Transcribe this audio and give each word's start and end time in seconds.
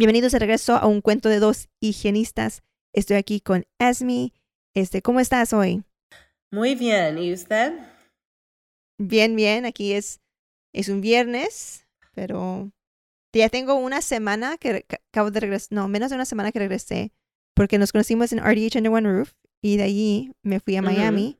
Bienvenidos 0.00 0.32
de 0.32 0.38
regreso 0.38 0.76
a 0.76 0.86
un 0.86 1.02
cuento 1.02 1.28
de 1.28 1.40
dos 1.40 1.68
higienistas. 1.78 2.62
Estoy 2.94 3.18
aquí 3.18 3.42
con 3.42 3.66
Esme. 3.78 4.32
Este, 4.72 5.02
¿cómo 5.02 5.20
estás 5.20 5.52
hoy? 5.52 5.84
Muy 6.50 6.74
bien, 6.74 7.18
¿y 7.18 7.34
usted? 7.34 7.78
Bien, 8.96 9.36
bien. 9.36 9.66
Aquí 9.66 9.92
es, 9.92 10.22
es 10.72 10.88
un 10.88 11.02
viernes, 11.02 11.86
pero 12.14 12.72
ya 13.34 13.50
tengo 13.50 13.74
una 13.74 14.00
semana 14.00 14.56
que 14.56 14.86
acabo 15.10 15.30
de 15.30 15.40
regresar, 15.40 15.68
no, 15.72 15.86
menos 15.86 16.08
de 16.08 16.14
una 16.14 16.24
semana 16.24 16.50
que 16.50 16.60
regresé, 16.60 17.12
porque 17.54 17.76
nos 17.76 17.92
conocimos 17.92 18.32
en 18.32 18.38
RDH 18.38 18.76
Under 18.76 18.92
One 18.92 19.12
Roof 19.12 19.34
y 19.60 19.76
de 19.76 19.82
allí 19.82 20.32
me 20.42 20.60
fui 20.60 20.76
a 20.76 20.82
Miami 20.82 21.38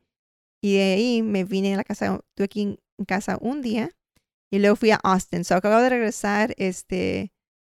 y 0.62 0.74
de 0.74 0.82
ahí 0.82 1.23
me 1.23 1.45
vine 1.45 1.73
a 1.73 1.79
la 1.79 1.84
casa, 1.84 2.20
estuve 2.29 2.45
aquí 2.45 2.60
en 2.60 3.04
casa 3.06 3.38
un 3.40 3.62
día 3.62 3.88
y 4.52 4.59
luego 4.59 4.77
fui 4.77 4.90
a 4.90 5.01
Austin. 5.02 5.45
So 5.45 5.54
acabo 5.54 5.80
de 5.80 5.88
regresar 5.88 6.52
este 6.59 7.32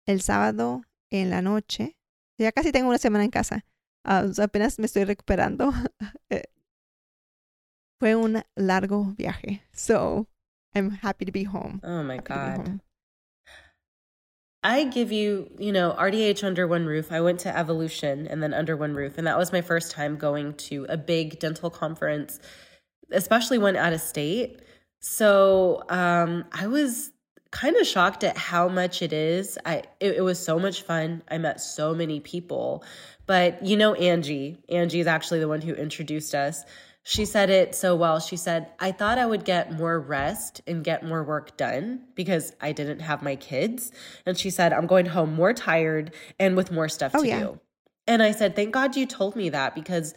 el 0.07 0.21
sábado 0.21 0.83
en 1.11 1.31
la 1.31 1.43
noche. 1.43 1.97
Ya 2.39 2.53
casi 2.53 2.73
tengo 2.73 2.89
una 2.89 2.99
semana 2.99 3.25
en 3.25 3.31
casa. 3.31 3.65
Ah, 4.05 4.25
apenas 4.43 4.79
me 4.79 4.87
estoy 4.87 5.05
recuperando. 5.05 5.73
Eh, 6.31 6.45
fue 7.99 8.15
un 8.15 8.43
largo 8.57 9.15
viaje. 9.17 9.63
So, 9.73 10.29
I'm 10.75 10.91
happy 10.91 11.25
to 11.25 11.33
be 11.33 11.45
home. 11.45 11.81
Oh 11.83 12.03
my 12.03 12.19
God. 12.19 12.81
I 14.63 14.85
give 14.85 15.11
you, 15.11 15.51
you 15.59 15.73
know, 15.73 15.95
RDH 15.99 16.45
under 16.45 16.67
one 16.69 16.87
roof. 16.87 17.11
I 17.11 17.21
went 17.21 17.41
to 17.41 17.57
Evolution 17.57 18.27
and 18.27 18.43
then 18.43 18.53
under 18.53 18.77
one 18.77 18.95
roof. 18.95 19.19
And 19.19 19.27
that 19.27 19.39
was 19.39 19.53
my 19.53 19.63
first 19.63 19.91
time 19.91 20.17
going 20.17 20.55
to 20.69 20.87
a 20.89 20.97
big 20.97 21.39
dental 21.39 21.71
conference, 21.71 22.39
especially 23.11 23.59
one 23.59 23.77
out 23.77 23.93
of 23.93 24.01
state. 24.01 24.61
So 25.01 25.83
um, 25.89 26.45
I 26.53 26.67
was 26.67 27.11
kind 27.51 27.77
of 27.77 27.87
shocked 27.87 28.25
at 28.25 28.37
how 28.37 28.69
much 28.69 29.03
it 29.03 29.13
is. 29.13 29.59
I 29.65 29.83
it, 29.99 30.17
it, 30.17 30.23
was 30.23 30.39
so 30.39 30.59
much 30.59 30.83
fun. 30.83 31.23
I 31.29 31.39
met 31.39 31.61
so 31.61 31.95
many 31.95 32.21
people. 32.21 32.85
But 33.27 33.65
you 33.65 33.77
know 33.77 33.95
Angie. 33.95 34.59
Angie 34.69 35.01
is 35.01 35.07
actually 35.07 35.41
the 35.41 35.49
one 35.49 35.61
who 35.61 35.75
introduced 35.75 36.35
us. 36.35 36.65
She 37.03 37.25
said 37.25 37.49
it 37.49 37.75
so 37.75 37.97
well. 37.97 38.21
She 38.21 38.37
said, 38.37 38.69
"I 38.79 38.93
thought 38.93 39.19
I 39.19 39.27
would 39.27 39.45
get 39.45 39.73
more 39.73 39.99
rest 39.99 40.61
and 40.67 40.85
get 40.85 41.05
more 41.05 41.25
work 41.25 41.57
done 41.57 42.03
because 42.15 42.53
I 42.61 42.73
didn't 42.73 43.01
have 43.01 43.23
my 43.23 43.37
kids." 43.37 43.91
And 44.27 44.39
she 44.39 44.51
said, 44.51 44.73
"I'm 44.73 44.87
going 44.87 45.07
home 45.07 45.35
more 45.35 45.53
tired 45.53 46.15
and 46.39 46.57
with 46.57 46.71
more 46.71 46.89
stuff 46.89 47.13
oh, 47.15 47.23
to 47.23 47.29
yeah. 47.29 47.41
do." 47.41 47.61
And 48.07 48.23
I 48.23 48.33
said, 48.33 48.55
"Thank 48.55 48.73
God 48.73 48.97
you 48.97 49.07
told 49.07 49.35
me 49.35 49.49
that 49.49 49.75
because 49.75 50.15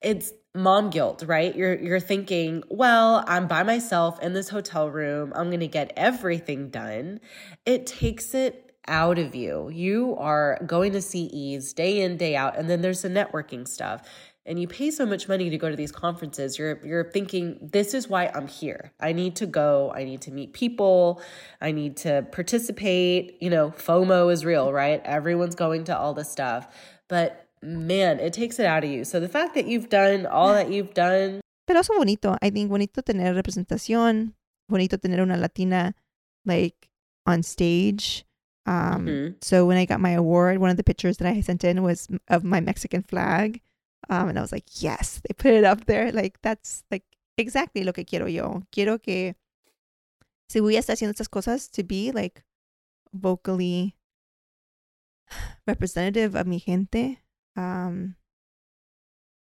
it's 0.00 0.32
mom 0.54 0.90
guilt, 0.90 1.24
right? 1.26 1.54
You're 1.54 1.74
you're 1.74 2.00
thinking, 2.00 2.62
well, 2.68 3.24
I'm 3.26 3.46
by 3.48 3.62
myself 3.62 4.22
in 4.22 4.32
this 4.32 4.48
hotel 4.48 4.88
room. 4.88 5.32
I'm 5.34 5.48
going 5.48 5.60
to 5.60 5.68
get 5.68 5.92
everything 5.96 6.70
done. 6.70 7.20
It 7.66 7.86
takes 7.86 8.34
it 8.34 8.72
out 8.86 9.18
of 9.18 9.34
you. 9.34 9.70
You 9.70 10.16
are 10.16 10.60
going 10.66 10.92
to 10.92 11.02
CEs 11.02 11.72
day 11.72 12.02
in, 12.02 12.16
day 12.16 12.36
out, 12.36 12.56
and 12.56 12.68
then 12.68 12.82
there's 12.82 13.02
the 13.02 13.08
networking 13.08 13.66
stuff. 13.66 14.08
And 14.46 14.60
you 14.60 14.68
pay 14.68 14.90
so 14.90 15.06
much 15.06 15.26
money 15.26 15.48
to 15.48 15.56
go 15.56 15.70
to 15.70 15.76
these 15.76 15.90
conferences. 15.90 16.58
You're 16.58 16.78
you're 16.84 17.10
thinking, 17.10 17.58
this 17.72 17.94
is 17.94 18.08
why 18.08 18.30
I'm 18.34 18.46
here. 18.46 18.92
I 19.00 19.12
need 19.12 19.36
to 19.36 19.46
go. 19.46 19.90
I 19.94 20.04
need 20.04 20.20
to 20.22 20.30
meet 20.30 20.52
people. 20.52 21.22
I 21.60 21.72
need 21.72 21.96
to 21.98 22.26
participate. 22.30 23.38
You 23.40 23.50
know, 23.50 23.70
FOMO 23.70 24.30
is 24.30 24.44
real, 24.44 24.72
right? 24.72 25.00
Everyone's 25.04 25.54
going 25.54 25.84
to 25.84 25.98
all 25.98 26.12
this 26.12 26.30
stuff. 26.30 26.68
But 27.08 27.43
man, 27.64 28.20
it 28.20 28.32
takes 28.32 28.58
it 28.58 28.66
out 28.66 28.84
of 28.84 28.90
you. 28.90 29.04
So 29.04 29.20
the 29.20 29.28
fact 29.28 29.54
that 29.54 29.66
you've 29.66 29.88
done 29.88 30.26
all 30.26 30.52
that 30.52 30.70
you've 30.70 30.94
done. 30.94 31.40
Pero 31.66 31.80
eso 31.80 31.94
bonito. 31.94 32.36
I 32.42 32.50
think 32.50 32.70
bonito 32.70 33.02
tener 33.02 33.34
representación. 33.34 34.34
Bonito 34.68 34.98
tener 34.98 35.20
una 35.20 35.36
latina 35.36 35.94
like 36.44 36.88
on 37.26 37.42
stage. 37.42 38.24
Um, 38.66 39.06
mm-hmm. 39.06 39.32
So 39.42 39.66
when 39.66 39.76
I 39.76 39.84
got 39.84 40.00
my 40.00 40.10
award, 40.10 40.58
one 40.58 40.70
of 40.70 40.76
the 40.76 40.84
pictures 40.84 41.18
that 41.18 41.28
I 41.28 41.40
sent 41.40 41.64
in 41.64 41.82
was 41.82 42.08
of 42.28 42.44
my 42.44 42.60
Mexican 42.60 43.02
flag. 43.02 43.60
Um, 44.10 44.28
and 44.28 44.38
I 44.38 44.42
was 44.42 44.52
like, 44.52 44.82
yes, 44.82 45.20
they 45.26 45.34
put 45.34 45.54
it 45.54 45.64
up 45.64 45.86
there. 45.86 46.12
Like, 46.12 46.38
that's 46.42 46.84
like 46.90 47.04
exactly 47.38 47.84
lo 47.84 47.92
que 47.92 48.04
quiero 48.04 48.26
yo. 48.26 48.62
Quiero 48.70 48.98
que 48.98 49.34
si 50.48 50.60
voy 50.60 50.76
a 50.76 50.80
estar 50.80 50.96
haciendo 50.96 51.14
estas 51.14 51.30
cosas, 51.30 51.70
to 51.72 51.82
be 51.82 52.12
like 52.12 52.42
vocally 53.12 53.96
representative 55.66 56.34
of 56.34 56.46
mi 56.46 56.58
gente, 56.58 57.23
um, 57.56 58.16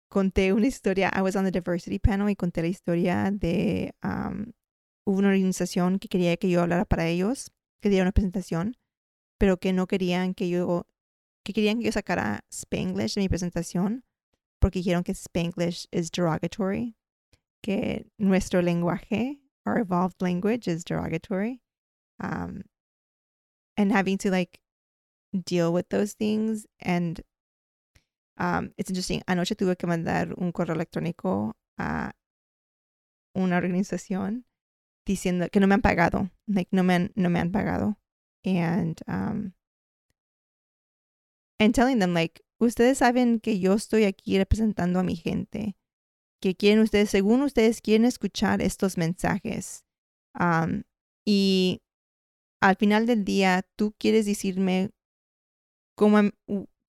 conté 0.10 0.54
una 0.54 0.68
historia, 0.68 1.12
I 1.14 1.22
was 1.22 1.36
on 1.36 1.46
the 1.46 1.52
diversity 1.52 2.00
panel 2.00 2.30
y 2.30 2.36
conté 2.36 2.62
la 2.62 2.68
historia 2.68 3.32
de 3.32 3.94
um, 4.04 4.52
una 5.06 5.30
organización 5.30 6.00
que 6.00 6.10
quería 6.10 6.38
que 6.38 6.50
yo 6.50 6.62
hablara 6.62 6.86
para 6.86 7.08
ellos, 7.08 7.52
que 7.82 7.90
diera 7.90 8.04
una 8.04 8.12
presentación, 8.12 8.78
pero 9.40 9.58
que 9.58 9.74
no 9.74 9.88
querían 9.88 10.34
que 10.34 10.50
yo, 10.50 10.86
que 11.44 11.54
querían 11.54 11.80
que 11.80 11.86
yo 11.86 11.92
sacara 11.92 12.44
Spanglish 12.52 13.16
de 13.16 13.22
mi 13.22 13.30
presentación, 13.30 14.04
porque 14.60 14.80
dijeron 14.80 15.04
que 15.04 15.14
Spanglish 15.14 15.88
is 15.92 16.12
derogatory, 16.12 16.96
que 17.64 18.06
nuestro 18.20 18.62
lenguaje, 18.62 19.40
our 19.66 19.80
evolved 19.80 20.22
language 20.22 20.68
is 20.68 20.84
derogatory, 20.84 21.62
um, 22.20 22.64
and 23.78 23.92
having 23.92 24.18
to 24.18 24.30
like 24.30 24.60
deal 25.46 25.72
with 25.72 25.90
those 25.90 26.14
things 26.14 26.68
and 26.82 27.22
Um, 28.42 28.74
it's 28.76 28.90
interesting. 28.90 29.22
Anoche 29.28 29.56
tuve 29.56 29.78
que 29.78 29.86
mandar 29.86 30.34
un 30.36 30.52
correo 30.52 30.74
electrónico 30.74 31.56
a 31.78 32.14
una 33.36 33.58
organización 33.58 34.48
diciendo 35.06 35.48
que 35.52 35.60
no 35.60 35.68
me 35.68 35.76
han 35.76 35.82
pagado. 35.82 36.32
Like, 36.48 36.70
no 36.72 36.84
me 36.84 36.96
han, 36.96 37.12
no 37.16 37.30
me 37.30 37.40
han 37.40 37.52
pagado. 37.52 38.00
And, 38.44 39.00
um, 39.08 39.54
and 41.60 41.76
telling 41.76 42.00
them, 42.00 42.16
like, 42.16 42.42
ustedes 42.60 42.98
saben 42.98 43.40
que 43.40 43.60
yo 43.60 43.76
estoy 43.76 44.06
aquí 44.06 44.40
representando 44.40 45.00
a 45.00 45.04
mi 45.04 45.16
gente. 45.16 45.76
Que 46.42 46.56
quieren 46.56 46.80
ustedes, 46.80 47.12
según 47.12 47.44
ustedes, 47.44 47.80
quieren 47.80 48.06
escuchar 48.06 48.64
estos 48.64 48.98
mensajes. 48.98 49.86
Um, 50.34 50.82
y 51.28 51.84
al 52.60 52.76
final 52.76 53.06
del 53.06 53.24
día, 53.24 53.68
tú 53.76 53.94
quieres 54.00 54.26
decirme 54.26 54.90
cómo, 55.96 56.32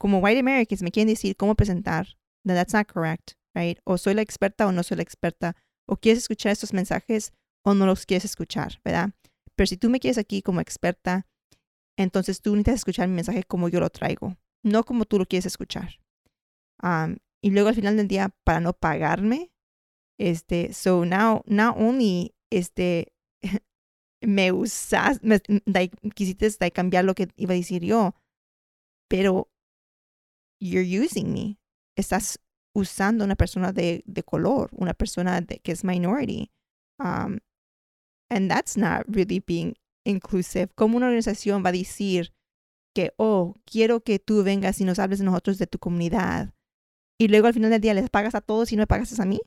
como 0.02 0.18
white 0.18 0.40
Americans 0.40 0.82
me 0.82 0.90
quieren 0.90 1.14
decir 1.14 1.36
cómo 1.36 1.54
presentar, 1.54 2.08
that 2.44 2.56
that's 2.56 2.74
not 2.74 2.88
correct, 2.88 3.34
right? 3.54 3.78
O 3.84 3.96
soy 3.96 4.14
la 4.14 4.22
experta 4.22 4.66
o 4.66 4.72
no 4.72 4.82
soy 4.82 4.96
la 4.96 5.04
experta, 5.04 5.54
o 5.86 5.96
quieres 5.96 6.24
escuchar 6.24 6.50
estos 6.50 6.72
mensajes 6.72 7.32
o 7.64 7.72
no 7.72 7.86
los 7.86 8.04
quieres 8.04 8.24
escuchar, 8.24 8.80
¿verdad? 8.84 9.10
Pero 9.54 9.68
si 9.68 9.76
tú 9.76 9.90
me 9.90 10.00
quieres 10.00 10.18
aquí 10.18 10.42
como 10.42 10.60
experta, 10.60 11.28
entonces 11.96 12.42
tú 12.42 12.50
necesitas 12.50 12.80
escuchar 12.80 13.06
mi 13.06 13.14
mensaje 13.14 13.44
como 13.44 13.68
yo 13.68 13.78
lo 13.78 13.90
traigo, 13.90 14.36
no 14.64 14.82
como 14.82 15.04
tú 15.04 15.20
lo 15.20 15.26
quieres 15.26 15.46
escuchar. 15.46 16.00
Um, 16.82 17.18
y 17.40 17.50
luego 17.50 17.68
al 17.68 17.76
final 17.76 17.96
del 17.96 18.08
día, 18.08 18.34
para 18.42 18.58
no 18.58 18.72
pagarme, 18.72 19.52
este, 20.18 20.72
so 20.72 21.04
now, 21.04 21.44
not 21.46 21.76
only, 21.78 22.34
este, 22.50 23.12
me 24.20 24.50
usas, 24.50 25.22
me, 25.22 25.40
like, 25.64 25.96
quisiste 26.16 26.72
cambiar 26.72 27.04
lo 27.04 27.14
que 27.14 27.28
iba 27.36 27.54
a 27.54 27.56
decir 27.56 27.84
yo, 27.84 28.16
pero 29.08 29.51
you're 30.62 30.82
using 30.82 31.32
me. 31.32 31.58
Estás 31.96 32.38
usando 32.74 33.24
una 33.24 33.36
persona 33.36 33.72
de, 33.72 34.02
de 34.06 34.22
color, 34.22 34.70
una 34.72 34.94
persona 34.94 35.40
de, 35.40 35.58
que 35.58 35.72
es 35.72 35.84
minority. 35.84 36.50
Um, 36.98 37.40
and 38.30 38.48
that's 38.48 38.76
not 38.76 39.04
really 39.08 39.40
being 39.40 39.74
inclusive. 40.04 40.68
¿Cómo 40.74 40.96
una 40.96 41.06
organización 41.06 41.62
va 41.64 41.70
a 41.70 41.72
decir 41.72 42.32
que, 42.94 43.12
oh, 43.16 43.56
quiero 43.64 44.00
que 44.00 44.18
tú 44.18 44.42
vengas 44.44 44.80
y 44.80 44.84
nos 44.84 44.98
hables 44.98 45.18
de 45.18 45.24
nosotros, 45.24 45.58
de 45.58 45.66
tu 45.66 45.78
comunidad? 45.78 46.54
Y 47.18 47.28
luego 47.28 47.48
al 47.48 47.54
final 47.54 47.70
del 47.70 47.80
día 47.80 47.94
les 47.94 48.08
pagas 48.08 48.34
a 48.34 48.40
todos 48.40 48.72
y 48.72 48.76
no 48.76 48.82
me 48.82 48.86
pagas 48.86 49.18
a 49.18 49.24
mí? 49.24 49.40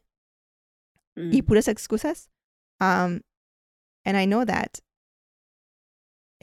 Y 1.16 1.42
mm. 1.42 1.46
puras 1.46 1.68
excusas. 1.68 2.30
Um, 2.80 3.22
and 4.04 4.18
I 4.18 4.26
know 4.26 4.46
that. 4.46 4.80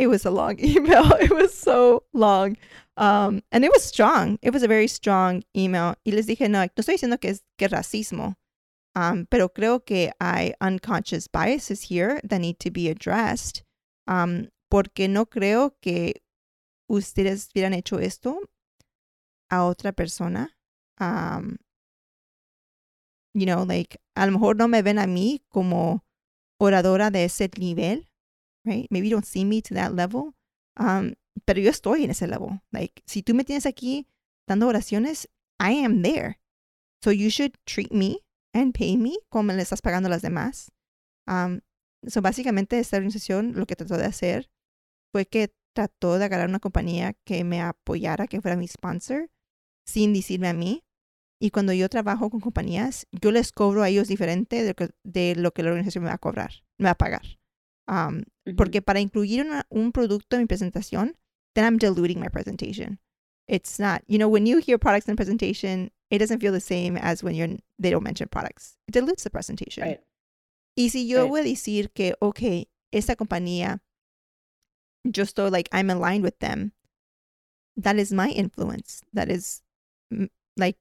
It 0.02 0.08
was 0.08 0.26
a 0.26 0.30
long 0.30 0.58
email. 0.62 1.12
It 1.20 1.30
was 1.30 1.54
so 1.54 2.02
long. 2.12 2.56
Um, 2.96 3.42
and 3.52 3.64
it 3.64 3.70
was 3.72 3.84
strong. 3.84 4.38
It 4.42 4.52
was 4.52 4.62
a 4.62 4.68
very 4.68 4.88
strong 4.88 5.44
email. 5.56 5.94
Y 6.04 6.12
les 6.12 6.26
dije, 6.26 6.48
no, 6.50 6.60
no 6.60 6.68
estoy 6.76 6.96
diciendo 6.96 7.20
que 7.20 7.30
es 7.30 7.42
que 7.56 7.68
racismo. 7.68 8.34
Um, 8.94 9.26
pero 9.30 9.48
creo 9.48 9.84
que 9.86 10.10
hay 10.20 10.54
unconscious 10.60 11.28
biases 11.28 11.84
here 11.84 12.20
that 12.24 12.40
need 12.40 12.58
to 12.58 12.70
be 12.70 12.88
addressed. 12.88 13.62
Um, 14.06 14.48
porque 14.70 15.08
no 15.08 15.26
creo 15.26 15.74
que 15.80 16.22
ustedes 16.88 17.48
hubieran 17.54 17.74
hecho 17.74 17.98
esto 17.98 18.40
a 19.50 19.64
otra 19.64 19.92
persona, 19.92 20.56
um, 20.98 21.58
you 23.34 23.46
know, 23.46 23.64
like, 23.64 23.98
a 24.16 24.26
lo 24.26 24.32
mejor 24.32 24.56
no 24.56 24.66
me 24.66 24.82
ven 24.82 24.98
a 24.98 25.06
mí 25.06 25.42
como 25.48 26.04
oradora 26.58 27.10
de 27.10 27.24
ese 27.24 27.50
nivel, 27.58 28.08
right? 28.64 28.86
Maybe 28.90 29.08
you 29.08 29.16
don't 29.16 29.26
see 29.26 29.44
me 29.44 29.62
to 29.62 29.74
that 29.74 29.94
level, 29.94 30.34
um, 30.76 31.14
pero 31.46 31.60
yo 31.60 31.70
estoy 31.70 32.04
en 32.04 32.10
ese 32.10 32.26
level. 32.26 32.60
Like, 32.72 33.02
si 33.06 33.22
tú 33.22 33.34
me 33.34 33.44
tienes 33.44 33.66
aquí 33.66 34.06
dando 34.46 34.68
oraciones, 34.68 35.28
I 35.58 35.84
am 35.84 36.02
there. 36.02 36.38
So 37.02 37.10
you 37.10 37.30
should 37.30 37.58
treat 37.66 37.92
me 37.92 38.20
and 38.54 38.74
pay 38.74 38.96
me 38.96 39.16
como 39.28 39.52
le 39.52 39.62
estás 39.62 39.80
pagando 39.80 40.08
a 40.08 40.10
las 40.10 40.22
demás. 40.22 40.70
Um, 41.26 41.60
so 42.06 42.20
básicamente 42.20 42.78
esta 42.78 42.96
organización 42.96 43.52
lo 43.56 43.66
que 43.66 43.76
trató 43.76 43.96
de 43.96 44.06
hacer 44.06 44.50
fue 45.12 45.26
que 45.26 45.54
trató 45.74 46.18
de 46.18 46.24
agarrar 46.24 46.48
una 46.48 46.60
compañía 46.60 47.14
que 47.24 47.44
me 47.44 47.60
apoyara, 47.60 48.26
que 48.26 48.40
fuera 48.40 48.56
mi 48.56 48.68
sponsor, 48.68 49.30
sin 49.86 50.12
decirme 50.12 50.48
a 50.48 50.52
mí. 50.52 50.84
Y 51.40 51.50
cuando 51.50 51.72
yo 51.72 51.88
trabajo 51.88 52.30
con 52.30 52.40
compañías, 52.40 53.06
yo 53.10 53.32
les 53.32 53.50
cobro 53.50 53.82
a 53.82 53.88
ellos 53.88 54.06
diferente 54.06 54.62
de 54.62 54.68
lo 54.68 54.74
que, 54.74 54.90
de 55.02 55.34
lo 55.34 55.52
que 55.52 55.62
la 55.62 55.70
organización 55.70 56.04
me 56.04 56.10
va 56.10 56.14
a 56.14 56.18
cobrar, 56.18 56.52
me 56.78 56.84
va 56.84 56.92
a 56.92 56.98
pagar. 56.98 57.22
Um, 57.88 58.24
Porque 58.56 58.80
para 58.82 59.00
incluir 59.00 59.44
una, 59.44 59.66
un 59.70 59.92
producto 59.92 60.36
en 60.36 60.42
mi 60.42 60.46
presentación, 60.46 61.16
then 61.54 61.64
I'm 61.64 61.78
diluting 61.78 62.20
my 62.20 62.28
presentation. 62.28 62.98
It's 63.48 63.78
not, 63.78 64.02
you 64.06 64.18
know, 64.18 64.28
when 64.28 64.46
you 64.46 64.58
hear 64.58 64.78
products 64.78 65.08
in 65.08 65.16
presentation, 65.16 65.90
it 66.10 66.18
doesn't 66.18 66.40
feel 66.40 66.52
the 66.52 66.60
same 66.60 66.96
as 66.96 67.22
when 67.22 67.34
you're, 67.34 67.58
they 67.78 67.90
don't 67.90 68.04
mention 68.04 68.28
products. 68.28 68.76
It 68.88 68.92
dilutes 68.92 69.24
the 69.24 69.30
presentation. 69.30 69.82
Right. 69.84 70.00
Y 70.76 70.88
si 70.88 71.06
yo 71.06 71.22
Right. 71.24 71.30
voy 71.30 71.40
a 71.40 71.44
decir 71.44 71.90
que, 71.92 72.14
ok, 72.20 72.68
esta 72.92 73.16
compañía, 73.16 73.80
yo 75.04 75.24
estoy 75.24 75.50
like, 75.50 75.68
I'm 75.72 75.90
aligned 75.90 76.22
with 76.24 76.38
them, 76.38 76.72
that 77.76 77.96
is 77.96 78.12
my 78.12 78.28
influence. 78.30 79.02
That 79.12 79.28
is 79.28 79.62
like, 80.56 80.78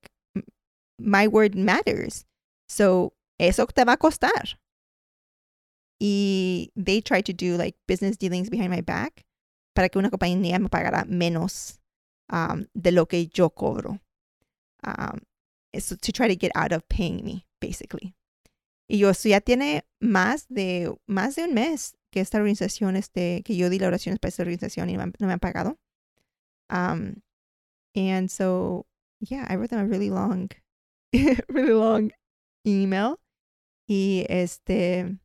my 1.00 1.28
word 1.28 1.56
matters. 1.56 2.26
So, 2.70 3.14
eso 3.40 3.66
te 3.66 3.84
va 3.84 3.94
a 3.94 3.98
costar. 3.98 4.58
Y 6.02 6.72
they 6.76 7.00
try 7.00 7.22
to 7.22 7.32
do 7.32 7.58
like 7.58 7.78
business 7.88 8.18
dealings 8.18 8.50
behind 8.50 8.72
my 8.72 8.82
back 8.82 9.24
para 9.76 9.88
que 9.88 10.00
una 10.00 10.10
compañía 10.10 10.60
me 10.60 10.68
pagara 10.68 11.06
menos 11.06 11.80
um, 12.32 12.66
de 12.74 12.92
lo 12.92 13.06
que 13.06 13.28
yo 13.28 13.52
cobro. 13.52 14.00
Um, 14.84 15.22
so 15.78 15.96
to 15.96 16.12
try 16.12 16.28
to 16.28 16.36
get 16.36 16.52
out 16.56 16.72
of 16.72 16.88
paying 16.90 17.24
me, 17.24 17.46
basically. 17.60 18.16
Y 18.90 18.98
yo, 18.98 19.10
eso 19.10 19.30
ya 19.30 19.42
tiene 19.42 19.84
más 20.02 20.48
de, 20.50 20.92
más 21.08 21.36
de 21.36 21.44
un 21.44 21.54
mes 21.54 21.94
que 22.12 22.20
esta 22.20 22.40
organización, 22.40 22.96
este, 22.96 23.44
que 23.44 23.56
yo 23.56 23.70
di 23.70 23.78
las 23.78 23.88
oraciones 23.88 24.20
para 24.20 24.30
esta 24.30 24.42
organización 24.42 24.90
y 24.90 24.98
no 24.98 25.06
me, 25.06 25.14
no 25.20 25.28
me 25.28 25.34
han 25.34 25.40
pagado. 25.40 25.78
Um, 26.70 27.22
and 27.96 28.30
so, 28.32 28.88
yeah, 29.20 29.46
I 29.48 29.56
wrote 29.56 29.70
them 29.70 29.80
a 29.80 29.86
really 29.86 30.10
long, 30.10 30.50
really 31.14 31.74
long 31.74 32.12
email. 32.66 33.20
Y 33.88 34.26
este, 34.30 35.20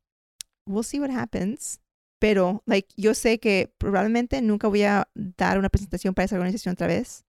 we'll 0.67 0.83
see 0.83 1.01
what 1.01 1.11
happens. 1.11 1.81
Pero, 2.19 2.63
like, 2.67 2.89
yo 2.97 3.13
sé 3.13 3.39
que 3.39 3.73
probablemente 3.79 4.41
nunca 4.41 4.69
voy 4.69 4.83
a 4.83 5.09
dar 5.15 5.59
una 5.59 5.69
presentación 5.69 6.15
para 6.15 6.25
esa 6.25 6.37
organización 6.37 6.73
otra 6.73 6.87
vez. 6.87 7.25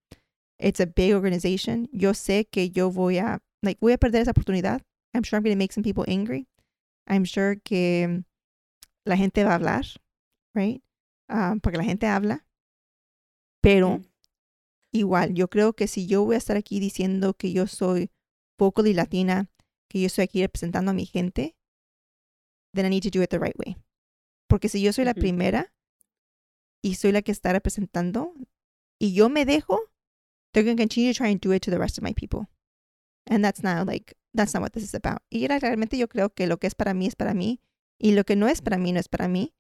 It's 0.60 0.80
a 0.80 0.86
big 0.86 1.13
organization. 1.13 1.89
Yo 1.92 2.13
sé 2.13 2.45
que 2.45 2.69
yo 2.69 2.89
voy 2.89 3.18
a, 3.18 3.42
like, 3.62 3.80
voy 3.81 3.94
a 3.94 3.98
perder 3.98 4.22
esa 4.22 4.31
oportunidad. 4.31 4.81
I'm 5.13 5.24
sure 5.24 5.38
I'm 5.38 5.44
going 5.44 5.56
to 5.56 5.57
make 5.57 5.74
some 5.74 5.84
people 5.84 6.06
angry. 6.07 6.48
I'm 7.06 7.25
sure 7.25 7.57
que 7.57 8.24
la 9.06 9.18
gente 9.18 9.44
va 9.44 9.51
a 9.51 9.56
hablar, 9.56 9.86
right? 10.56 10.81
Ah, 11.30 11.56
porque 11.62 11.78
la 11.78 11.83
gente 11.83 12.07
habla. 12.07 12.45
Pero, 13.62 14.01
igual, 14.94 15.33
yo 15.33 15.50
creo 15.50 15.74
que 15.74 15.88
si 15.88 16.07
yo 16.07 16.24
voy 16.24 16.36
a 16.36 16.38
estar 16.38 16.56
aquí 16.56 16.80
diciendo 16.80 17.33
que 17.33 17.51
yo 17.51 17.68
soy 17.68 18.10
vocally 18.57 18.94
latina, 18.94 19.50
que 19.90 20.00
yo 20.00 20.07
estoy 20.07 20.24
aquí 20.24 20.42
representando 20.42 20.92
a 20.92 20.94
mi 20.94 21.06
gente, 21.06 21.56
then 22.77 22.85
I 22.85 22.89
need 22.89 23.03
to 23.03 23.09
do 23.09 23.21
it 23.21 23.29
the 23.29 23.39
right 23.39 23.57
way. 23.57 23.75
Porque 24.50 24.69
si 24.69 24.81
yo 24.81 24.91
soy 24.91 25.03
la 25.06 25.12
Ujú. 25.13 25.19
primera 25.21 25.74
y 26.83 26.94
soy 26.95 27.12
la 27.12 27.21
que 27.21 27.31
está 27.33 27.51
representando 27.51 28.33
y 29.00 29.13
yo 29.13 29.29
me 29.29 29.45
dejo, 29.45 29.79
they're 30.53 30.63
going 30.63 30.77
to 30.77 30.81
continue 30.81 31.12
to 31.13 31.18
try 31.18 31.27
and 31.29 31.41
do 31.41 31.51
it 31.51 31.62
to 31.63 31.71
the 31.71 31.77
rest 31.79 31.97
of 31.97 32.03
my 32.03 32.13
people. 32.13 32.47
And 33.27 33.44
that's 33.44 33.62
not 33.62 33.85
like, 33.88 34.15
that's 34.33 34.53
not 34.53 34.62
what 34.62 34.74
this 34.74 34.83
is 34.83 34.94
about. 34.94 35.21
Y 35.31 35.44
era- 35.44 35.59
realmente 35.59 35.97
yo 35.97 36.07
creo 36.07 36.33
que 36.33 36.47
lo 36.47 36.57
que 36.57 36.68
es 36.68 36.74
para 36.75 36.94
mí 36.94 37.07
es 37.07 37.15
para 37.15 37.33
mí 37.33 37.59
y 38.00 38.12
lo 38.13 38.24
que 38.24 38.35
no 38.35 38.47
es 38.47 38.62
para 38.62 38.77
mí 38.77 38.94
no 38.94 39.00
es 39.00 39.07
para 39.09 39.27
mí. 39.27 39.53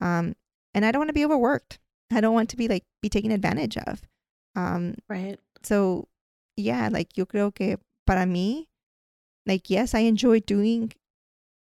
Um, 0.00 0.34
and 0.72 0.84
I 0.86 0.90
don't 0.92 1.00
want 1.00 1.08
to 1.10 1.14
be 1.14 1.24
overworked. 1.24 1.78
I 2.10 2.20
don't 2.20 2.34
want 2.34 2.48
to 2.50 2.56
be 2.56 2.66
like, 2.68 2.86
be 3.02 3.08
taken 3.10 3.30
advantage 3.30 3.76
of. 3.76 4.02
Um, 4.56 4.94
Right. 5.08 5.38
so 5.62 6.08
yeah, 6.56 6.88
like 6.90 7.16
yo 7.16 7.26
creo 7.26 7.54
que 7.54 7.78
para 8.06 8.24
mí, 8.26 8.68
like 9.46 9.68
yes, 9.70 9.94
I 9.94 10.00
enjoy 10.00 10.40
doing. 10.40 10.92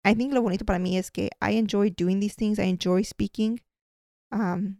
I 0.05 0.13
think 0.13 0.33
lo 0.33 0.41
bonito 0.41 0.65
para 0.65 0.77
mí 0.77 0.97
es 0.97 1.09
que 1.09 1.29
I 1.41 1.51
enjoy 1.57 1.89
doing 1.89 2.19
these 2.19 2.35
things. 2.35 2.59
I 2.59 2.65
enjoy 2.65 3.01
speaking. 3.01 3.59
Um, 4.31 4.77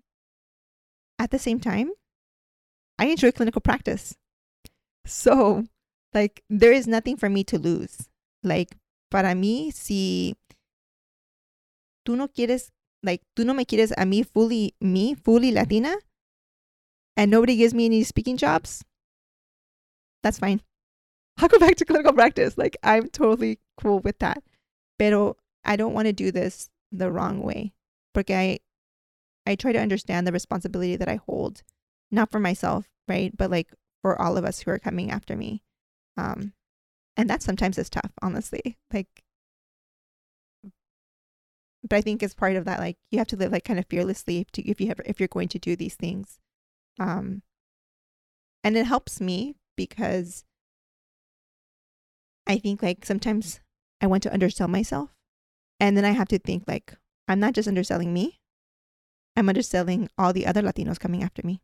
at 1.18 1.32
the 1.32 1.40
same 1.40 1.60
time, 1.60 1.92
I 3.00 3.08
enjoy 3.08 3.32
clinical 3.32 3.60
practice. 3.62 4.16
So, 5.06 5.64
like, 6.14 6.44
there 6.48 6.72
is 6.72 6.88
nothing 6.88 7.18
for 7.18 7.28
me 7.28 7.44
to 7.46 7.58
lose. 7.58 8.08
Like, 8.44 8.78
para 9.10 9.34
mí, 9.34 9.74
si 9.74 10.36
tú 12.08 12.16
no 12.16 12.28
quieres, 12.28 12.70
like, 13.02 13.24
tú 13.36 13.46
no 13.46 13.56
me 13.56 13.66
quieres 13.66 13.92
a 13.98 14.06
mí 14.06 14.24
fully, 14.24 14.76
me 14.80 15.16
fully 15.16 15.52
Latina, 15.52 15.96
and 17.18 17.32
nobody 17.32 17.56
gives 17.56 17.74
me 17.74 17.86
any 17.86 18.04
speaking 18.04 18.38
jobs, 18.38 18.84
that's 20.22 20.38
fine. 20.38 20.62
I'll 21.38 21.50
go 21.50 21.60
back 21.60 21.76
to 21.78 21.86
clinical 21.86 22.14
practice. 22.14 22.58
Like, 22.58 22.78
I'm 22.84 23.10
totally 23.10 23.60
cool 23.78 24.00
with 24.00 24.20
that. 24.20 24.44
Pero 24.98 25.38
I 25.64 25.76
don't 25.76 25.94
want 25.94 26.08
to 26.08 26.14
do 26.14 26.32
this 26.32 26.70
the 26.92 27.12
wrong 27.12 27.42
way. 27.42 27.74
Porque 28.14 28.32
I, 28.32 28.60
I 29.46 29.56
try 29.56 29.72
to 29.72 29.80
understand 29.80 30.26
the 30.26 30.32
responsibility 30.32 30.96
that 30.96 31.10
I 31.10 31.20
hold, 31.26 31.64
not 32.12 32.32
for 32.32 32.40
myself, 32.40 32.88
right? 33.08 33.36
But 33.36 33.52
like 33.52 33.74
for 34.02 34.20
all 34.22 34.38
of 34.38 34.46
us 34.46 34.62
who 34.62 34.72
are 34.72 34.80
coming 34.80 35.12
after 35.12 35.36
me. 35.36 35.64
Um, 36.18 36.54
and 37.18 37.30
that 37.30 37.42
sometimes 37.42 37.78
is 37.78 37.90
tough, 37.90 38.12
honestly. 38.22 38.78
Like, 38.94 39.24
but 41.84 41.98
I 41.98 42.02
think 42.02 42.24
as 42.24 42.34
part 42.34 42.56
of 42.56 42.66
that, 42.66 42.80
like 42.80 42.98
you 43.12 43.20
have 43.20 43.28
to 43.28 43.36
live 43.36 43.52
like 43.52 43.64
kind 43.64 43.80
of 43.80 43.86
fearlessly 43.90 44.48
to, 44.54 44.68
if 44.68 44.82
you 44.82 44.88
have, 44.88 45.00
if 45.06 45.20
you're 45.20 45.28
going 45.28 45.50
to 45.50 45.60
do 45.60 45.76
these 45.76 45.96
things. 45.96 46.40
Um, 47.00 47.42
and 48.64 48.76
it 48.76 48.86
helps 48.86 49.22
me 49.22 49.56
because 49.76 50.44
I 52.48 52.58
think 52.58 52.82
like 52.82 53.06
sometimes 53.06 53.60
I 54.02 54.08
want 54.08 54.24
to 54.24 54.34
undersell 54.34 54.68
myself, 54.68 55.10
and 55.80 55.96
then 55.96 56.06
I 56.06 56.12
have 56.12 56.28
to 56.30 56.40
think 56.40 56.64
like 56.68 56.96
I'm 57.28 57.40
not 57.40 57.54
just 57.54 57.68
underselling 57.68 58.14
me, 58.14 58.40
I'm 59.36 59.50
underselling 59.50 60.10
all 60.18 60.34
the 60.34 60.46
other 60.46 60.62
Latinos 60.62 61.00
coming 61.00 61.24
after 61.24 61.46
me. 61.46 61.62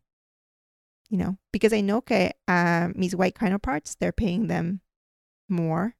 You 1.09 1.17
know, 1.17 1.37
because 1.51 1.73
I 1.73 1.81
know 1.81 1.99
que 2.01 2.31
uh, 2.47 2.89
mis 2.95 3.13
white 3.13 3.35
counterparts 3.35 3.95
they're 3.95 4.13
paying 4.13 4.47
them 4.47 4.81
more, 5.49 5.95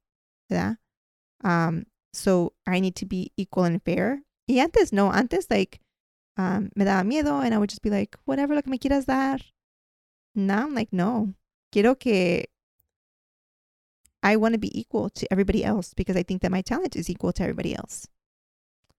yeah. 0.48 0.74
Um, 1.44 1.86
so 2.14 2.52
I 2.66 2.80
need 2.80 2.96
to 2.96 3.06
be 3.06 3.32
equal 3.36 3.64
and 3.64 3.82
fair. 3.82 4.22
Y 4.48 4.58
antes 4.58 4.92
no, 4.92 5.12
antes 5.12 5.46
like 5.50 5.80
um, 6.36 6.70
me 6.74 6.84
daba 6.84 7.06
miedo, 7.06 7.44
and 7.44 7.54
I 7.54 7.58
would 7.58 7.68
just 7.70 7.82
be 7.82 7.90
like, 7.90 8.16
whatever 8.24 8.54
lo 8.54 8.62
que 8.62 8.70
me 8.70 8.78
quieras 8.78 9.06
dar. 9.06 9.38
Now 10.34 10.62
I'm 10.62 10.74
like, 10.74 10.92
no, 10.92 11.34
quiero 11.72 11.94
que 11.94 12.44
I 14.22 14.36
want 14.36 14.54
to 14.54 14.58
be 14.58 14.78
equal 14.78 15.10
to 15.10 15.26
everybody 15.32 15.64
else 15.64 15.94
because 15.94 16.16
I 16.16 16.22
think 16.22 16.42
that 16.42 16.50
my 16.50 16.62
talent 16.62 16.96
is 16.96 17.10
equal 17.10 17.32
to 17.32 17.42
everybody 17.42 17.74
else. 17.74 18.06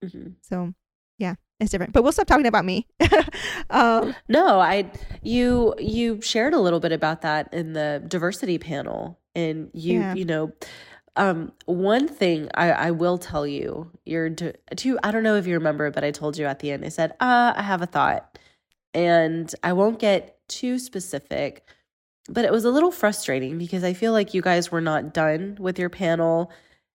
hmm 0.02 0.30
So 0.42 0.74
yeah, 1.18 1.36
it's 1.60 1.72
different. 1.72 1.94
But 1.94 2.04
we'll 2.04 2.12
stop 2.12 2.28
talking 2.28 2.46
about 2.48 2.66
me. 2.66 2.88
um, 3.70 4.14
No, 4.28 4.60
I 4.60 4.92
you 5.22 5.76
you 5.80 6.22
shared 6.22 6.54
a 6.54 6.60
little 6.60 6.80
bit 6.80 6.92
about 6.92 7.22
that 7.22 7.54
in 7.54 7.74
the 7.74 8.04
diversity 8.08 8.58
panel, 8.58 9.20
and 9.36 9.70
you 9.74 10.00
Yeah. 10.00 10.14
you 10.16 10.26
know, 10.26 10.52
um, 11.16 11.52
one 11.66 12.08
thing 12.08 12.50
I 12.56 12.72
I 12.72 12.92
will 12.92 13.18
tell 13.18 13.46
you, 13.48 13.92
you're 14.06 14.30
to, 14.32 14.54
to 14.76 15.00
I 15.04 15.12
don't 15.12 15.24
know 15.24 15.36
if 15.36 15.46
you 15.48 15.54
remember, 15.54 15.92
but 15.92 16.04
I 16.04 16.12
told 16.12 16.38
you 16.38 16.46
at 16.46 16.60
the 16.60 16.72
end. 16.72 16.84
I 16.84 16.90
said, 16.90 17.12
uh, 17.20 17.54
I 17.56 17.62
have 17.62 17.82
a 17.82 17.86
thought, 17.86 18.38
and 18.94 19.54
I 19.64 19.74
won't 19.74 20.00
get 20.00 20.40
too 20.50 20.80
specific, 20.80 21.64
but 22.30 22.46
it 22.46 22.52
was 22.52 22.66
a 22.66 22.72
little 22.72 22.92
frustrating 22.92 23.58
because 23.58 23.84
I 23.84 23.94
feel 23.94 24.12
like 24.12 24.34
you 24.34 24.42
guys 24.42 24.72
were 24.72 24.82
not 24.82 25.14
done 25.14 25.58
with 25.60 25.78
your 25.78 25.90
panel, 25.90 26.52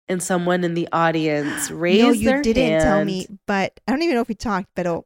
and 0.08 0.22
someone 0.22 0.64
in 0.64 0.74
the 0.74 0.88
audience 0.92 1.70
raised 1.72 2.04
no, 2.04 2.12
you 2.12 2.26
their 2.26 2.42
didn't 2.42 2.82
tell 2.82 3.04
me, 3.04 3.28
but 3.46 3.80
I 3.88 3.92
don't 3.92 4.02
even 4.02 4.16
know 4.16 4.22
if 4.22 4.30
we 4.30 4.36
talked. 4.36 4.70
But 4.76 5.04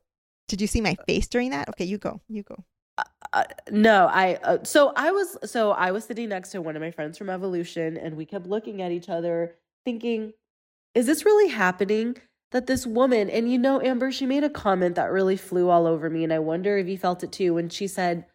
did 0.48 0.62
you 0.62 0.68
see 0.68 0.82
my 0.82 0.96
face 1.08 1.28
during 1.28 1.52
that? 1.52 1.70
Okay, 1.70 1.86
you 1.86 1.98
go. 1.98 2.22
You 2.28 2.44
go. 2.44 2.64
Uh, 3.34 3.46
no, 3.72 4.08
I 4.08 4.36
uh, 4.44 4.64
so 4.64 4.92
I 4.96 5.12
was 5.12 5.38
so 5.46 5.72
I 5.72 5.92
was 5.92 6.04
sitting 6.04 6.30
next 6.30 6.50
to 6.52 6.62
one 6.62 6.76
of 6.76 6.82
my 6.82 6.92
friends 6.92 7.18
from 7.18 7.30
Evolution 7.30 7.98
and 7.98 8.18
we 8.18 8.26
kept 8.26 8.46
looking 8.46 8.82
at 8.82 8.92
each 8.92 9.08
other 9.08 9.56
thinking 9.86 10.34
is 10.94 11.06
this 11.06 11.24
really 11.24 11.48
happening? 11.48 12.18
that 12.52 12.68
this 12.68 12.86
woman, 12.86 13.30
and 13.30 13.52
you 13.52 13.58
know, 13.58 13.82
Amber, 13.82 14.12
she 14.12 14.26
made 14.26 14.44
a 14.44 14.50
comment 14.50 14.96
that 14.96 15.12
really 15.12 15.38
flew 15.38 15.70
all 15.70 15.88
over 15.88 16.10
me. 16.10 16.24
And 16.24 16.34
I 16.34 16.40
wonder 16.40 16.78
if 16.78 16.88
you 16.88 16.98
felt 16.98 17.24
it 17.24 17.32
too 17.32 17.54
when 17.56 17.70
she 17.70 17.88
said, 17.88 18.26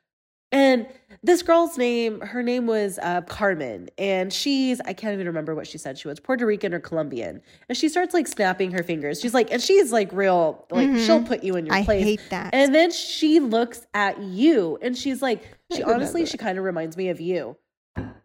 and 0.57 0.87
this 1.23 1.43
girl's 1.43 1.77
name, 1.77 2.21
her 2.21 2.43
name 2.43 2.67
was 2.67 2.99
uh, 3.03 3.21
Carmen, 3.23 3.89
and 3.99 4.33
she's, 4.33 4.81
I 4.83 4.93
can't 4.93 5.15
even 5.15 5.27
remember 5.27 5.55
what 5.55 5.67
she 5.67 5.77
said. 5.79 5.99
She 5.99 6.07
was 6.07 6.21
Puerto 6.21 6.47
Rican 6.47 6.73
or 6.73 6.79
Colombian. 6.79 7.43
And 7.69 7.77
she 7.77 7.89
starts 7.89 8.15
like 8.15 8.29
snapping 8.29 8.71
her 8.73 8.83
fingers. 8.85 9.21
She's 9.21 9.35
like, 9.35 9.51
and 9.51 9.61
she's 9.61 9.91
like 9.93 10.13
real, 10.13 10.65
like 10.71 10.89
Mhm. 10.89 11.05
she'll 11.05 11.23
put 11.25 11.43
you 11.43 11.57
in 11.57 11.67
your 11.67 11.75
I 11.75 11.85
place. 11.85 12.03
I 12.03 12.05
hate 12.05 12.21
that. 12.31 12.55
And 12.55 12.73
then 12.75 12.93
she 12.93 13.41
looks 13.41 13.87
at 13.93 14.21
you 14.21 14.79
and 14.83 14.97
she's 14.97 15.21
like, 15.21 15.43
she 15.75 15.83
honestly, 15.83 16.27
she 16.27 16.39
kind 16.39 16.59
of 16.59 16.65
reminds 16.65 16.97
me 16.97 17.09
of 17.09 17.21
you. 17.21 17.57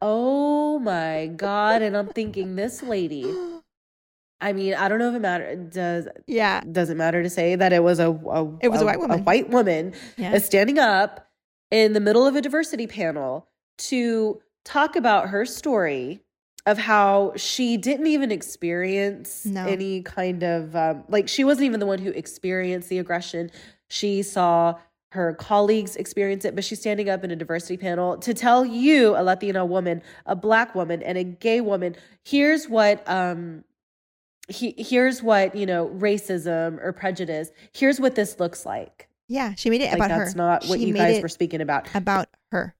Oh 0.02 0.78
my 0.80 1.28
God. 1.36 1.82
And 1.82 1.96
I'm 1.98 2.08
thinking, 2.10 2.56
this 2.56 2.84
lady, 2.84 3.26
I 4.40 4.54
mean, 4.54 4.74
I 4.76 4.90
don't 4.90 5.00
know 5.00 5.10
if 5.10 5.16
it 5.16 5.20
matters. 5.22 5.74
Does 5.74 6.08
yeah. 6.28 6.62
does 6.62 6.90
it 6.90 6.98
matter 6.98 7.24
to 7.24 7.30
say 7.30 7.56
that 7.56 7.74
it 7.74 7.82
was 7.82 8.00
a, 8.00 8.10
a 8.12 8.58
It 8.62 8.68
was 8.70 8.82
a 8.82 8.86
white 8.86 9.00
woman. 9.00 9.20
a 9.20 9.24
white 9.24 9.50
woman 9.50 9.94
Yeah. 10.18 10.34
is 10.34 10.46
standing 10.46 10.78
up 10.78 11.28
in 11.72 11.94
the 11.94 12.00
middle 12.00 12.28
of 12.28 12.36
a 12.36 12.42
diversity 12.42 12.86
panel 12.86 13.48
to 13.78 14.42
talk 14.64 14.96
about 14.96 15.30
her 15.30 15.46
story 15.46 16.22
of 16.68 16.78
how 16.78 17.34
she 17.36 17.76
didn't 17.78 18.06
even 18.06 18.32
experience 18.32 19.46
No. 19.46 19.66
any 19.66 20.04
kind 20.04 20.44
of 20.44 20.76
um, 20.76 21.04
like 21.10 21.28
she 21.28 21.44
wasn't 21.44 21.66
even 21.66 21.80
the 21.80 21.88
one 21.88 21.98
who 22.00 22.12
experienced 22.12 22.90
the 22.90 23.00
aggression 23.00 23.50
she 23.90 24.22
saw 24.22 24.76
her 25.14 25.34
colleagues 25.34 25.96
experience 25.96 26.46
it 26.46 26.54
but 26.54 26.64
she's 26.64 26.80
standing 26.80 27.10
up 27.10 27.24
in 27.24 27.32
a 27.32 27.36
diversity 27.36 27.78
panel 27.78 28.18
to 28.18 28.34
tell 28.36 28.64
you 28.64 29.16
a 29.18 29.24
latina 29.24 29.66
woman 29.66 30.04
a 30.28 30.36
black 30.36 30.76
woman 30.76 31.02
and 31.02 31.18
a 31.18 31.24
gay 31.24 31.60
woman 31.62 31.96
here's 32.24 32.70
what 32.70 33.04
um 33.10 33.64
he, 34.48 34.76
here's 34.78 35.24
what 35.24 35.56
you 35.56 35.66
know 35.66 35.88
racism 35.90 36.78
or 36.84 36.94
prejudice 36.94 37.50
here's 37.74 38.00
what 38.00 38.14
this 38.16 38.40
looks 38.40 38.66
like 38.66 39.08
Yeah. 39.28 39.54
She 39.56 39.70
made 39.70 39.82
it 39.82 39.86
like 39.86 39.96
about 39.96 40.08
that's 40.10 40.18
her. 40.20 40.26
That's 40.26 40.36
not 40.36 40.66
what 40.66 40.80
She 40.80 40.88
you 40.88 40.94
guys 40.94 41.22
were 41.22 41.30
speaking 41.30 41.62
about 41.62 41.88
about 41.96 42.28
her. 42.52 42.76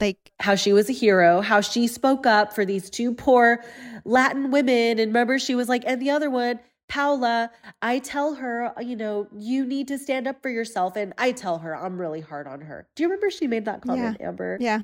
Like, 0.00 0.32
how 0.40 0.54
she 0.54 0.72
was 0.72 0.90
a 0.90 0.92
hero 0.92 1.40
how 1.40 1.60
she 1.62 1.86
spoke 1.86 2.26
up 2.26 2.52
for 2.54 2.64
these 2.66 2.90
two 2.90 3.14
poor 3.14 3.64
latin 4.04 4.50
women 4.50 4.98
and 4.98 5.08
remember 5.10 5.38
she 5.38 5.54
was 5.54 5.68
like 5.68 5.82
and 5.86 6.02
the 6.02 6.10
other 6.10 6.28
one 6.28 6.58
paula 6.88 7.50
i 7.80 8.00
tell 8.00 8.34
her 8.34 8.74
you 8.82 8.96
know 8.96 9.28
you 9.38 9.64
need 9.64 9.88
to 9.88 9.96
stand 9.96 10.26
up 10.26 10.42
for 10.42 10.50
yourself 10.50 10.96
and 10.96 11.14
i 11.16 11.30
tell 11.32 11.58
her 11.58 11.74
i'm 11.76 11.98
really 11.98 12.20
hard 12.20 12.46
on 12.46 12.60
her 12.60 12.86
do 12.96 13.02
you 13.04 13.08
remember 13.08 13.30
she 13.30 13.46
made 13.46 13.64
that 13.64 13.80
comment 13.80 14.18
amber 14.20 14.58
yeah. 14.60 14.80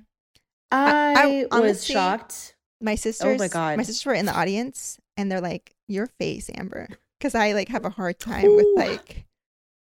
i, 0.72 1.12
I- 1.16 1.26
was 1.26 1.46
honestly- 1.50 1.92
shocked 1.92 2.54
My 2.80 2.94
sisters, 2.94 3.34
Oh 3.34 3.36
my 3.36 3.48
God. 3.48 3.76
my 3.76 3.82
sisters 3.82 4.06
were 4.06 4.14
in 4.14 4.24
the 4.26 4.32
audience, 4.34 4.98
and 5.18 5.30
they're 5.30 5.42
like, 5.42 5.74
"Your 5.86 6.06
face, 6.06 6.48
Amber," 6.54 6.88
because 7.18 7.34
I 7.34 7.52
like 7.52 7.68
have 7.68 7.84
a 7.84 7.90
hard 7.90 8.18
time 8.18 8.56
with 8.56 8.66
like, 8.76 9.26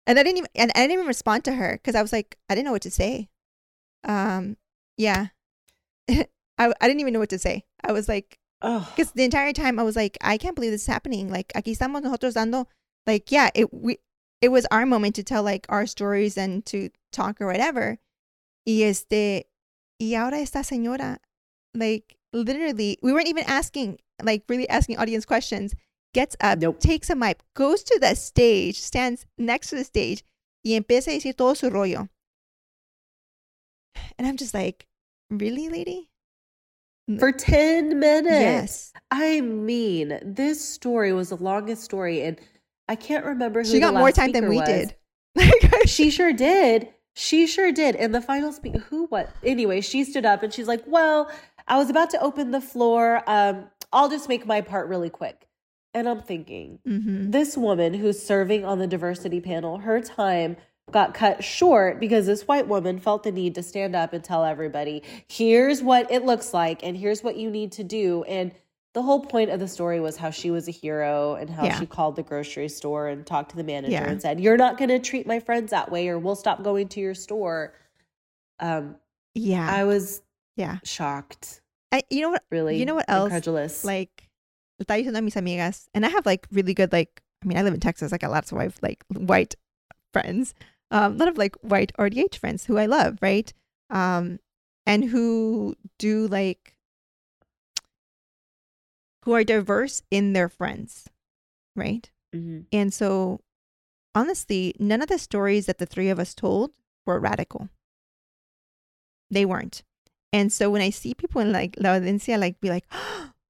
and 0.07 0.19
I 0.19 0.23
didn't 0.23 0.39
even, 0.39 0.49
and 0.55 0.71
I 0.75 0.79
didn't 0.81 0.93
even 0.93 1.07
respond 1.07 1.45
to 1.45 1.53
her 1.53 1.73
because 1.73 1.95
I 1.95 2.01
was 2.01 2.11
like, 2.11 2.37
I 2.49 2.55
didn't 2.55 2.65
know 2.65 2.71
what 2.71 2.81
to 2.83 2.91
say. 2.91 3.29
Um, 4.03 4.57
yeah, 4.97 5.27
I 6.09 6.25
I 6.57 6.87
didn't 6.87 7.01
even 7.01 7.13
know 7.13 7.19
what 7.19 7.29
to 7.29 7.39
say. 7.39 7.65
I 7.83 7.91
was 7.91 8.07
like, 8.07 8.39
oh 8.61 8.91
because 8.95 9.11
the 9.11 9.23
entire 9.23 9.53
time 9.53 9.79
I 9.79 9.83
was 9.83 9.95
like, 9.95 10.17
I 10.21 10.37
can't 10.37 10.55
believe 10.55 10.71
this 10.71 10.81
is 10.81 10.87
happening. 10.87 11.29
Like, 11.29 11.51
aquí 11.53 11.75
estamos 11.77 12.01
nosotros 12.01 12.33
dando, 12.33 12.67
like, 13.07 13.31
yeah, 13.31 13.49
it 13.55 13.73
we 13.73 13.97
it 14.41 14.49
was 14.49 14.65
our 14.71 14.85
moment 14.85 15.15
to 15.15 15.23
tell 15.23 15.43
like 15.43 15.65
our 15.69 15.85
stories 15.85 16.37
and 16.37 16.65
to 16.67 16.89
talk 17.11 17.39
or 17.41 17.47
whatever. 17.47 17.99
Y 18.65 18.83
este, 18.83 19.45
y 19.99 20.15
ahora 20.15 20.39
esta 20.39 20.59
señora, 20.59 21.17
like, 21.73 22.17
literally, 22.33 22.97
we 23.01 23.13
weren't 23.13 23.27
even 23.27 23.43
asking, 23.47 23.99
like, 24.21 24.43
really 24.49 24.69
asking 24.69 24.97
audience 24.97 25.25
questions. 25.25 25.73
Gets 26.13 26.35
up, 26.41 26.59
Nope. 26.59 26.79
takes 26.79 27.09
a 27.09 27.15
mic, 27.15 27.39
goes 27.53 27.83
to 27.83 27.97
the 27.99 28.15
stage, 28.15 28.79
stands 28.79 29.25
next 29.37 29.69
to 29.69 29.75
the 29.77 29.83
stage, 29.85 30.23
y 30.63 30.71
empieza 30.71 31.07
a 31.07 31.15
decir 31.19 31.35
todo 31.35 31.53
su 31.53 31.69
rollo. 31.69 32.09
And 34.17 34.27
I'm 34.27 34.37
just 34.37 34.53
like, 34.53 34.87
really, 35.29 35.69
lady? 35.69 36.07
for 37.19 37.31
10 37.33 37.99
minutes 37.99 38.29
Yes. 38.31 38.93
i 39.09 39.41
mean 39.41 40.17
this 40.23 40.63
story 40.63 41.11
was 41.11 41.27
the 41.29 41.35
longest 41.35 41.83
story 41.83 42.21
and 42.21 42.37
i 42.87 42.95
can't 42.95 43.25
remember 43.25 43.61
who 43.63 43.65
She 43.69 43.79
got 43.81 43.95
more 43.95 44.13
time 44.13 44.31
than 44.31 44.47
we 44.47 44.57
was. 44.57 44.67
did. 44.67 44.95
She 45.87 46.09
sure 46.09 46.31
did. 46.31 46.87
She 47.15 47.47
sure 47.47 47.73
did. 47.73 47.97
And 47.97 48.15
the 48.15 48.21
final 48.21 48.53
speaker, 48.53 48.79
who 48.79 49.07
what 49.07 49.29
anyway, 49.43 49.81
she 49.81 50.05
stood 50.05 50.25
up 50.25 50.41
and 50.43 50.53
she's 50.53 50.67
like, 50.67 50.83
Well, 50.87 51.29
I 51.67 51.77
was 51.77 51.89
about 51.89 52.11
to 52.11 52.21
open 52.21 52.51
the 52.51 52.61
floor. 52.61 53.23
Um, 53.27 53.65
I'll 53.91 54.07
just 54.09 54.29
make 54.29 54.45
my 54.45 54.61
part 54.61 54.87
really 54.87 55.09
quick. 55.09 55.47
And 55.93 56.07
I'm 56.07 56.21
thinking, 56.21 56.79
hmm 56.85 57.31
this 57.31 57.57
woman 57.57 57.93
who's 57.93 58.21
serving 58.21 58.63
on 58.65 58.79
the 58.79 58.87
diversity 58.87 59.41
panel, 59.41 59.79
her 59.79 59.99
time 60.01 60.57
got 60.91 61.13
cut 61.13 61.43
short 61.43 61.99
because 61.99 62.25
this 62.25 62.47
white 62.47 62.67
woman 62.67 62.99
felt 62.99 63.23
the 63.23 63.31
need 63.31 63.55
to 63.55 63.63
stand 63.63 63.95
up 63.95 64.11
and 64.13 64.23
tell 64.23 64.43
everybody, 64.43 65.03
here's 65.27 65.81
what 65.81 66.11
it 66.11 66.25
looks 66.25 66.53
like 66.53 66.83
and 66.83 66.97
here's 66.97 67.23
what 67.23 67.37
you 67.37 67.49
need 67.49 67.71
to 67.73 67.83
do. 67.83 68.23
And 68.23 68.51
the 68.93 69.01
whole 69.01 69.21
point 69.21 69.49
of 69.51 69.59
the 69.61 69.69
story 69.69 70.01
was 70.01 70.17
how 70.17 70.31
she 70.31 70.51
was 70.51 70.67
a 70.67 70.71
hero 70.71 71.35
and 71.35 71.49
how 71.49 71.63
Yeah. 71.65 71.79
she 71.79 71.85
called 71.85 72.17
the 72.17 72.23
grocery 72.23 72.67
store 72.67 73.07
and 73.07 73.25
talked 73.25 73.51
to 73.51 73.55
the 73.55 73.63
manager 73.63 73.93
Yeah. 73.93 74.09
and 74.09 74.21
said, 74.21 74.41
You're 74.41 74.57
not 74.57 74.77
going 74.77 74.89
to 74.89 74.99
treat 74.99 75.25
my 75.25 75.39
friends 75.39 75.71
that 75.71 75.89
way 75.91 76.09
or 76.09 76.19
we'll 76.19 76.35
stop 76.35 76.61
going 76.63 76.89
to 76.89 76.99
your 76.99 77.13
store. 77.13 77.73
Um, 78.59 78.95
Yeah. 79.33 79.69
I 79.69 79.85
was 79.85 80.21
yeah. 80.57 80.79
shocked, 80.83 81.61
I, 81.93 82.03
you 82.09 82.21
know 82.21 82.29
what? 82.31 82.43
really. 82.51 82.77
You 82.77 82.85
know 82.85 82.95
what 82.95 83.05
else? 83.09 83.25
Incredulous. 83.27 83.85
Like, 83.85 84.29
estaba 84.83 84.97
diciendo 85.03 85.17
a 85.17 85.21
mis 85.21 85.35
amigas, 85.35 85.87
and 85.93 86.05
I 86.05 86.09
have 86.09 86.25
like 86.25 86.47
really 86.51 86.73
good, 86.73 86.91
like, 86.91 87.21
I 87.43 87.47
mean, 87.47 87.57
I 87.57 87.63
live 87.63 87.73
in 87.73 87.79
Texas. 87.79 88.13
I 88.13 88.17
got 88.17 88.31
lots 88.31 88.51
of 88.51 88.57
white, 88.57 88.73
like, 88.81 89.03
white 89.09 89.55
friends, 90.13 90.53
um, 90.91 91.13
a 91.13 91.15
lot 91.17 91.27
of 91.29 91.37
like 91.37 91.55
white 91.61 91.91
RDH 91.97 92.35
friends 92.35 92.65
who 92.65 92.77
I 92.77 92.85
love, 92.85 93.17
right? 93.21 93.51
Um, 93.89 94.39
and 94.85 95.05
who 95.05 95.75
do 95.97 96.27
like, 96.27 96.75
who 99.23 99.33
are 99.33 99.43
diverse 99.43 100.01
in 100.11 100.33
their 100.33 100.49
friends, 100.49 101.07
right? 101.75 102.09
Mhm. 102.35 102.65
And 102.71 102.93
so, 102.93 103.41
honestly, 104.15 104.73
none 104.79 105.01
of 105.01 105.09
the 105.09 105.19
stories 105.19 105.65
that 105.67 105.77
the 105.77 105.85
three 105.85 106.09
of 106.09 106.19
us 106.19 106.33
told 106.33 106.71
were 107.05 107.19
radical. 107.19 107.69
They 109.29 109.45
weren't. 109.45 109.83
And 110.33 110.51
so 110.51 110.69
when 110.69 110.81
I 110.81 110.89
see 110.89 111.13
people 111.13 111.41
in 111.41 111.51
like 111.51 111.75
La 111.77 111.91
Audiencia, 111.91 112.37
like 112.37 112.59
be 112.59 112.69
like, 112.69 112.85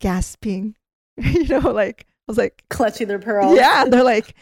gasping, 0.00 0.76
you 1.16 1.46
know, 1.48 1.70
like, 1.70 2.06
I 2.08 2.32
was 2.32 2.38
like, 2.38 2.62
clutching 2.68 3.08
their 3.08 3.18
pearls. 3.18 3.56
yeah, 3.56 3.84
they're 3.84 4.04
like, 4.04 4.34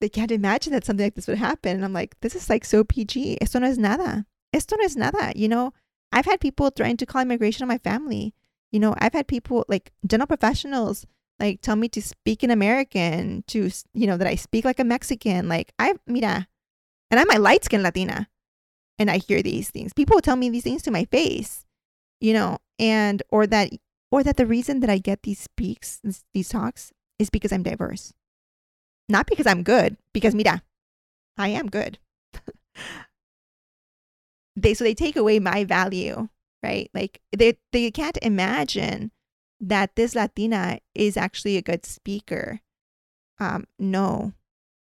they 0.00 0.08
can't 0.08 0.30
imagine 0.30 0.72
that 0.72 0.84
something 0.84 1.06
like 1.06 1.14
this 1.14 1.26
would 1.26 1.38
happen. 1.38 1.76
And 1.76 1.84
I'm 1.84 1.92
like, 1.92 2.18
this 2.20 2.34
is 2.34 2.50
like 2.50 2.64
so 2.64 2.84
PG. 2.84 3.38
Esto 3.40 3.58
no 3.58 3.66
es 3.66 3.78
nada. 3.78 4.26
Esto 4.52 4.76
no 4.76 4.84
es 4.84 4.96
nada. 4.96 5.32
You 5.34 5.48
know, 5.48 5.72
I've 6.12 6.26
had 6.26 6.40
people 6.40 6.70
trying 6.70 6.98
to 6.98 7.06
call 7.06 7.22
immigration 7.22 7.64
on 7.64 7.68
my 7.68 7.78
family. 7.78 8.34
You 8.72 8.80
know, 8.80 8.94
I've 8.98 9.14
had 9.14 9.26
people 9.26 9.64
like 9.68 9.92
dental 10.06 10.26
professionals 10.26 11.06
like 11.38 11.60
tell 11.60 11.76
me 11.76 11.88
to 11.90 12.02
speak 12.02 12.42
in 12.42 12.50
American, 12.50 13.44
to, 13.48 13.70
you 13.92 14.06
know, 14.06 14.16
that 14.16 14.26
I 14.26 14.36
speak 14.36 14.64
like 14.64 14.80
a 14.80 14.84
Mexican. 14.84 15.48
Like, 15.48 15.72
I, 15.78 15.94
mira, 16.06 16.46
and 17.10 17.20
I'm 17.20 17.30
a 17.30 17.38
light 17.38 17.64
skinned 17.64 17.82
Latina 17.82 18.28
and 18.98 19.10
I 19.10 19.18
hear 19.18 19.42
these 19.42 19.70
things. 19.70 19.92
People 19.92 20.20
tell 20.20 20.36
me 20.36 20.50
these 20.50 20.64
things 20.64 20.82
to 20.82 20.90
my 20.90 21.04
face, 21.04 21.64
you 22.20 22.32
know, 22.32 22.58
and, 22.78 23.22
or 23.30 23.46
that, 23.46 23.70
or 24.16 24.22
that 24.22 24.38
the 24.38 24.46
reason 24.46 24.80
that 24.80 24.88
I 24.88 24.96
get 24.96 25.24
these 25.24 25.38
speaks, 25.40 26.00
these 26.32 26.48
talks 26.48 26.90
is 27.18 27.28
because 27.28 27.52
I'm 27.52 27.62
diverse. 27.62 28.14
Not 29.10 29.26
because 29.26 29.46
I'm 29.46 29.62
good, 29.62 29.98
because 30.14 30.34
mira, 30.34 30.62
I 31.36 31.48
am 31.48 31.66
good. 31.66 31.98
they 34.56 34.72
so 34.72 34.84
they 34.84 34.94
take 34.94 35.16
away 35.16 35.38
my 35.38 35.64
value, 35.64 36.30
right? 36.62 36.88
Like 36.94 37.20
they 37.36 37.58
they 37.72 37.90
can't 37.90 38.16
imagine 38.22 39.10
that 39.60 39.96
this 39.96 40.14
Latina 40.14 40.80
is 40.94 41.18
actually 41.18 41.58
a 41.58 41.62
good 41.62 41.84
speaker. 41.84 42.60
Um, 43.38 43.66
no, 43.78 44.32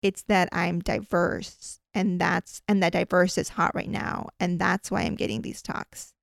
it's 0.01 0.23
that 0.29 0.47
I'm 0.53 0.79
diverse, 0.79 1.81
and 1.93 2.21
that's 2.21 2.61
and 2.69 2.81
that 2.81 2.93
diverse 2.93 3.37
is 3.37 3.49
hot 3.49 3.75
right 3.75 3.89
now, 3.89 4.29
and 4.39 4.59
that's 4.59 4.89
why 4.89 5.01
I'm 5.01 5.15
getting 5.15 5.41
these 5.41 5.61
talks. 5.61 6.13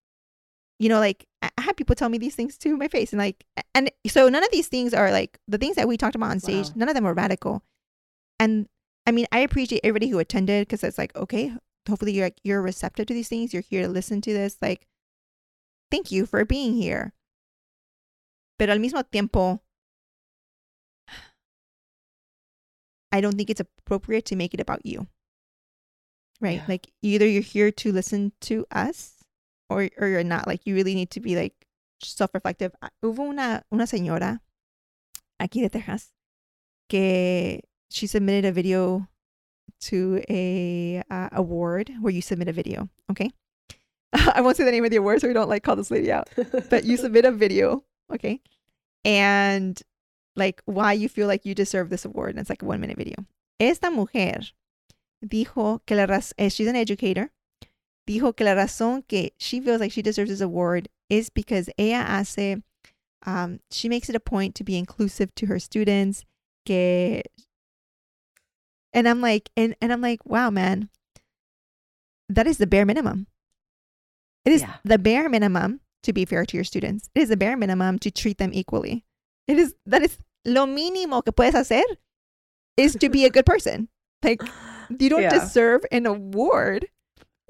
You 0.83 0.89
know, 0.89 0.99
like 0.99 1.29
I 1.41 1.49
had 1.61 1.77
people 1.77 1.95
tell 1.95 2.09
me 2.09 2.19
these 2.19 2.35
things 2.35 2.59
to 2.59 2.77
my 2.77 2.89
face, 2.89 3.13
and 3.13 3.21
like, 3.21 3.45
and 3.73 3.89
so 4.09 4.29
none 4.29 4.43
of 4.43 4.51
these 4.51 4.67
things 4.67 4.93
are 4.93 5.13
like 5.13 5.39
the 5.47 5.57
things 5.57 5.77
that 5.77 5.87
we 5.87 5.97
talked 5.97 6.17
about 6.17 6.33
on 6.33 6.41
stage. 6.41 6.67
Wow. 6.71 6.73
None 6.75 6.89
of 6.89 6.97
them 6.97 7.05
were 7.05 7.15
radical, 7.15 7.63
and 8.41 8.67
I 9.07 9.13
mean, 9.13 9.27
I 9.31 9.39
appreciate 9.47 9.83
everybody 9.85 10.09
who 10.09 10.19
attended 10.19 10.67
because 10.67 10.83
it's 10.83 10.99
like, 10.99 11.15
okay, 11.15 11.55
hopefully 11.89 12.15
you're 12.15 12.27
like, 12.27 12.41
you're 12.43 12.61
receptive 12.61 13.07
to 13.07 13.15
these 13.15 13.29
things. 13.29 13.53
You're 13.53 13.63
here 13.63 13.83
to 13.83 13.89
listen 13.89 14.21
to 14.23 14.33
this. 14.33 14.57
Like, 14.61 14.89
thank 15.93 16.11
you 16.11 16.27
for 16.27 16.45
being 16.45 16.75
here. 16.75 17.13
Pero 18.59 18.73
al 18.73 18.79
mismo 18.81 19.05
tiempo, 19.09 19.61
I 23.13 23.21
don't 23.21 23.37
think 23.37 23.51
it's 23.51 23.61
appropriate 23.61 24.25
to 24.27 24.37
make 24.37 24.53
it 24.53 24.61
about 24.61 24.85
you. 24.85 25.07
Right? 26.41 26.59
Yeah. 26.59 26.65
Like 26.67 26.93
either 27.03 27.29
you're 27.29 27.43
here 27.43 27.71
to 27.71 27.93
listen 27.93 28.33
to 28.51 28.67
us 28.73 29.22
or 29.73 29.89
or 29.99 30.09
you're 30.09 30.25
not. 30.25 30.47
Like 30.47 30.67
you 30.67 30.75
really 30.75 30.95
need 30.95 31.11
to 31.11 31.21
be 31.21 31.37
like 31.37 31.55
self-reflective. 32.03 32.73
Ah, 32.83 32.91
Hubo 33.03 33.21
una 33.29 33.65
una 33.73 33.85
señora 33.87 34.41
aquí 35.41 35.61
de 35.63 35.69
Texas 35.71 36.13
que 36.89 37.61
she 37.91 38.07
submitted 38.07 38.45
a 38.45 38.53
video 38.53 39.09
to 39.81 40.23
a 40.29 41.03
uh, 41.11 41.29
award 41.33 41.91
where 42.01 42.13
you 42.13 42.23
submit 42.23 42.49
a 42.49 42.53
video. 42.53 42.89
Okay, 43.11 43.31
I 44.13 44.41
won't 44.41 44.57
say 44.57 44.65
the 44.65 44.71
name 44.73 44.85
of 44.85 44.91
the 44.91 44.97
award 44.99 45.21
so 45.21 45.29
we 45.29 45.35
don't 45.35 45.49
like 45.49 45.63
call 45.63 45.77
this 45.77 45.91
lady 45.91 46.11
out. 46.13 46.29
But 46.71 46.85
you 46.85 46.97
submit 47.05 47.25
a 47.25 47.33
video, 47.33 47.83
okay, 48.13 48.41
and 49.05 49.81
like 50.37 50.63
why 50.65 50.93
you 50.93 51.09
feel 51.09 51.27
like 51.29 51.45
you 51.45 51.55
deserve 51.55 51.91
this 51.91 52.05
award. 52.05 52.31
And 52.31 52.39
it's 52.41 52.51
like 52.51 52.63
a 52.63 52.67
one 52.67 52.81
minute 52.81 52.97
video. 52.97 53.17
Esta 53.61 53.91
mujer 53.91 54.41
dijo 55.25 55.81
que 55.87 55.97
la 55.97 56.07
raz- 56.07 56.33
eh, 56.39 56.49
she's 56.49 56.67
an 56.69 56.77
educator. 56.77 57.31
Dijo 58.09 58.35
que 58.37 58.45
la 58.45 58.55
razón 58.55 59.07
que 59.07 59.31
she 59.39 59.61
feels 59.61 59.81
like 59.81 59.93
she 59.93 60.03
deserves 60.03 60.31
this 60.31 60.41
award 60.41 60.89
is 61.09 61.31
because 61.31 61.69
ella 61.79 62.05
hace, 62.05 62.63
um, 63.25 63.61
she 63.71 63.89
makes 63.89 64.09
it 64.09 64.17
a 64.17 64.21
point 64.21 64.55
to 64.57 64.65
be 64.65 64.77
inclusive 64.77 65.33
to 65.37 65.47
her 65.47 65.59
students. 65.61 66.25
Que, 66.67 67.23
and 68.93 69.09
I'm 69.09 69.21
like, 69.21 69.51
and, 69.57 69.75
and 69.81 69.93
I'm 69.93 70.01
like, 70.01 70.25
wow, 70.27 70.51
man, 70.51 70.89
that 72.29 72.47
is 72.47 72.59
the 72.59 72.67
bare 72.67 72.85
minimum. 72.87 73.27
It 74.45 74.53
is 74.53 74.63
Yeah. 74.63 74.75
the 74.85 74.99
bare 74.99 75.29
minimum 75.29 75.81
to 76.03 76.13
be 76.13 76.25
fair 76.25 76.45
to 76.45 76.57
your 76.57 76.65
students. 76.65 77.09
It 77.15 77.23
is 77.23 77.29
the 77.29 77.37
bare 77.37 77.57
minimum 77.57 77.99
to 78.01 78.11
treat 78.11 78.39
them 78.39 78.51
equally. 78.53 79.05
It 79.47 79.59
is 79.59 79.75
that 79.87 80.03
is 80.03 80.19
lo 80.45 80.67
mínimo 80.67 81.25
que 81.25 81.33
puedes 81.33 81.53
hacer 81.55 81.83
is 82.77 82.95
to 82.97 83.09
be 83.09 83.25
a 83.25 83.31
good 83.31 83.47
person. 83.47 83.89
Like 84.23 84.43
you 84.99 85.09
don't 85.09 85.23
Yeah. 85.31 85.39
deserve 85.39 85.83
an 85.93 86.07
award. 86.07 86.87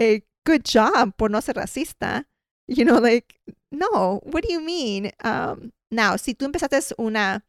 A 0.00 0.22
good 0.44 0.64
job 0.64 1.16
por 1.16 1.28
no 1.28 1.40
ser 1.40 1.54
racista. 1.54 2.24
You 2.68 2.84
know, 2.84 2.98
like 2.98 3.34
no. 3.70 4.20
What 4.24 4.44
do 4.44 4.52
you 4.52 4.60
mean? 4.60 5.12
Um, 5.24 5.72
now, 5.90 6.16
si 6.16 6.34
tú 6.34 6.46
empezaste 6.46 6.92
una 6.98 7.42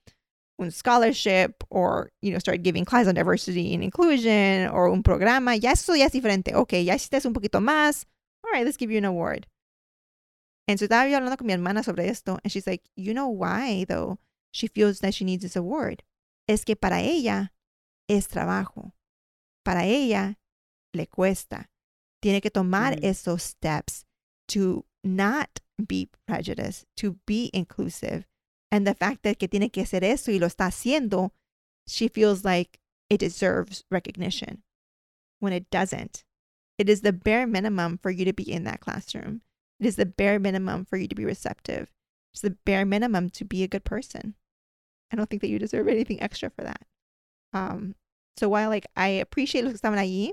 un 0.60 0.72
scholarship 0.72 1.64
or 1.70 2.12
you 2.22 2.32
know 2.32 2.40
start 2.40 2.64
giving 2.64 2.86
class 2.86 3.08
on 3.08 3.16
diversity 3.16 3.74
and 3.74 3.84
inclusion 3.84 4.68
or 4.70 4.90
un 4.90 5.04
programa, 5.04 5.56
ya 5.56 5.72
eso 5.72 5.94
ya 5.94 6.06
es 6.06 6.12
diferente. 6.12 6.54
Okay, 6.54 6.84
ya 6.84 6.96
hiciste 6.96 7.26
un 7.26 7.34
poquito 7.34 7.60
más. 7.62 8.06
All 8.44 8.52
right, 8.52 8.66
let's 8.66 8.78
give 8.78 8.92
you 8.92 8.98
an 8.98 9.06
award. 9.06 9.48
And 10.68 10.80
so 10.80 10.88
estaba 10.88 11.10
yo 11.10 11.18
hablando 11.18 11.38
con 11.38 11.48
mi 11.48 11.54
hermana 11.54 11.84
sobre 11.84 12.08
esto, 12.08 12.40
and 12.44 12.52
she's 12.52 12.68
like, 12.68 12.84
you 12.96 13.14
know 13.14 13.28
why 13.28 13.86
though 13.88 14.20
she 14.52 14.68
feels 14.68 15.00
that 15.00 15.14
she 15.14 15.26
needs 15.26 15.44
this 15.44 15.56
award? 15.56 16.04
Es 16.48 16.64
que 16.64 16.76
para 16.76 17.00
ella 17.02 17.52
es 18.10 18.28
trabajo. 18.28 18.94
Para 19.64 19.86
ella 19.86 20.38
le 20.94 21.08
cuesta. 21.08 21.70
Tiene 22.24 22.42
que 22.42 22.50
tomar 22.50 22.96
Mm. 22.96 23.04
esos 23.04 23.42
steps 23.42 24.06
to 24.48 24.86
not 25.04 25.60
be 25.78 26.10
prejudiced, 26.28 26.86
to 26.98 27.20
be 27.28 27.50
inclusive. 27.54 28.26
And 28.72 28.88
the 28.88 28.96
fact 28.96 29.24
that 29.24 29.38
que 29.40 29.48
tiene 29.48 29.70
que 29.72 29.84
hacer 29.84 30.04
eso 30.04 30.32
y 30.32 30.38
lo 30.40 30.48
está 30.48 30.68
haciendo, 30.68 31.32
she 31.88 32.08
feels 32.08 32.44
like 32.46 32.80
it 33.10 33.20
deserves 33.20 33.84
recognition 33.92 34.64
when 35.40 35.54
it 35.54 35.70
doesn't. 35.70 36.24
It 36.80 36.90
is 36.90 37.02
the 37.02 37.14
bare 37.14 37.46
minimum 37.46 37.98
for 38.00 38.10
you 38.10 38.26
to 38.26 38.34
be 38.34 38.50
in 38.52 38.64
that 38.64 38.80
classroom. 38.80 39.42
It 39.80 39.86
is 39.86 39.96
the 39.98 40.06
bare 40.06 40.40
minimum 40.40 40.86
for 40.86 40.98
you 40.98 41.08
to 41.08 41.16
be 41.16 41.26
receptive. 41.26 41.92
It's 42.34 42.42
the 42.42 42.52
bare 42.66 42.86
minimum 42.86 43.30
to 43.32 43.46
be 43.46 43.62
a 43.64 43.68
good 43.68 43.84
person. 43.84 44.36
I 45.12 45.16
don't 45.18 45.30
think 45.30 45.42
that 45.44 45.50
you 45.50 45.60
deserve 45.60 45.88
anything 45.88 46.20
extra 46.22 46.50
for 46.50 46.64
that. 46.64 46.82
Um, 47.52 47.96
so 48.38 48.50
while 48.50 48.70
like 48.70 48.88
I 48.96 49.10
appreciate 49.10 49.64
los 49.66 49.74
que 49.74 49.80
estaban 49.80 50.00
allí, 50.00 50.32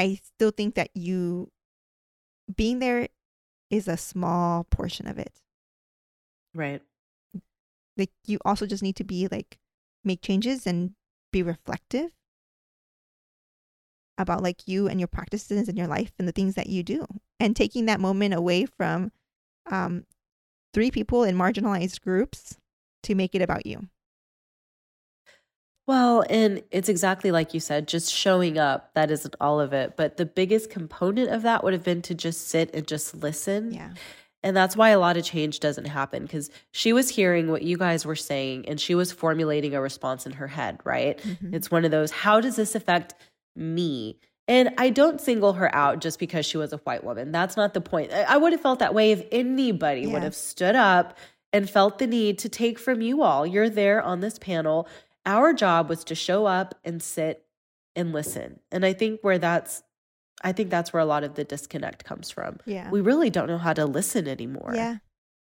I 0.00 0.18
still 0.22 0.50
think 0.50 0.76
that 0.76 0.88
you 0.94 1.52
being 2.56 2.78
there 2.78 3.08
is 3.68 3.86
a 3.86 3.98
small 3.98 4.64
portion 4.64 5.06
of 5.06 5.18
it. 5.18 5.42
right. 6.54 6.80
Like 7.98 8.10
you 8.24 8.38
also 8.46 8.64
just 8.64 8.82
need 8.82 8.96
to 8.96 9.04
be 9.04 9.28
like 9.30 9.58
make 10.02 10.22
changes 10.22 10.66
and 10.66 10.92
be 11.32 11.42
reflective 11.42 12.12
about 14.16 14.42
like 14.42 14.66
you 14.66 14.88
and 14.88 14.98
your 14.98 15.06
practices 15.06 15.68
and 15.68 15.76
your 15.76 15.86
life 15.86 16.12
and 16.18 16.26
the 16.26 16.32
things 16.32 16.54
that 16.54 16.68
you 16.68 16.82
do 16.82 17.04
and 17.38 17.54
taking 17.54 17.84
that 17.84 18.00
moment 18.00 18.32
away 18.32 18.64
from 18.64 19.12
um 19.70 20.06
three 20.72 20.90
people 20.90 21.24
in 21.24 21.36
marginalized 21.36 22.00
groups 22.00 22.56
to 23.02 23.14
make 23.14 23.34
it 23.34 23.42
about 23.42 23.66
you. 23.66 23.88
Well, 25.90 26.24
and 26.30 26.62
it's 26.70 26.88
exactly 26.88 27.32
like 27.32 27.52
you 27.52 27.58
said, 27.58 27.88
just 27.88 28.14
showing 28.14 28.58
up, 28.58 28.94
that 28.94 29.10
isn't 29.10 29.34
all 29.40 29.58
of 29.58 29.72
it. 29.72 29.96
But 29.96 30.18
the 30.18 30.24
biggest 30.24 30.70
component 30.70 31.30
of 31.30 31.42
that 31.42 31.64
would 31.64 31.72
have 31.72 31.82
been 31.82 32.00
to 32.02 32.14
just 32.14 32.46
sit 32.46 32.72
and 32.72 32.86
just 32.86 33.12
listen. 33.12 33.72
Yeah. 33.74 33.90
And 34.44 34.56
that's 34.56 34.76
why 34.76 34.90
a 34.90 35.00
lot 35.00 35.16
of 35.16 35.24
change 35.24 35.58
doesn't 35.58 35.86
happen 35.86 36.22
because 36.22 36.48
she 36.70 36.92
was 36.92 37.08
hearing 37.08 37.50
what 37.50 37.62
you 37.62 37.76
guys 37.76 38.06
were 38.06 38.14
saying 38.14 38.68
and 38.68 38.80
she 38.80 38.94
was 38.94 39.10
formulating 39.10 39.74
a 39.74 39.80
response 39.80 40.26
in 40.26 40.32
her 40.34 40.46
head, 40.46 40.78
right? 40.84 41.18
Mhm. 41.18 41.54
It's 41.54 41.72
one 41.72 41.84
of 41.84 41.90
those, 41.90 42.12
how 42.12 42.40
does 42.40 42.54
this 42.54 42.76
affect 42.76 43.16
me? 43.56 44.16
And 44.46 44.70
I 44.78 44.90
don't 44.90 45.20
single 45.20 45.54
her 45.54 45.74
out 45.74 46.00
just 46.00 46.20
because 46.20 46.46
she 46.46 46.56
was 46.56 46.72
a 46.72 46.76
white 46.76 47.02
woman. 47.02 47.32
That's 47.32 47.56
not 47.56 47.74
the 47.74 47.80
point. 47.80 48.12
I 48.12 48.34
I 48.34 48.36
would 48.36 48.52
have 48.52 48.60
felt 48.60 48.78
that 48.78 48.94
way 48.94 49.10
if 49.10 49.24
anybody 49.32 50.06
would 50.06 50.22
have 50.22 50.36
stood 50.36 50.76
up 50.76 51.18
and 51.52 51.68
felt 51.68 51.98
the 51.98 52.06
need 52.06 52.38
to 52.38 52.48
take 52.48 52.78
from 52.78 53.00
you 53.00 53.22
all. 53.22 53.44
You're 53.44 53.68
there 53.68 54.00
on 54.00 54.20
this 54.20 54.38
panel. 54.38 54.86
Our 55.26 55.52
job 55.52 55.88
was 55.88 56.04
to 56.04 56.14
show 56.14 56.46
up 56.46 56.74
and 56.84 57.02
sit 57.02 57.44
and 57.94 58.12
listen. 58.12 58.60
And 58.70 58.84
I 58.86 58.92
think 58.92 59.20
where 59.22 59.38
that's, 59.38 59.82
I 60.42 60.52
think 60.52 60.70
that's 60.70 60.92
where 60.92 61.00
a 61.00 61.06
lot 61.06 61.24
of 61.24 61.34
the 61.34 61.44
disconnect 61.44 62.04
comes 62.04 62.30
from. 62.30 62.58
Yeah. 62.64 62.90
We 62.90 63.00
really 63.00 63.30
don't 63.30 63.48
know 63.48 63.58
how 63.58 63.72
to 63.74 63.84
listen 63.86 64.26
anymore. 64.28 64.72
yeah. 64.74 64.96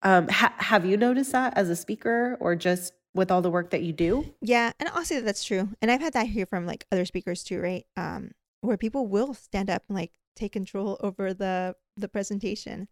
Um, 0.03 0.27
ha- 0.27 0.53
have 0.57 0.85
you 0.85 0.97
noticed 0.97 1.31
that 1.31 1.57
as 1.57 1.67
a 1.67 1.75
speaker 1.75 2.37
or 2.39 2.55
just 2.55 2.93
with 3.15 3.31
all 3.31 3.41
the 3.41 3.49
work 3.49 3.71
that 3.71 3.81
you 3.81 3.91
do? 3.91 4.33
Yeah, 4.39 4.71
and 4.79 4.87
I'll 4.89 5.03
say 5.03 5.15
that 5.15 5.25
that's 5.25 5.43
true. 5.43 5.69
And 5.81 5.89
I've 5.89 6.01
had 6.01 6.13
that 6.13 6.27
here 6.27 6.45
from 6.45 6.67
like 6.67 6.85
other 6.91 7.05
speakers 7.05 7.43
too, 7.43 7.59
right? 7.59 7.85
Um, 7.97 8.31
where 8.61 8.77
people 8.77 9.07
will 9.07 9.33
stand 9.33 9.69
up 9.69 9.83
and 9.89 9.97
like 9.97 10.11
take 10.35 10.51
control 10.51 10.97
over 10.99 11.33
the 11.33 11.75
the 11.97 12.07
presentation, 12.07 12.87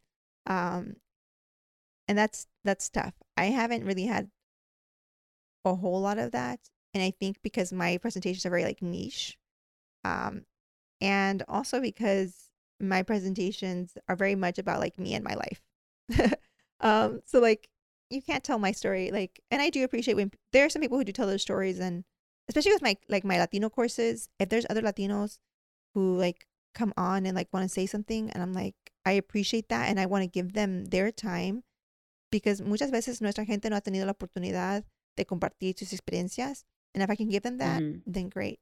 um, 0.48 0.96
and 2.08 2.18
that's 2.18 2.48
that's 2.64 2.90
tough. 2.90 3.14
I 3.38 3.46
haven't 3.46 3.86
really 3.86 4.06
had 4.06 4.32
a 5.66 5.76
whole 5.76 6.02
lot 6.02 6.18
of 6.18 6.32
that, 6.32 6.60
and 6.94 7.04
I 7.04 7.12
think 7.12 7.42
because 7.42 7.74
my 7.74 7.98
presentations 7.98 8.46
are 8.46 8.50
very 8.50 8.64
like 8.64 8.82
niche, 8.82 9.38
um, 10.04 10.46
and 11.02 11.44
also 11.48 11.82
because 11.82 12.50
my 12.80 13.04
presentations 13.04 13.98
are 14.08 14.16
very 14.16 14.36
much 14.36 14.60
about 14.60 14.80
like 14.80 15.00
me 15.00 15.14
and 15.14 15.24
my 15.24 15.36
life. 15.36 15.62
um, 16.82 17.22
so 17.26 17.40
like 17.40 17.70
you 18.14 18.22
can't 18.22 18.44
tell 18.44 18.60
my 18.60 18.72
story 18.72 19.12
like 19.12 19.42
and 19.50 19.62
i 19.62 19.70
do 19.70 19.84
appreciate 19.84 20.14
when 20.14 20.32
there 20.52 20.66
are 20.66 20.70
some 20.70 20.82
people 20.82 20.98
who 20.98 21.04
do 21.04 21.12
tell 21.12 21.28
those 21.28 21.42
stories 21.42 21.80
and 21.80 22.04
especially 22.48 22.72
with 22.72 22.82
my 22.82 22.96
like 23.10 23.24
my 23.24 23.40
latino 23.40 23.70
courses 23.70 24.30
if 24.40 24.50
there's 24.50 24.66
other 24.70 24.82
latinos 24.82 25.40
who 25.94 26.16
like 26.18 26.46
come 26.76 26.94
on 26.96 27.26
and 27.26 27.36
like 27.36 27.48
want 27.52 27.64
to 27.64 27.70
say 27.70 27.86
something 27.86 28.30
and 28.32 28.44
i'm 28.44 28.54
like 28.54 28.76
i 29.06 29.12
appreciate 29.12 29.68
that 29.70 29.90
and 29.90 30.00
i 30.00 30.06
want 30.06 30.24
to 30.24 30.28
give 30.28 30.54
them 30.54 30.86
their 30.86 31.12
time 31.12 31.64
because 32.32 32.62
muchas 32.62 32.92
veces 32.92 33.22
nuestra 33.22 33.46
gente 33.46 33.70
no 33.70 33.76
ha 33.76 33.82
tenido 33.82 34.06
la 34.06 34.14
oportunidad 34.14 34.84
de 35.16 35.26
compartir 35.26 35.78
sus 35.78 35.94
experiencias 35.94 36.66
and 36.94 37.04
if 37.04 37.10
i 37.10 37.16
can 37.16 37.30
give 37.30 37.44
them 37.44 37.58
that 37.58 37.82
Mhm. 37.82 38.02
then 38.06 38.30
great. 38.30 38.60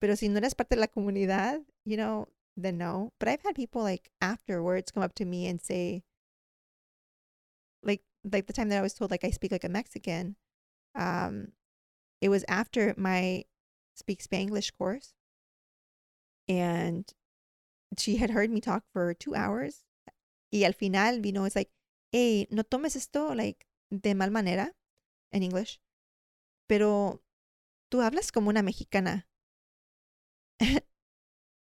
Pero 0.00 0.14
si 0.16 0.28
no 0.28 0.38
eres 0.38 0.54
parte 0.54 0.74
de 0.74 0.80
la 0.80 0.86
comunidad 0.88 1.64
you 1.84 1.96
know 1.96 2.26
then 2.56 2.76
no. 2.78 3.12
But 3.18 3.28
i've 3.28 3.42
had 3.42 3.54
people 3.54 3.82
like 3.82 4.10
afterwards 4.20 4.90
come 4.92 5.02
up 5.02 5.14
to 5.14 5.24
me 5.24 5.46
and 5.46 5.60
say 5.60 6.02
like 7.82 8.02
like 8.24 8.46
the 8.46 8.52
time 8.52 8.68
that 8.68 8.78
I 8.78 8.82
was 8.82 8.94
told 8.94 9.10
like 9.10 9.24
I 9.24 9.30
speak 9.30 9.50
like 9.50 9.64
a 9.64 9.68
Mexican, 9.68 10.36
um, 10.94 11.52
it 12.20 12.28
was 12.28 12.44
after 12.46 12.94
my 12.96 13.44
speak 13.96 14.22
Spanglish 14.22 14.70
course, 14.78 15.14
and 16.48 17.12
she 17.98 18.16
had 18.16 18.30
heard 18.30 18.50
me 18.50 18.60
talk 18.60 18.84
for 18.92 19.12
two 19.14 19.34
hours, 19.34 19.82
y 20.52 20.62
al 20.62 20.72
final 20.72 21.20
vino 21.20 21.44
it's 21.44 21.56
like, 21.56 21.70
hey, 22.12 22.46
no 22.50 22.62
tomes 22.62 22.94
esto 22.96 23.34
like 23.34 23.66
de 23.90 24.14
mal 24.14 24.30
manera, 24.30 24.70
en 25.32 25.42
English, 25.42 25.80
pero 26.68 27.22
tú 27.90 28.00
hablas 28.00 28.32
como 28.32 28.50
una 28.50 28.62
mexicana. 28.62 29.28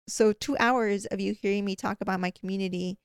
so 0.08 0.32
two 0.32 0.56
hours 0.58 1.06
of 1.06 1.20
you 1.20 1.34
hearing 1.34 1.64
me 1.64 1.76
talk 1.76 1.98
about 2.00 2.20
my 2.20 2.30
community 2.30 2.98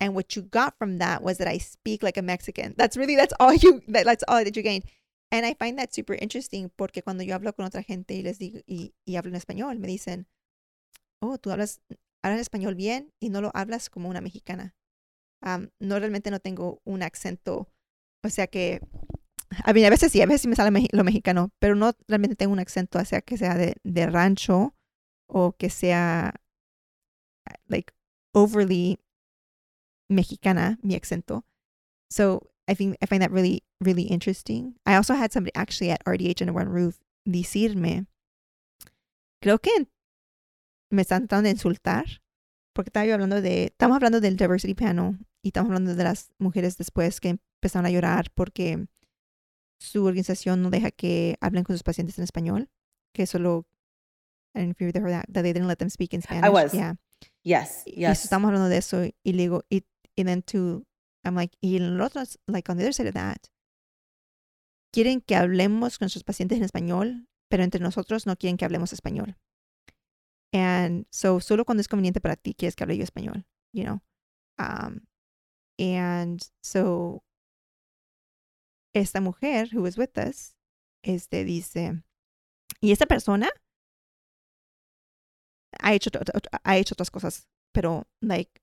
and 0.00 0.14
what 0.14 0.36
you 0.36 0.42
got 0.42 0.78
from 0.78 0.98
that 0.98 1.22
was 1.22 1.38
that 1.38 1.48
I 1.48 1.58
speak 1.58 2.02
like 2.02 2.16
a 2.16 2.22
Mexican. 2.22 2.74
That's 2.76 2.96
really 2.96 3.16
that's 3.16 3.34
all 3.40 3.54
you 3.54 3.82
that, 3.88 4.04
that's 4.04 4.24
all 4.28 4.44
that 4.44 4.56
you 4.56 4.62
gained. 4.62 4.84
And 5.30 5.44
I 5.44 5.54
find 5.54 5.78
that 5.78 5.92
super 5.92 6.14
interesting 6.14 6.70
porque 6.78 7.02
cuando 7.02 7.24
yo 7.24 7.34
hablo 7.34 7.54
con 7.54 7.66
otra 7.66 7.82
gente 7.84 8.14
y 8.14 8.22
les 8.22 8.38
digo 8.38 8.60
y, 8.66 8.94
y 9.06 9.16
hablo 9.16 9.30
en 9.30 9.36
español, 9.36 9.78
me 9.78 9.88
dicen, 9.88 10.26
"Oh, 11.20 11.38
tú 11.38 11.50
hablas 11.50 11.80
hablas 12.22 12.40
español 12.40 12.74
bien 12.74 13.12
y 13.20 13.30
no 13.30 13.40
lo 13.40 13.50
hablas 13.54 13.90
como 13.90 14.08
una 14.08 14.20
mexicana." 14.20 14.74
Um, 15.42 15.70
no 15.80 15.98
realmente 15.98 16.30
no 16.30 16.40
tengo 16.40 16.80
un 16.84 17.02
acento, 17.02 17.68
o 18.24 18.30
sea 18.30 18.48
que 18.48 18.80
a 19.64 19.72
mí 19.72 19.84
a 19.84 19.90
veces 19.90 20.12
sí, 20.12 20.20
a 20.20 20.26
veces 20.26 20.42
sí 20.42 20.48
me 20.48 20.56
sale 20.56 20.70
meji- 20.70 20.90
lo 20.92 21.04
mexicano, 21.04 21.50
pero 21.58 21.74
no 21.74 21.92
realmente 22.06 22.36
tengo 22.36 22.52
un 22.52 22.60
acento, 22.60 22.98
o 22.98 23.04
sea 23.04 23.20
que 23.22 23.36
sea 23.38 23.54
de, 23.56 23.76
de 23.82 24.06
rancho 24.06 24.74
o 25.28 25.52
que 25.52 25.70
sea 25.70 26.34
like 27.66 27.92
overly 28.34 28.98
mexicana, 30.10 30.78
mi 30.82 30.94
acento. 30.94 31.44
So 32.10 32.50
I 32.66 32.74
think 32.74 32.96
I 33.00 33.06
find 33.06 33.22
that 33.22 33.30
really 33.30 33.62
really 33.80 34.04
interesting. 34.04 34.74
I 34.86 34.94
also 34.96 35.14
had 35.14 35.32
somebody 35.32 35.52
actually 35.54 35.90
at 35.90 36.02
RDH 36.04 36.42
Under 36.42 36.54
One 36.54 36.68
Roof 36.68 36.98
decirme, 37.26 38.06
creo 39.42 39.58
que 39.60 39.88
me 40.90 41.02
están 41.02 41.28
tratando 41.28 41.44
de 41.48 41.50
insultar, 41.54 42.22
porque 42.74 42.88
estaba 42.88 43.06
yo 43.06 43.14
hablando 43.14 43.40
de, 43.42 43.64
estamos 43.64 43.96
hablando 43.96 44.20
del 44.20 44.36
diversity 44.36 44.74
panel 44.74 45.18
y 45.42 45.48
estamos 45.48 45.68
hablando 45.70 45.94
de 45.94 46.04
las 46.04 46.32
mujeres 46.38 46.76
después 46.78 47.20
que 47.20 47.38
empezaron 47.60 47.86
a 47.86 47.90
llorar 47.90 48.30
porque 48.34 48.86
su 49.78 50.04
organización 50.04 50.62
no 50.62 50.70
deja 50.70 50.90
que 50.90 51.36
hablen 51.40 51.64
con 51.64 51.74
sus 51.74 51.82
pacientes 51.82 52.18
en 52.18 52.24
español, 52.24 52.68
que 53.14 53.26
solo, 53.26 53.66
I 54.54 54.60
don't 54.60 54.76
know 54.78 54.88
if 54.88 54.94
you 54.94 55.00
that, 55.00 55.26
that 55.32 55.42
they 55.42 55.52
didn't 55.52 55.68
let 55.68 55.76
them 55.76 55.90
speak 55.90 56.12
in 56.14 56.22
Spanish. 56.22 56.44
I 56.44 56.50
was. 56.50 56.72
Yeah. 56.72 56.96
Yes. 57.42 57.82
Y 57.86 58.00
Yes. 58.00 58.24
estamos 58.24 58.48
hablando 58.48 58.68
de 58.68 58.78
eso 58.78 59.04
y 59.04 59.32
le 59.32 59.42
digo, 59.42 59.64
y, 59.70 59.84
y 60.16 60.24
then 60.24 60.42
to, 60.42 60.84
I'm 61.24 61.34
like, 61.34 61.56
y 61.60 61.78
los 61.78 62.06
otros, 62.06 62.38
like 62.46 62.70
on 62.70 62.76
the 62.76 62.84
other 62.84 62.94
side 62.94 63.08
of 63.08 63.14
that, 63.14 63.38
quieren 64.92 65.20
que 65.20 65.36
hablemos 65.36 65.98
con 65.98 66.06
nuestros 66.06 66.24
pacientes 66.24 66.58
en 66.58 66.64
español, 66.64 67.28
pero 67.48 67.62
entre 67.62 67.80
nosotros 67.80 68.26
no 68.26 68.36
quieren 68.36 68.56
que 68.56 68.64
hablemos 68.64 68.92
español. 68.92 69.36
And 70.52 71.06
so 71.10 71.40
solo 71.40 71.64
cuando 71.64 71.82
es 71.82 71.88
conveniente 71.88 72.20
para 72.20 72.36
ti 72.36 72.54
quieres 72.54 72.74
que 72.74 72.84
hable 72.84 72.96
yo 72.96 73.04
español, 73.04 73.44
you 73.72 73.84
know. 73.84 74.00
Um, 74.58 75.06
and 75.78 76.40
so 76.62 77.22
esta 78.94 79.20
mujer 79.20 79.68
who 79.72 79.82
was 79.82 79.96
with 79.96 80.16
us, 80.18 80.56
este 81.02 81.44
dice, 81.44 82.02
y 82.80 82.92
esta 82.92 83.06
persona 83.06 83.50
ha 85.80 85.94
hecho, 85.94 86.10
ha 86.64 86.76
hecho 86.76 86.94
otras 86.94 87.10
cosas, 87.10 87.48
pero 87.72 88.06
like 88.20 88.62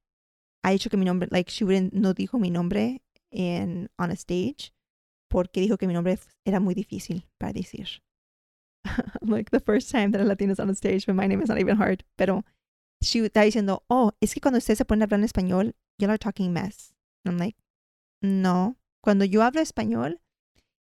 ha 0.64 0.72
dicho 0.72 0.90
que 0.90 0.98
mi 0.98 1.06
nombre, 1.06 1.28
like 1.32 1.52
she 1.52 1.64
wouldn't, 1.64 1.94
no 1.94 2.14
dijo 2.14 2.40
mi 2.40 2.50
nombre 2.50 3.02
en 3.32 3.90
on 4.00 4.12
a 4.12 4.16
stage 4.16 4.74
porque 5.30 5.62
dijo 5.62 5.78
que 5.78 5.88
mi 5.88 5.94
nombre 5.94 6.18
era 6.46 6.60
muy 6.60 6.74
difícil 6.74 7.28
para 7.38 7.54
decir. 7.54 8.02
like 9.22 9.52
the 9.52 9.60
first 9.60 9.92
time 9.92 10.12
that 10.12 10.22
a 10.22 10.24
Latina 10.24 10.54
is 10.54 10.60
on 10.60 10.70
a 10.70 10.76
stage, 10.76 11.06
but 11.06 11.16
my 11.16 11.28
name 11.28 11.42
is 11.42 11.50
not 11.50 11.60
even 11.60 11.78
hard. 11.78 12.04
Pero 12.18 12.44
she 13.02 13.20
está 13.20 13.42
diciendo, 13.42 13.84
oh, 13.90 14.12
es 14.22 14.34
que 14.34 14.42
cuando 14.42 14.60
ustedes 14.60 14.78
se 14.78 14.86
ponen 14.86 15.02
a 15.02 15.06
hablar 15.06 15.20
en 15.20 15.26
español, 15.26 15.74
y'all 16.00 16.12
are 16.12 16.18
talking 16.18 16.54
mess. 16.54 16.94
And 17.24 17.34
I'm 17.34 17.38
like, 17.38 17.58
no. 18.22 18.78
Cuando 19.06 19.24
yo 19.24 19.44
hablo 19.44 19.62
español 19.62 20.20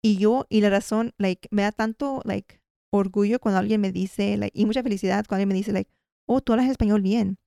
y 0.03 0.17
yo, 0.17 0.45
y 0.49 0.59
la 0.59 0.69
razón, 0.69 1.13
like, 1.17 1.47
me 1.51 1.61
da 1.61 1.71
tanto, 1.71 2.21
like, 2.25 2.59
orgullo 2.91 3.39
cuando 3.39 3.59
alguien 3.59 3.79
me 3.79 3.93
dice, 3.93 4.35
like, 4.35 4.51
y 4.59 4.65
mucha 4.65 4.83
felicidad 4.83 5.25
cuando 5.25 5.43
alguien 5.43 5.47
me 5.47 5.55
dice, 5.55 5.71
like, 5.71 5.89
oh, 6.27 6.41
tú 6.41 6.51
hablas 6.51 6.69
español 6.69 7.01
bien. 7.01 7.37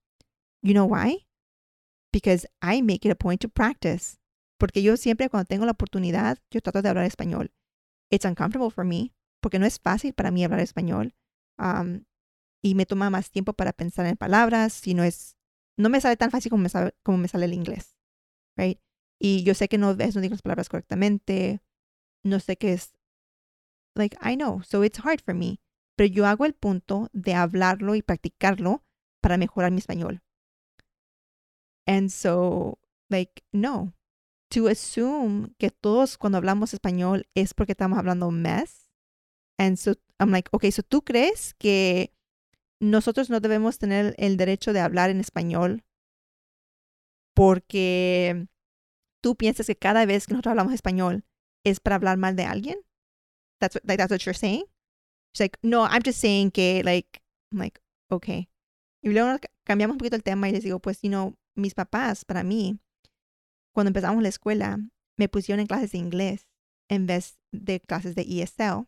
You 0.63 0.73
know 0.73 0.87
why? 0.87 1.27
Because 2.11 2.49
I 2.63 2.81
make 2.81 3.07
it 3.07 3.13
a 3.13 3.15
point 3.15 3.43
to 3.43 3.51
practice. 3.51 4.17
Porque 4.59 4.83
yo 4.83 4.97
siempre 4.97 5.29
cuando 5.29 5.45
tengo 5.45 5.67
la 5.67 5.73
oportunidad, 5.73 6.39
yo 6.51 6.63
trato 6.63 6.81
de 6.81 6.89
hablar 6.89 7.05
español. 7.05 7.53
It's 8.11 8.25
uncomfortable 8.25 8.71
for 8.71 8.87
me, 8.87 9.13
porque 9.43 9.59
no 9.59 9.67
es 9.67 9.79
fácil 9.79 10.15
para 10.15 10.31
mí 10.31 10.43
hablar 10.43 10.61
español. 10.61 11.15
Um, 11.59 12.05
y 12.63 12.75
me 12.77 12.87
toma 12.87 13.11
más 13.11 13.31
tiempo 13.31 13.53
para 13.53 13.75
pensar 13.75 14.07
en 14.07 14.17
palabras, 14.17 14.87
y 14.87 14.95
no 14.95 15.05
es, 15.05 15.37
no 15.77 15.91
me 15.91 16.01
sale 16.01 16.17
tan 16.17 16.31
fácil 16.31 16.49
como 16.49 16.63
me 16.63 16.71
sale, 16.71 16.95
como 17.03 17.19
me 17.19 17.29
sale 17.29 17.45
el 17.45 17.53
inglés. 17.53 17.95
Right? 18.57 18.81
Y 19.25 19.45
yo 19.45 19.55
sé 19.55 19.69
que 19.69 19.79
no, 19.79 19.95
veces 19.95 20.17
no 20.17 20.21
digo 20.21 20.33
las 20.33 20.43
palabras 20.43 20.69
correctamente, 20.69 21.63
no 22.25 22.41
sé 22.41 22.57
qué 22.57 22.73
es. 22.73 22.97
Like, 23.95 24.17
I 24.21 24.35
know, 24.35 24.63
so 24.65 24.83
it's 24.83 24.99
hard 24.99 25.21
for 25.25 25.33
me. 25.33 25.61
Pero 25.97 26.13
yo 26.13 26.27
hago 26.27 26.45
el 26.45 26.55
punto 26.55 27.09
de 27.13 27.33
hablarlo 27.35 27.95
y 27.95 28.03
practicarlo 28.03 28.83
para 29.21 29.37
mejorar 29.37 29.71
mi 29.71 29.79
español. 29.79 30.23
And 31.87 32.11
so, 32.11 32.81
like, 33.11 33.45
no. 33.53 33.95
To 34.51 34.67
assume 34.67 35.55
que 35.57 35.71
todos 35.71 36.19
cuando 36.19 36.39
hablamos 36.39 36.75
español 36.75 37.29
es 37.37 37.55
porque 37.55 37.73
estamos 37.73 38.01
hablando 38.01 38.33
mess. 38.33 38.91
And 39.57 39.77
so, 39.77 39.95
I'm 40.19 40.33
like, 40.33 40.49
okay, 40.51 40.73
so 40.73 40.83
tú 40.83 41.05
crees 41.05 41.55
que 41.55 42.13
nosotros 42.81 43.31
no 43.31 43.39
debemos 43.39 43.79
tener 43.79 44.17
el 44.19 44.37
derecho 44.37 44.73
de 44.73 44.81
hablar 44.81 45.11
en 45.11 45.21
español 45.21 45.85
porque 47.35 48.49
tú 49.23 49.37
piensas 49.37 49.67
que 49.67 49.77
cada 49.77 50.05
vez 50.05 50.27
que 50.27 50.35
nosotros 50.35 50.53
hablamos 50.53 50.75
español 50.75 51.25
es 51.65 51.81
para 51.81 51.97
hablar 51.97 52.19
mal 52.19 52.37
de 52.37 52.45
alguien? 52.45 52.79
That's 53.61 53.77
what, 53.77 53.85
like, 53.87 53.99
that's 53.99 54.11
what 54.11 54.21
you're 54.27 54.39
saying? 54.39 54.65
She's 55.33 55.41
like, 55.41 55.59
no, 55.63 55.85
I'm 55.85 56.03
just 56.05 56.21
saying 56.21 56.51
que, 56.51 56.83
like, 56.85 57.23
I'm 57.51 57.59
like, 57.59 57.81
okay. 58.11 58.49
Y 59.03 59.11
luego 59.11 59.39
ca- 59.39 59.49
cambiamos 59.65 59.95
un 59.95 59.99
poquito 59.99 60.17
el 60.17 60.23
tema 60.23 60.49
y 60.49 60.53
les 60.53 60.65
digo, 60.65 60.81
pues, 60.81 61.01
you 61.03 61.09
know, 61.09 61.35
mis 61.57 61.75
papás, 61.75 62.25
para 62.25 62.43
mí, 62.43 62.79
cuando 63.73 63.89
empezamos 63.89 64.23
la 64.23 64.29
escuela, 64.29 64.79
me 65.17 65.29
pusieron 65.29 65.61
en 65.61 65.67
clases 65.67 65.93
de 65.93 65.99
inglés 65.99 66.47
en 66.89 67.07
vez 67.07 67.39
de 67.53 67.81
clases 67.81 68.15
de 68.15 68.23
ESL 68.23 68.87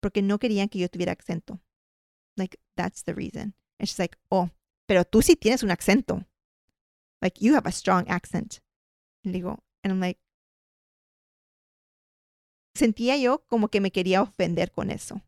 porque 0.00 0.22
no 0.22 0.38
querían 0.38 0.68
que 0.68 0.78
yo 0.78 0.88
tuviera 0.88 1.12
acento. 1.12 1.60
Like, 2.36 2.58
that's 2.76 3.04
the 3.04 3.14
reason. 3.14 3.54
And 3.78 3.88
she's 3.88 3.98
like, 3.98 4.16
oh, 4.30 4.50
pero 4.86 5.04
tú 5.04 5.22
sí 5.22 5.36
tienes 5.36 5.62
un 5.62 5.70
acento. 5.70 6.26
Like, 7.20 7.38
you 7.40 7.54
have 7.54 7.66
a 7.66 7.72
strong 7.72 8.08
accent. 8.08 8.60
Digo, 9.26 9.58
and 9.84 9.92
I'm 9.92 10.00
like, 10.00 10.18
sentía 12.74 13.16
yo 13.18 13.38
como 13.48 13.68
que 13.68 13.80
me 13.80 13.90
quería 13.90 14.22
ofender 14.22 14.70
con 14.72 14.90
eso. 14.90 15.20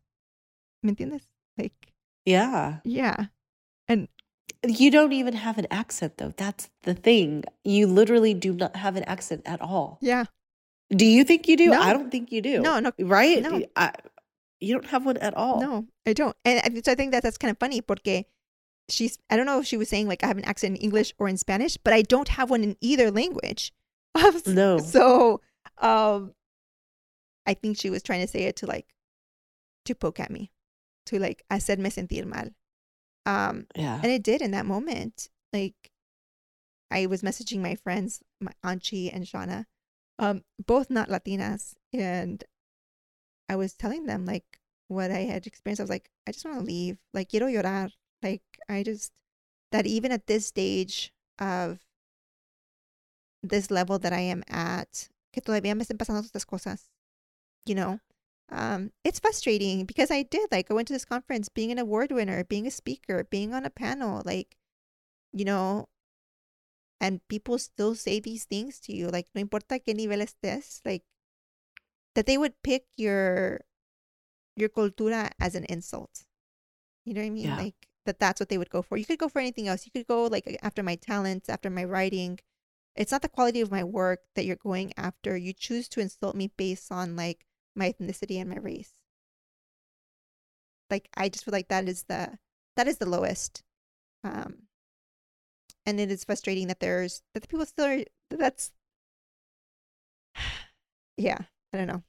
¿Me 0.81 0.91
entiendes? 0.91 1.29
Like, 1.57 1.93
Yeah. 2.25 2.81
yeah. 2.83 3.27
And 3.87 4.07
You 4.65 4.89
don't 4.91 5.11
even 5.11 5.33
have 5.35 5.57
an 5.59 5.67
accent, 5.69 6.17
though. 6.17 6.31
That's 6.37 6.69
the 6.83 6.93
thing. 6.93 7.43
You 7.65 7.85
literally 7.85 8.33
do 8.33 8.53
not 8.53 8.77
have 8.77 8.95
an 8.95 9.03
accent 9.03 9.41
at 9.45 9.59
all. 9.61 9.97
yeah. 10.01 10.25
Do 10.89 11.05
you 11.05 11.23
think 11.25 11.47
you 11.47 11.57
do? 11.57 11.69
No. 11.71 11.81
I 11.81 11.91
don't 11.91 12.11
think 12.11 12.31
you 12.31 12.41
do. 12.41 12.61
No, 12.61 12.79
no, 12.79 12.91
Right? 12.99 13.41
no. 13.41 13.61
I, 13.75 13.91
you 14.61 14.73
don't 14.73 14.85
have 14.87 15.05
one 15.05 15.17
at 15.17 15.33
all. 15.33 15.59
No, 15.59 15.87
I 16.05 16.13
don't. 16.13 16.35
And 16.45 16.59
I- 16.63 16.81
so 16.81 16.91
I 16.91 16.95
think 16.95 17.11
that 17.11 17.23
that's 17.23 17.37
kind 17.37 17.51
of 17.51 17.57
funny 17.57 17.81
porque 17.81 18.25
she's, 18.89 19.17
I 19.29 19.35
don't 19.35 19.45
know 19.47 19.59
if 19.59 19.65
she 19.65 19.75
was 19.75 19.89
saying 19.89 20.07
like 20.07 20.23
I 20.23 20.27
have 20.27 20.37
an 20.37 20.45
accent 20.45 20.77
in 20.77 20.81
English 20.83 21.13
or 21.17 21.27
in 21.27 21.37
Spanish, 21.37 21.77
but 21.77 21.93
I 21.93 22.01
don't 22.03 22.29
have 22.29 22.49
one 22.49 22.63
in 22.63 22.77
either 22.79 23.09
language. 23.11 23.73
No. 24.47 24.77
So, 24.79 25.41
um, 25.79 26.33
I 27.45 27.53
think 27.53 27.77
she 27.77 27.89
was 27.89 28.03
trying 28.03 28.21
to 28.21 28.27
say 28.27 28.43
it 28.43 28.55
to 28.57 28.67
like, 28.67 28.87
to 29.85 29.95
poke 29.95 30.19
at 30.19 30.31
me, 30.31 30.51
to 31.07 31.19
like, 31.19 31.43
I 31.49 31.59
said 31.59 31.79
hacerme 31.79 32.07
sentir 32.07 32.25
mal. 32.25 32.49
Um, 33.25 33.67
Yeah. 33.75 33.99
and 34.01 34.11
it 34.11 34.23
did 34.23 34.41
in 34.41 34.51
that 34.51 34.65
moment. 34.65 35.29
Like, 35.51 35.91
I 36.91 37.05
was 37.07 37.21
messaging 37.21 37.59
my 37.59 37.75
friends, 37.75 38.21
my 38.39 38.51
Angie 38.63 39.09
and 39.11 39.25
Shauna, 39.25 39.65
um, 40.19 40.43
both 40.63 40.89
not 40.89 41.09
Latinas, 41.09 41.73
and 41.91 42.43
I 43.49 43.55
was 43.55 43.73
telling 43.73 44.05
them 44.05 44.25
like 44.25 44.59
what 44.87 45.11
I 45.11 45.19
had 45.19 45.47
experienced. 45.47 45.81
I 45.81 45.83
was 45.83 45.89
like, 45.89 46.09
I 46.27 46.31
just 46.31 46.45
want 46.45 46.59
to 46.59 46.63
leave. 46.63 46.97
Like, 47.13 47.29
quiero 47.29 47.47
llorar. 47.47 47.91
Like, 48.21 48.43
I 48.69 48.83
just 48.83 49.11
that 49.71 49.85
even 49.87 50.11
at 50.11 50.27
this 50.27 50.45
stage 50.45 51.11
of 51.39 51.79
this 53.43 53.69
level 53.69 53.99
that 53.99 54.13
I 54.13 54.21
am 54.21 54.43
at, 54.47 55.09
que 55.33 55.41
todavía 55.41 55.75
me 55.75 55.83
estén 55.83 55.97
pasando 55.97 56.21
estas 56.21 56.45
cosas, 56.45 56.89
you 57.65 57.75
know, 57.75 57.99
um, 58.49 58.91
it's 59.03 59.19
frustrating 59.19 59.85
because 59.85 60.11
I 60.11 60.23
did 60.23 60.51
like 60.51 60.69
I 60.69 60.73
went 60.73 60.87
to 60.87 60.93
this 60.93 61.05
conference 61.05 61.49
being 61.49 61.71
an 61.71 61.79
award 61.79 62.11
winner, 62.11 62.43
being 62.43 62.67
a 62.67 62.71
speaker, 62.71 63.25
being 63.29 63.53
on 63.53 63.65
a 63.65 63.69
panel, 63.69 64.21
like, 64.25 64.57
you 65.31 65.45
know, 65.45 65.89
and 67.01 67.19
people 67.27 67.57
still 67.57 67.95
say 67.95 68.19
these 68.19 68.45
things 68.45 68.79
to 68.81 68.95
you, 68.95 69.09
like 69.09 69.27
no 69.35 69.41
importa 69.41 69.79
qué 69.79 69.95
nivel 69.95 70.19
estés, 70.19 70.81
like 70.85 71.03
that 72.15 72.25
they 72.25 72.37
would 72.37 72.53
pick 72.63 72.85
your 72.95 73.61
your 74.55 74.69
cultura 74.69 75.31
as 75.39 75.55
an 75.55 75.65
insult. 75.65 76.25
You 77.05 77.13
know 77.13 77.21
what 77.21 77.27
I 77.27 77.31
mean? 77.31 77.45
Yeah. 77.47 77.57
Like 77.57 77.87
that 78.05 78.19
that's 78.19 78.39
what 78.39 78.49
they 78.49 78.57
would 78.57 78.69
go 78.69 78.81
for. 78.81 78.97
You 78.97 79.05
could 79.05 79.19
go 79.19 79.29
for 79.29 79.39
anything 79.39 79.67
else. 79.67 79.85
You 79.85 79.91
could 79.91 80.07
go 80.07 80.25
like 80.25 80.57
after 80.61 80.83
my 80.83 80.95
talents, 80.95 81.49
after 81.49 81.69
my 81.69 81.83
writing. 81.83 82.39
It's 82.95 83.11
not 83.11 83.21
the 83.21 83.29
quality 83.29 83.61
of 83.61 83.71
my 83.71 83.83
work 83.83 84.21
that 84.35 84.45
you're 84.45 84.55
going 84.55 84.93
after. 84.97 85.35
You 85.35 85.53
choose 85.53 85.87
to 85.89 85.99
insult 85.99 86.35
me 86.35 86.51
based 86.55 86.91
on 86.91 87.15
like 87.15 87.45
my 87.75 87.91
ethnicity 87.91 88.39
and 88.39 88.49
my 88.49 88.57
race. 88.57 88.91
Like 90.89 91.09
I 91.15 91.29
just 91.29 91.45
feel 91.45 91.53
like 91.53 91.69
that 91.69 91.87
is 91.87 92.03
the 92.03 92.37
that 92.75 92.87
is 92.87 92.97
the 92.97 93.09
lowest. 93.09 93.63
Um 94.23 94.67
and 95.85 95.99
it 95.99 96.11
is 96.11 96.23
frustrating 96.23 96.67
that 96.67 96.79
there's 96.79 97.23
that 97.33 97.41
the 97.41 97.47
people 97.47 97.65
still 97.65 97.85
are 97.85 98.03
that's 98.29 98.71
yeah, 101.17 101.39
I 101.73 101.77
don't 101.77 101.87
know. 101.87 102.03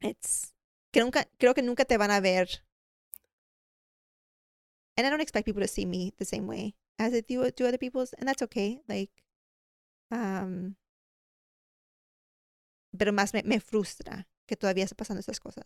It's 0.00 0.52
que 0.92 1.02
nunca 1.02 1.26
creo 1.40 1.54
que 1.54 1.62
nunca 1.62 1.84
te 1.84 1.96
van 1.96 2.10
a 2.10 2.20
ver. 2.20 2.46
And 4.96 5.06
I 5.06 5.10
don't 5.10 5.20
expect 5.20 5.46
people 5.46 5.62
to 5.62 5.68
see 5.68 5.84
me 5.84 6.12
the 6.18 6.24
same 6.24 6.46
way 6.46 6.74
as 6.98 7.12
they 7.12 7.20
do 7.22 7.50
to 7.50 7.68
other 7.68 7.78
people's, 7.78 8.12
and 8.12 8.28
that's 8.28 8.42
okay. 8.42 8.80
Like, 8.88 9.10
um, 10.10 10.76
pero 12.96 13.12
más 13.12 13.32
me, 13.34 13.42
me 13.44 13.58
frustra 13.60 14.26
que 14.46 14.56
todavía 14.56 14.86
pasando 14.96 15.20
esas 15.20 15.40
cosas. 15.40 15.64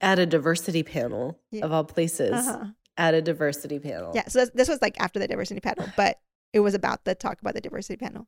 At 0.00 0.18
a 0.18 0.26
diversity 0.26 0.82
panel 0.82 1.38
Yeah. 1.50 1.64
of 1.66 1.72
all 1.72 1.84
places. 1.84 2.32
Uh-huh. 2.32 2.66
At 2.96 3.14
a 3.14 3.22
diversity 3.22 3.78
panel. 3.78 4.12
Yeah, 4.14 4.28
so 4.28 4.46
this, 4.46 4.68
was 4.68 4.80
like 4.82 5.00
after 5.00 5.18
the 5.18 5.28
diversity 5.28 5.60
panel, 5.60 5.86
but 5.96 6.20
it 6.52 6.60
was 6.60 6.74
about 6.74 7.04
the 7.04 7.14
talk 7.14 7.40
about 7.40 7.54
the 7.54 7.60
diversity 7.60 7.96
panel. 7.96 8.26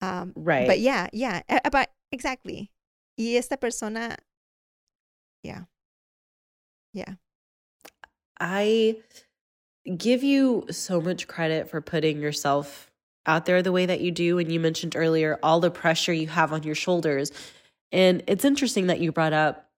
Um, 0.00 0.32
Right. 0.36 0.66
But 0.66 0.80
yeah, 0.80 1.08
yeah, 1.12 1.42
but 1.70 1.90
exactly. 2.12 2.70
Y 3.16 3.36
esta 3.36 3.56
persona, 3.56 4.16
yeah, 5.42 5.64
yeah, 6.92 7.14
I 8.40 8.96
give 9.96 10.22
you 10.24 10.66
so 10.70 11.00
much 11.00 11.26
credit 11.28 11.68
for 11.68 11.80
putting 11.80 12.20
yourself 12.20 12.90
out 13.26 13.46
there 13.46 13.62
the 13.62 13.72
way 13.72 13.86
that 13.86 14.00
you 14.00 14.10
do. 14.10 14.38
And 14.38 14.50
you 14.52 14.60
mentioned 14.60 14.94
earlier 14.96 15.38
all 15.42 15.60
the 15.60 15.70
pressure 15.70 16.12
you 16.12 16.28
have 16.28 16.52
on 16.52 16.62
your 16.62 16.74
shoulders. 16.74 17.32
And 17.92 18.22
it's 18.26 18.44
interesting 18.44 18.88
that 18.88 19.00
you 19.00 19.12
brought 19.12 19.32
up 19.32 19.68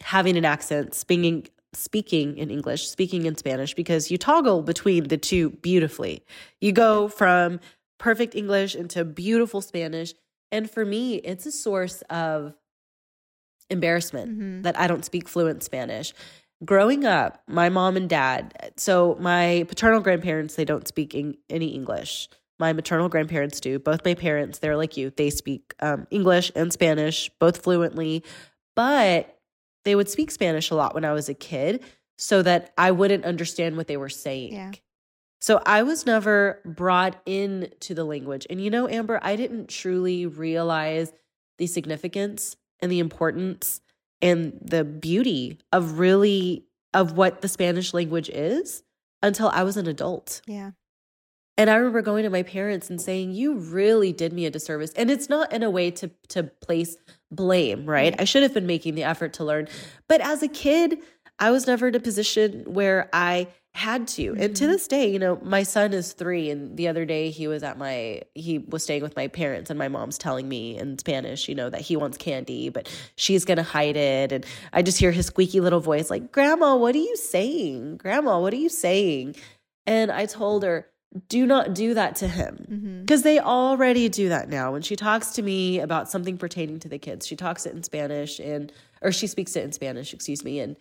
having 0.00 0.36
an 0.36 0.44
accent, 0.44 0.94
speaking 0.94 1.46
speaking 1.72 2.36
in 2.36 2.50
English, 2.50 2.88
speaking 2.88 3.26
in 3.26 3.36
Spanish, 3.36 3.74
because 3.74 4.10
you 4.10 4.18
toggle 4.18 4.60
between 4.62 5.04
the 5.06 5.16
two 5.16 5.50
beautifully. 5.50 6.24
You 6.60 6.72
go 6.72 7.06
from 7.06 7.60
perfect 7.96 8.34
English 8.34 8.74
into 8.74 9.04
beautiful 9.04 9.60
Spanish. 9.60 10.14
And 10.50 10.68
for 10.68 10.84
me, 10.84 11.16
it's 11.16 11.46
a 11.46 11.52
source 11.52 12.02
of 12.10 12.54
embarrassment 13.68 14.30
Mhm. 14.38 14.62
that 14.64 14.78
I 14.78 14.88
don't 14.88 15.04
speak 15.04 15.28
fluent 15.28 15.62
Spanish. 15.62 16.12
Growing 16.64 17.04
up, 17.04 17.40
my 17.46 17.68
mom 17.68 17.96
and 17.96 18.08
dad, 18.08 18.72
so 18.76 19.16
my 19.20 19.64
paternal 19.68 20.00
grandparents, 20.00 20.56
they 20.56 20.64
don't 20.64 20.88
speak 20.88 21.14
eng- 21.14 21.36
any 21.48 21.68
English. 21.68 22.28
My 22.60 22.72
maternal 22.72 23.08
grandparents 23.08 23.58
do. 23.58 23.78
Both 23.78 24.04
my 24.04 24.14
parents, 24.14 24.58
they're 24.58 24.76
like 24.76 24.96
you, 24.96 25.10
they 25.10 25.30
speak 25.30 25.74
um, 25.80 26.06
English 26.10 26.52
and 26.54 26.72
Spanish, 26.72 27.30
both 27.40 27.62
fluently, 27.62 28.22
but 28.76 29.38
they 29.84 29.96
would 29.96 30.08
speak 30.08 30.30
Spanish 30.30 30.70
a 30.70 30.74
lot 30.74 30.94
when 30.94 31.04
I 31.04 31.12
was 31.12 31.28
a 31.28 31.34
kid 31.34 31.82
so 32.18 32.42
that 32.42 32.72
I 32.76 32.90
wouldn't 32.90 33.24
understand 33.24 33.76
what 33.76 33.86
they 33.86 33.96
were 33.96 34.10
saying. 34.10 34.52
Yeah. 34.52 34.72
So 35.40 35.62
I 35.64 35.82
was 35.84 36.04
never 36.04 36.60
brought 36.66 37.20
into 37.24 37.94
the 37.94 38.04
language. 38.04 38.46
And 38.50 38.62
you 38.62 38.70
know, 38.70 38.86
Amber, 38.88 39.18
I 39.22 39.36
didn't 39.36 39.68
truly 39.70 40.26
realize 40.26 41.12
the 41.56 41.66
significance 41.66 42.56
and 42.80 42.92
the 42.92 42.98
importance 42.98 43.80
and 44.20 44.58
the 44.60 44.84
beauty 44.84 45.58
of 45.72 45.98
really 45.98 46.66
of 46.92 47.16
what 47.16 47.40
the 47.40 47.48
Spanish 47.48 47.94
language 47.94 48.28
is 48.28 48.82
until 49.22 49.48
I 49.48 49.62
was 49.62 49.76
an 49.76 49.86
adult. 49.86 50.42
yeah, 50.46 50.72
And 51.60 51.68
I 51.68 51.74
remember 51.76 52.00
going 52.00 52.22
to 52.24 52.30
my 52.30 52.42
parents 52.42 52.88
and 52.88 52.98
saying, 52.98 53.32
"You 53.32 53.52
really 53.52 54.12
did 54.12 54.32
me 54.32 54.46
a 54.46 54.50
disservice." 54.50 54.92
And 54.96 55.10
it's 55.10 55.28
not 55.28 55.52
in 55.52 55.62
a 55.62 55.68
way 55.68 55.90
to 55.90 56.08
to 56.28 56.44
place 56.44 56.96
blame, 57.30 57.84
right? 57.84 58.14
I 58.18 58.24
should 58.24 58.42
have 58.42 58.54
been 58.54 58.66
making 58.66 58.94
the 58.94 59.04
effort 59.04 59.34
to 59.34 59.44
learn. 59.44 59.68
But 60.08 60.22
as 60.22 60.42
a 60.42 60.48
kid, 60.48 61.00
I 61.38 61.50
was 61.50 61.66
never 61.66 61.88
in 61.88 61.94
a 61.94 62.00
position 62.00 62.64
where 62.66 63.10
I 63.12 63.48
had 63.74 64.08
to. 64.08 64.34
And 64.38 64.56
to 64.56 64.64
Mhm. 64.64 64.68
this 64.68 64.88
day, 64.88 65.12
you 65.12 65.18
know, 65.18 65.38
my 65.42 65.62
son 65.62 65.92
is 65.92 66.14
3 66.14 66.48
and 66.50 66.78
the 66.78 66.88
other 66.88 67.04
day 67.04 67.28
he 67.30 67.46
was 67.46 67.62
at 67.62 67.76
my 67.76 68.22
he 68.34 68.58
was 68.58 68.82
staying 68.82 69.02
with 69.02 69.14
my 69.14 69.28
parents 69.28 69.68
and 69.68 69.78
my 69.78 69.88
mom's 69.88 70.16
telling 70.16 70.48
me 70.48 70.78
in 70.78 70.98
Spanish, 70.98 71.46
you 71.46 71.54
know, 71.54 71.68
that 71.68 71.82
he 71.82 71.94
wants 71.94 72.16
candy, 72.16 72.70
but 72.70 72.88
she's 73.16 73.44
going 73.44 73.58
to 73.58 73.62
hide 73.62 73.98
it 73.98 74.32
and 74.32 74.46
I 74.72 74.80
just 74.80 74.98
hear 74.98 75.12
his 75.12 75.26
squeaky 75.26 75.60
little 75.60 75.80
voice 75.80 76.08
like, 76.08 76.32
"Grandma, 76.32 76.74
what 76.76 76.94
are 76.94 76.98
you 76.98 77.16
saying? 77.16 77.98
Grandma, 77.98 78.40
what 78.40 78.54
are 78.54 78.56
you 78.56 78.70
saying?" 78.70 79.36
And 79.86 80.10
I 80.10 80.26
told 80.26 80.62
her, 80.62 80.86
"Do 81.28 81.46
not 81.46 81.74
do 81.74 81.94
that 81.94 82.16
to 82.16 82.28
him." 82.28 83.00
Because 83.00 83.22
they 83.22 83.38
already 83.40 84.08
do 84.08 84.28
that 84.28 84.48
now. 84.48 84.72
When 84.72 84.82
she 84.82 84.96
talks 84.96 85.30
to 85.32 85.42
me 85.42 85.80
about 85.80 86.10
something 86.10 86.38
pertaining 86.38 86.78
to 86.80 86.88
the 86.88 86.98
kids, 86.98 87.26
she 87.26 87.36
talks 87.36 87.66
it 87.66 87.74
in 87.74 87.82
Spanish 87.82 88.38
and, 88.38 88.72
or 89.02 89.10
she 89.12 89.26
speaks 89.26 89.56
it 89.56 89.64
in 89.64 89.72
Spanish, 89.72 90.14
excuse 90.14 90.44
me. 90.44 90.60
And 90.60 90.76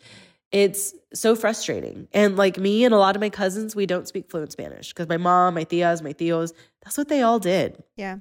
it's 0.51 0.93
so 1.13 1.35
frustrating. 1.35 2.07
And 2.13 2.35
like 2.35 2.57
me 2.57 2.83
and 2.83 2.93
a 2.93 2.97
lot 2.97 3.15
of 3.15 3.19
my 3.21 3.29
cousins, 3.29 3.75
we 3.75 3.85
don't 3.85 4.07
speak 4.07 4.29
fluent 4.29 4.51
Spanish 4.51 4.89
because 4.89 5.07
my 5.07 5.17
mom, 5.17 5.53
my 5.53 5.63
tias, 5.65 6.01
my 6.03 6.13
tios, 6.13 6.53
that's 6.83 6.97
what 6.97 7.07
they 7.07 7.21
all 7.21 7.39
did. 7.39 7.83
yeah, 7.97 8.17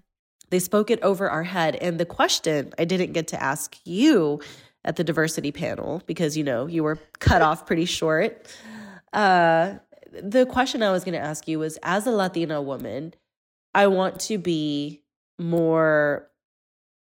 They 0.51 0.59
spoke 0.59 0.91
it 0.91 1.03
over 1.03 1.29
our 1.31 1.45
head. 1.45 1.77
And 1.77 1.99
the 1.99 2.05
question 2.07 2.73
I 2.79 2.85
didn't 2.85 3.13
get 3.13 3.29
to 3.29 3.43
ask 3.43 3.77
you 3.85 4.41
at 4.85 4.97
the 4.97 5.05
diversity 5.05 5.53
panel 5.53 6.03
because, 6.07 6.37
you 6.37 6.45
know, 6.45 6.67
you 6.67 6.85
were 6.85 6.99
cut 7.19 7.41
off 7.43 7.67
pretty 7.67 7.85
short. 7.87 8.47
Uh, 9.13 9.75
the 10.13 10.47
question 10.47 10.83
I 10.83 10.93
was 10.93 11.05
going 11.05 11.15
to 11.15 11.25
ask 11.25 11.47
you 11.49 11.59
was 11.59 11.79
as 11.83 12.07
a 12.07 12.11
Latina 12.11 12.61
woman, 12.63 13.15
I 13.75 13.87
want 13.87 14.21
to 14.23 14.39
be 14.39 15.03
more 15.39 16.29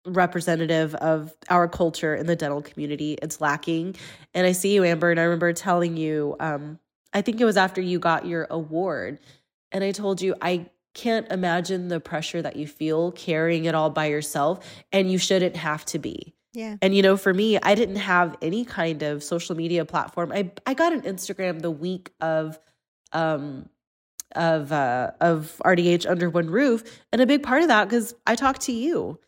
representative 0.04 0.94
of 0.96 1.34
our 1.48 1.68
culture 1.68 2.14
in 2.14 2.26
the 2.26 2.36
dental 2.36 2.62
community. 2.62 3.16
It's 3.22 3.40
lacking. 3.40 3.96
And 4.34 4.46
I 4.46 4.52
see 4.52 4.74
you, 4.74 4.84
Amber, 4.84 5.10
and 5.10 5.20
I 5.20 5.24
remember 5.24 5.52
telling 5.52 5.96
you, 5.96 6.36
um, 6.40 6.78
I 7.12 7.22
think 7.22 7.40
it 7.40 7.44
was 7.44 7.56
after 7.56 7.80
you 7.80 7.98
got 7.98 8.26
your 8.26 8.46
award. 8.50 9.20
And 9.70 9.84
I 9.84 9.92
told 9.92 10.20
you, 10.20 10.34
I 10.42 10.66
can't 10.94 11.30
imagine 11.30 11.88
the 11.88 12.00
pressure 12.00 12.42
that 12.42 12.56
you 12.56 12.66
feel 12.66 13.12
carrying 13.12 13.64
it 13.64 13.74
all 13.74 13.90
by 13.90 14.06
yourself, 14.06 14.64
and 14.92 15.10
you 15.10 15.18
shouldn't 15.18 15.56
have 15.56 15.84
to 15.86 15.98
be. 15.98 16.34
yeah, 16.52 16.76
And 16.82 16.94
you 16.94 17.02
know, 17.02 17.16
for 17.16 17.32
me, 17.32 17.58
I 17.62 17.74
didn't 17.74 17.96
have 17.96 18.36
any 18.42 18.64
kind 18.64 19.02
of 19.02 19.22
social 19.22 19.56
media 19.56 19.84
platform. 19.84 20.32
I 20.32 20.50
I 20.66 20.74
got 20.74 20.92
an 20.92 21.02
Instagram 21.02 21.62
the 21.62 21.70
week 21.70 22.12
of 22.20 22.58
um 23.12 23.68
of 24.34 24.72
uh 24.72 25.10
of 25.20 25.60
RDH 25.64 26.08
under 26.08 26.30
one 26.30 26.48
roof, 26.48 26.82
and 27.12 27.20
a 27.20 27.26
big 27.26 27.42
part 27.42 27.62
of 27.62 27.68
that 27.68 27.88
cuz 27.90 28.14
I 28.26 28.34
talked 28.34 28.62
to 28.62 28.72
you. 28.72 29.18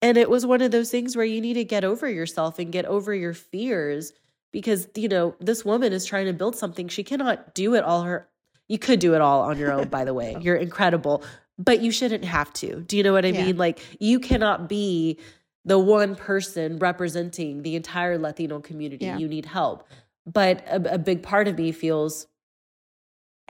And 0.00 0.16
it 0.16 0.30
was 0.30 0.46
one 0.46 0.62
of 0.62 0.70
those 0.70 0.90
things 0.90 1.16
where 1.16 1.24
you 1.24 1.40
need 1.40 1.54
to 1.54 1.64
get 1.64 1.84
over 1.84 2.08
yourself 2.08 2.58
and 2.60 2.70
get 2.72 2.84
over 2.86 3.12
your 3.14 3.34
fears 3.34 4.12
because 4.52 4.88
you 4.96 5.08
know, 5.08 5.34
this 5.40 5.64
woman 5.64 5.92
is 5.92 6.04
trying 6.04 6.26
to 6.26 6.32
build 6.32 6.56
something. 6.56 6.88
She 6.88 7.02
cannot 7.04 7.54
do 7.54 7.74
it 7.74 7.84
all 7.84 8.02
her 8.02 8.28
you 8.68 8.78
could 8.78 9.00
do 9.00 9.14
it 9.14 9.20
all 9.20 9.42
on 9.42 9.58
your 9.58 9.72
own 9.72 9.88
by 9.88 10.04
the 10.04 10.14
way. 10.14 10.36
You're 10.42 10.56
incredible, 10.56 11.24
but 11.58 11.80
you 11.80 11.90
shouldn't 11.90 12.24
have 12.24 12.52
to. 12.54 12.80
Do 12.82 12.96
you 12.96 13.02
know 13.02 13.12
what 13.12 13.24
I 13.24 13.28
Yeah. 13.28 13.46
mean? 13.46 13.56
Like 13.56 13.80
you 13.98 14.20
cannot 14.20 14.68
be 14.68 15.18
the 15.64 15.78
one 15.78 16.16
person 16.16 16.78
representing 16.78 17.62
the 17.62 17.76
entire 17.76 18.18
Latino 18.18 18.60
community. 18.60 19.06
Yeah. 19.06 19.18
You 19.18 19.28
need 19.28 19.46
help. 19.46 19.86
But 20.26 20.64
a, 20.68 20.94
a 20.94 20.98
big 20.98 21.22
part 21.22 21.48
of 21.48 21.56
me 21.58 21.72
feels 21.72 22.26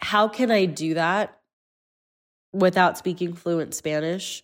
how 0.00 0.28
can 0.28 0.50
I 0.50 0.64
do 0.64 0.94
that 0.94 1.38
without 2.52 2.98
speaking 2.98 3.34
fluent 3.34 3.74
Spanish? 3.74 4.42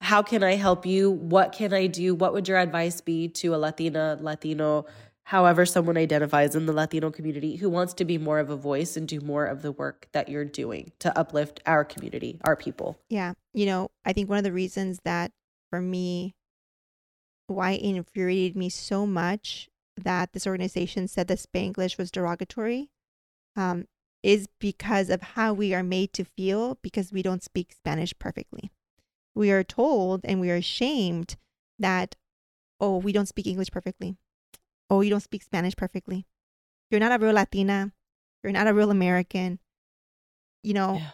How 0.00 0.22
can 0.22 0.42
I 0.42 0.54
help 0.56 0.86
you? 0.86 1.10
What 1.10 1.52
can 1.52 1.72
I 1.72 1.86
do? 1.86 2.14
What 2.14 2.32
would 2.32 2.48
your 2.48 2.58
advice 2.58 3.00
be 3.00 3.28
to 3.28 3.54
a 3.54 3.56
Latina, 3.56 4.18
Latino, 4.20 4.86
however 5.24 5.66
someone 5.66 5.96
identifies 5.96 6.54
in 6.54 6.66
the 6.66 6.72
Latino 6.72 7.10
community 7.10 7.56
who 7.56 7.68
wants 7.68 7.94
to 7.94 8.04
be 8.04 8.18
more 8.18 8.38
of 8.38 8.50
a 8.50 8.56
voice 8.56 8.96
and 8.96 9.08
do 9.08 9.20
more 9.20 9.46
of 9.46 9.62
the 9.62 9.72
work 9.72 10.06
that 10.12 10.28
you're 10.28 10.44
doing 10.44 10.92
to 11.00 11.18
uplift 11.18 11.60
our 11.66 11.84
community, 11.84 12.38
our 12.44 12.56
people? 12.56 12.98
yeah. 13.08 13.32
You 13.54 13.66
know, 13.66 13.90
I 14.04 14.12
think 14.12 14.28
one 14.28 14.38
of 14.38 14.44
the 14.44 14.52
reasons 14.52 14.98
that 15.04 15.32
for 15.70 15.80
me, 15.80 16.34
why 17.46 17.72
it 17.72 17.82
infuriated 17.82 18.56
me 18.56 18.68
so 18.68 19.06
much 19.06 19.68
that 19.96 20.32
this 20.32 20.46
organization 20.46 21.08
said 21.08 21.28
that 21.28 21.38
Spanglish 21.38 21.96
was 21.96 22.10
derogatory, 22.10 22.90
um, 23.56 23.86
is 24.26 24.48
because 24.58 25.08
of 25.08 25.22
how 25.22 25.52
we 25.52 25.72
are 25.72 25.84
made 25.84 26.12
to 26.12 26.24
feel 26.24 26.76
because 26.82 27.12
we 27.12 27.22
don't 27.22 27.44
speak 27.44 27.72
Spanish 27.72 28.12
perfectly. 28.18 28.72
We 29.36 29.52
are 29.52 29.62
told 29.62 30.22
and 30.24 30.40
we 30.40 30.50
are 30.50 30.56
ashamed 30.56 31.36
that, 31.78 32.16
oh, 32.80 32.96
we 32.96 33.12
don't 33.12 33.28
speak 33.28 33.46
English 33.46 33.70
perfectly. 33.70 34.16
Oh, 34.90 35.00
you 35.00 35.10
don't 35.10 35.22
speak 35.22 35.44
Spanish 35.44 35.76
perfectly. 35.76 36.26
You're 36.90 36.98
not 36.98 37.12
a 37.12 37.24
real 37.24 37.34
Latina. 37.34 37.92
You're 38.42 38.52
not 38.52 38.66
a 38.66 38.74
real 38.74 38.90
American. 38.90 39.60
You 40.64 40.74
know, 40.74 40.94
Yeah. 40.96 41.10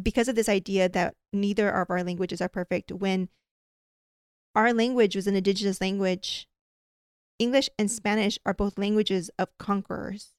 because 0.00 0.28
of 0.28 0.36
this 0.36 0.48
idea 0.48 0.88
that 0.88 1.16
neither 1.32 1.68
of 1.68 1.90
our 1.90 2.04
languages 2.04 2.40
are 2.40 2.48
perfect 2.48 2.92
when 2.92 3.28
our 4.54 4.72
language 4.72 5.16
was 5.16 5.26
an 5.26 5.34
indigenous 5.34 5.80
language 5.80 6.48
english 7.40 7.68
and 7.76 7.88
mm. 7.88 7.92
spanish 7.92 8.38
are 8.46 8.54
both 8.54 8.78
languages 8.78 9.28
of 9.36 9.48
conquerors 9.58 10.34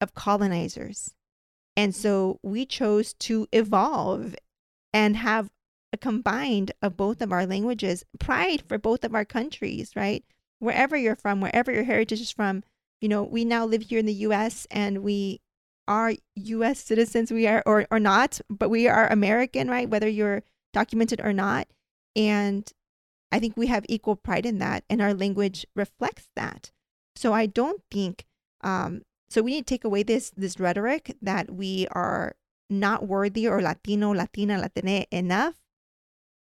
of 0.00 0.14
colonizers 0.14 1.14
and 1.76 1.94
so 1.94 2.38
we 2.42 2.66
chose 2.66 3.14
to 3.14 3.46
evolve 3.52 4.34
and 4.92 5.16
have 5.16 5.50
a 5.92 5.96
combined 5.96 6.72
of 6.82 6.96
both 6.96 7.20
of 7.22 7.32
our 7.32 7.46
languages 7.46 8.04
pride 8.18 8.62
for 8.66 8.78
both 8.78 9.04
of 9.04 9.14
our 9.14 9.24
countries 9.24 9.92
right 9.96 10.24
wherever 10.58 10.96
you're 10.96 11.16
from 11.16 11.40
wherever 11.40 11.72
your 11.72 11.84
heritage 11.84 12.20
is 12.20 12.30
from 12.30 12.62
you 13.00 13.08
know 13.08 13.22
we 13.22 13.44
now 13.44 13.64
live 13.64 13.82
here 13.82 13.98
in 13.98 14.06
the 14.06 14.14
us 14.14 14.66
and 14.70 15.02
we 15.02 15.40
are 15.88 16.12
U.S. 16.36 16.78
citizens. 16.78 17.32
We 17.32 17.48
are, 17.48 17.62
or 17.66 17.86
or 17.90 17.98
not, 17.98 18.40
but 18.48 18.68
we 18.68 18.86
are 18.86 19.10
American, 19.10 19.68
right? 19.68 19.88
Whether 19.88 20.08
you're 20.08 20.42
documented 20.72 21.20
or 21.20 21.32
not, 21.32 21.66
and 22.14 22.70
I 23.32 23.40
think 23.40 23.56
we 23.56 23.66
have 23.68 23.84
equal 23.88 24.14
pride 24.14 24.46
in 24.46 24.58
that, 24.58 24.84
and 24.88 25.00
our 25.00 25.14
language 25.14 25.66
reflects 25.74 26.28
that. 26.36 26.70
So 27.16 27.32
I 27.32 27.46
don't 27.46 27.82
think. 27.90 28.26
Um, 28.60 29.02
so 29.28 29.42
we 29.42 29.52
need 29.52 29.66
to 29.66 29.74
take 29.74 29.84
away 29.84 30.02
this 30.02 30.30
this 30.36 30.58
rhetoric 30.58 31.16
that 31.22 31.50
we 31.50 31.86
are 31.92 32.36
not 32.70 33.06
worthy 33.06 33.48
or 33.48 33.62
Latino, 33.62 34.12
Latina, 34.12 34.58
Latine 34.58 35.06
enough 35.10 35.54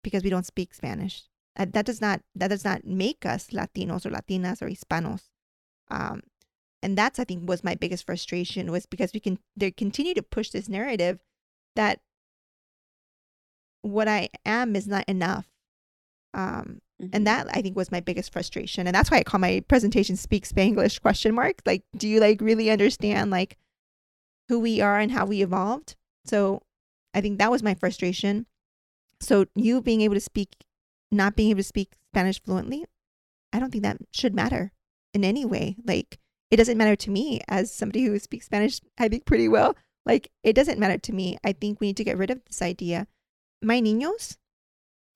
because 0.02 0.22
we 0.22 0.30
don't 0.30 0.46
speak 0.46 0.74
Spanish. 0.74 1.24
Uh, 1.56 1.66
that 1.70 1.86
does 1.86 2.00
not 2.00 2.20
that 2.34 2.48
does 2.48 2.64
not 2.64 2.84
make 2.84 3.24
us 3.24 3.48
Latinos 3.48 4.04
or 4.04 4.10
Latinas 4.10 4.60
or 4.60 4.68
Hispanos. 4.68 5.30
Um, 5.90 6.22
and 6.82 6.98
that's 6.98 7.18
I 7.18 7.24
think 7.24 7.48
was 7.48 7.64
my 7.64 7.74
biggest 7.74 8.06
frustration 8.06 8.70
was 8.70 8.86
because 8.86 9.12
we 9.12 9.20
can 9.20 9.38
they 9.56 9.70
continue 9.70 10.14
to 10.14 10.22
push 10.22 10.50
this 10.50 10.68
narrative 10.68 11.20
that 11.76 12.00
what 13.82 14.08
I 14.08 14.28
am 14.44 14.76
is 14.76 14.86
not 14.86 15.04
enough. 15.08 15.46
Um, 16.32 16.80
Mhm. 17.02 17.10
and 17.12 17.26
that 17.26 17.48
I 17.50 17.60
think 17.60 17.76
was 17.76 17.90
my 17.90 18.00
biggest 18.00 18.32
frustration, 18.32 18.86
and 18.86 18.94
that's 18.94 19.10
why 19.10 19.18
I 19.18 19.22
call 19.24 19.40
my 19.40 19.60
presentation 19.68 20.16
"Speak 20.16 20.44
Spanglish?" 20.46 21.00
question 21.00 21.34
mark. 21.34 21.60
Like, 21.66 21.82
do 21.96 22.06
you 22.08 22.20
like 22.20 22.40
really 22.40 22.70
understand 22.70 23.30
like 23.30 23.56
who 24.48 24.60
we 24.60 24.80
are 24.80 24.98
and 25.00 25.10
how 25.12 25.26
we 25.26 25.42
evolved? 25.42 25.96
So, 26.24 26.62
I 27.12 27.20
think 27.20 27.38
that 27.38 27.50
was 27.50 27.62
my 27.62 27.74
frustration. 27.74 28.46
So, 29.20 29.46
you 29.54 29.80
being 29.82 30.00
able 30.02 30.14
to 30.14 30.20
speak, 30.20 30.64
not 31.10 31.36
being 31.36 31.50
able 31.50 31.60
to 31.60 31.64
speak 31.64 31.92
Spanish 32.12 32.40
fluently, 32.42 32.84
I 33.52 33.58
don't 33.60 33.70
think 33.70 33.82
that 33.84 33.98
should 34.12 34.34
matter 34.34 34.72
in 35.12 35.24
any 35.24 35.44
way. 35.44 35.76
Like, 35.84 36.18
it 36.50 36.56
doesn't 36.58 36.78
matter 36.78 36.96
to 36.96 37.10
me 37.10 37.40
as 37.48 37.72
somebody 37.74 38.04
who 38.04 38.18
speaks 38.18 38.46
Spanish, 38.46 38.80
I 38.98 39.08
think 39.08 39.24
pretty 39.24 39.48
well. 39.48 39.76
Like, 40.06 40.30
it 40.42 40.52
doesn't 40.54 40.78
matter 40.78 40.98
to 40.98 41.12
me. 41.12 41.38
I 41.44 41.52
think 41.52 41.80
we 41.80 41.88
need 41.88 41.96
to 41.98 42.04
get 42.04 42.18
rid 42.18 42.30
of 42.30 42.44
this 42.44 42.60
idea. 42.62 43.06
My 43.62 43.80
niños, 43.80 44.36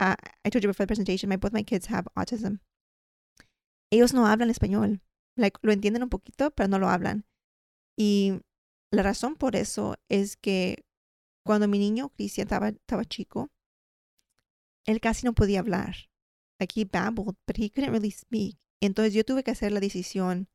uh, 0.00 0.16
I 0.44 0.50
told 0.50 0.62
you 0.62 0.68
before 0.68 0.84
the 0.84 0.88
presentation, 0.88 1.28
my 1.28 1.36
both 1.36 1.52
my 1.52 1.62
kids 1.62 1.86
have 1.86 2.06
autism. 2.14 2.60
Ellos 3.90 4.12
no 4.12 4.26
hablan 4.26 4.50
español. 4.50 5.00
Like, 5.36 5.58
lo 5.62 5.72
entienden 5.72 6.02
un 6.02 6.08
poquito, 6.10 6.50
pero 6.50 6.68
no 6.68 6.78
lo 6.78 6.88
hablan. 6.88 7.24
Y 7.96 8.40
la 8.92 9.02
razón 9.02 9.36
por 9.36 9.56
eso 9.56 9.96
es 10.08 10.36
que 10.36 10.84
cuando 11.44 11.68
mi 11.68 11.78
niño 11.78 12.10
Cristian 12.10 12.46
estaba, 12.46 12.68
estaba 12.68 13.04
chico, 13.04 13.48
él 14.86 15.00
casi 15.00 15.24
no 15.24 15.34
podía 15.34 15.60
hablar. 15.60 16.10
Like, 16.58 16.78
he 16.78 16.84
babbled, 16.84 17.36
but 17.46 17.56
he 17.58 17.70
couldn't 17.70 17.92
really 17.92 18.10
speak. 18.10 18.58
Entonces 18.80 19.14
yo 19.14 19.24
tuve 19.24 19.42
que 19.42 19.50
hacer 19.50 19.72
la 19.72 19.80
decisión, 19.80 20.48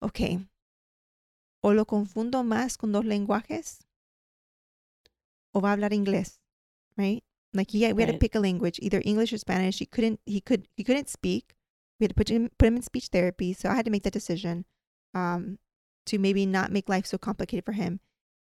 ok, 0.00 0.48
o 1.62 1.74
lo 1.74 1.86
confundo 1.86 2.44
más 2.44 2.76
con 2.76 2.92
dos 2.92 3.04
lenguajes, 3.04 3.86
o 5.52 5.60
va 5.60 5.70
a 5.70 5.72
hablar 5.72 5.92
inglés, 5.92 6.40
right? 6.96 7.24
Like 7.52 7.70
he 7.70 7.82
had, 7.82 7.96
we 7.96 8.02
had 8.02 8.12
to 8.12 8.18
pick 8.18 8.34
a 8.34 8.40
language, 8.40 8.78
either 8.80 9.02
English 9.04 9.32
or 9.32 9.38
Spanish. 9.38 9.78
He 9.78 9.86
couldn't 9.86 10.20
he 10.24 10.40
could 10.40 10.68
he 10.76 10.84
couldn't 10.84 11.08
speak. 11.08 11.54
We 11.98 12.04
had 12.04 12.10
to 12.10 12.14
put 12.14 12.28
him 12.28 12.50
put 12.58 12.66
him 12.66 12.76
in 12.76 12.82
speech 12.82 13.08
therapy. 13.08 13.52
So 13.52 13.68
I 13.68 13.74
had 13.74 13.84
to 13.84 13.90
make 13.90 14.04
that 14.04 14.12
decision 14.12 14.64
um 15.14 15.58
to 16.06 16.18
maybe 16.18 16.46
not 16.46 16.72
make 16.72 16.88
life 16.88 17.06
so 17.06 17.18
complicated 17.18 17.64
for 17.64 17.72
him. 17.72 18.00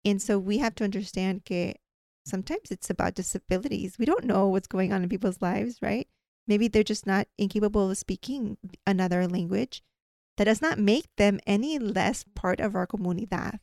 And 0.04 0.20
so 0.20 0.38
we 0.38 0.58
have 0.58 0.74
to 0.76 0.84
understand 0.84 1.44
que 1.44 1.74
sometimes 2.26 2.70
it's 2.70 2.90
about 2.90 3.14
disabilities. 3.14 3.96
We 3.98 4.06
don't 4.06 4.24
know 4.24 4.48
what's 4.48 4.66
going 4.66 4.92
on 4.92 5.02
in 5.02 5.08
people's 5.08 5.40
lives, 5.40 5.78
right? 5.80 6.08
Maybe 6.46 6.68
they're 6.68 6.82
just 6.82 7.06
not 7.06 7.28
incapable 7.38 7.90
of 7.90 7.98
speaking 7.98 8.58
another 8.86 9.26
language. 9.26 9.82
That 10.36 10.44
does 10.44 10.60
not 10.60 10.78
make 10.78 11.06
them 11.16 11.38
any 11.46 11.78
less 11.78 12.24
part 12.34 12.60
of 12.60 12.74
our 12.74 12.86
comunidad. 12.86 13.60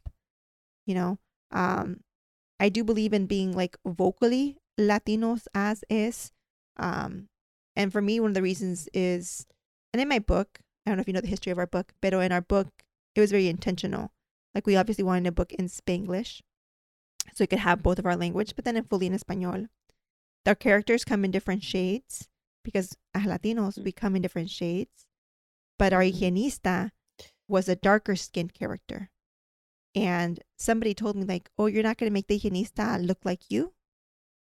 You 0.86 0.96
know, 0.96 1.20
um, 1.52 2.02
I 2.60 2.70
do 2.70 2.84
believe 2.84 3.14
in 3.14 3.26
being 3.26 3.52
like 3.52 3.78
vocally 3.86 4.58
Latinos 4.82 5.48
as 5.54 5.84
is. 5.90 6.32
Um, 6.78 7.30
and 7.76 7.92
for 7.92 8.02
me, 8.02 8.20
one 8.20 8.32
of 8.32 8.36
the 8.36 8.42
reasons 8.42 8.90
is, 8.94 9.46
and 9.94 10.02
in 10.02 10.10
my 10.10 10.20
book, 10.20 10.60
I 10.86 10.90
don't 10.90 10.98
know 10.98 11.02
if 11.02 11.08
you 11.08 11.14
know 11.14 11.22
the 11.22 11.28
history 11.28 11.52
of 11.52 11.58
our 11.58 11.68
book, 11.68 11.94
but 12.02 12.14
in 12.14 12.32
our 12.32 12.42
book, 12.42 12.68
it 13.16 13.22
was 13.22 13.32
very 13.32 13.48
intentional. 13.48 14.12
Like 14.56 14.66
we 14.66 14.76
obviously 14.76 15.04
wanted 15.04 15.28
a 15.28 15.32
book 15.32 15.54
in 15.54 15.68
Spanglish, 15.68 16.42
so 17.34 17.44
it 17.44 17.50
could 17.50 17.60
have 17.60 17.84
both 17.84 18.00
of 18.00 18.06
our 18.06 18.16
language, 18.16 18.56
but 18.56 18.66
then 18.66 18.76
in 18.76 18.84
fully 18.84 19.08
in 19.08 19.14
Espanol. 19.14 19.68
Our 20.46 20.56
characters 20.56 21.06
come 21.06 21.24
in 21.24 21.32
different 21.32 21.64
shades 21.64 22.28
because 22.64 22.98
as 23.14 23.24
Latinos 23.24 23.84
we 23.84 23.92
come 23.92 24.16
in 24.16 24.22
different 24.22 24.50
shades, 24.50 25.06
but 25.78 25.94
our 25.94 26.02
higienista 26.02 26.92
was 27.48 27.70
a 27.70 27.76
darker 27.76 28.16
skinned 28.16 28.54
character. 28.54 29.12
And 29.94 30.40
somebody 30.58 30.94
told 30.94 31.16
me 31.16 31.26
like, 31.26 31.50
"Oh, 31.58 31.68
you're 31.68 31.84
not 31.84 31.98
going 31.98 32.10
to 32.10 32.14
make 32.14 32.28
the 32.28 32.40
higienista 32.40 33.06
look 33.06 33.20
like 33.24 33.52
you," 33.52 33.74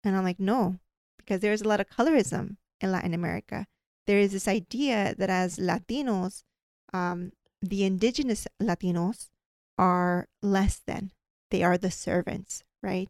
and 0.03 0.15
I'm 0.15 0.23
like, 0.23 0.39
"No, 0.39 0.79
because 1.17 1.41
there's 1.41 1.61
a 1.61 1.67
lot 1.67 1.79
of 1.79 1.89
colorism 1.89 2.57
in 2.81 2.91
Latin 2.91 3.13
America. 3.13 3.67
There 4.05 4.19
is 4.19 4.31
this 4.33 4.47
idea 4.47 5.15
that 5.17 5.29
as 5.29 5.57
Latinos, 5.57 6.43
um, 6.93 7.31
the 7.61 7.83
indigenous 7.85 8.47
Latinos 8.61 9.29
are 9.77 10.27
less 10.41 10.79
than. 10.85 11.11
They 11.51 11.63
are 11.63 11.77
the 11.77 11.91
servants, 11.91 12.63
right? 12.81 13.09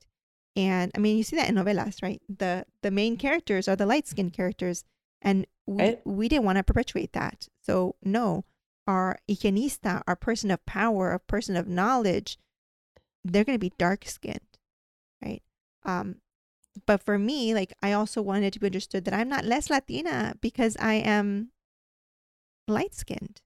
And 0.56 0.92
I 0.96 1.00
mean, 1.00 1.18
you 1.18 1.24
see 1.24 1.36
that 1.38 1.50
in 1.50 1.56
novelas, 1.56 2.04
right? 2.04 2.22
The 2.30 2.66
the 2.84 2.92
main 2.92 3.18
characters 3.18 3.68
are 3.68 3.76
the 3.76 3.88
light 3.88 4.08
skinned 4.08 4.34
characters, 4.34 4.86
and 5.22 5.48
we, 5.66 5.82
Right. 5.82 6.02
we 6.06 6.28
didn't 6.30 6.46
want 6.46 6.58
to 6.58 6.64
perpetuate 6.64 7.14
that. 7.14 7.48
So 7.62 7.96
no, 8.04 8.46
our 8.86 9.18
higienista, 9.28 10.04
our 10.06 10.16
person 10.16 10.52
of 10.52 10.64
power, 10.66 11.12
a 11.14 11.20
person 11.20 11.56
of 11.56 11.68
knowledge, 11.68 12.38
they're 13.24 13.46
going 13.46 13.56
to 13.56 13.60
be 13.70 13.74
dark 13.80 14.06
skinned, 14.06 14.42
right? 15.24 15.42
Um, 15.84 16.18
but 16.86 17.04
for 17.04 17.18
me, 17.18 17.54
like 17.54 17.74
I 17.82 17.94
also 17.94 18.22
wanted 18.22 18.54
to 18.54 18.60
be 18.60 18.68
understood 18.68 19.06
that 19.06 19.14
I'm 19.14 19.30
not 19.30 19.46
less 19.46 19.70
Latina 19.70 20.34
because 20.42 20.76
I 20.80 20.96
am 20.96 21.52
light 22.68 22.94
skinned. 22.94 23.42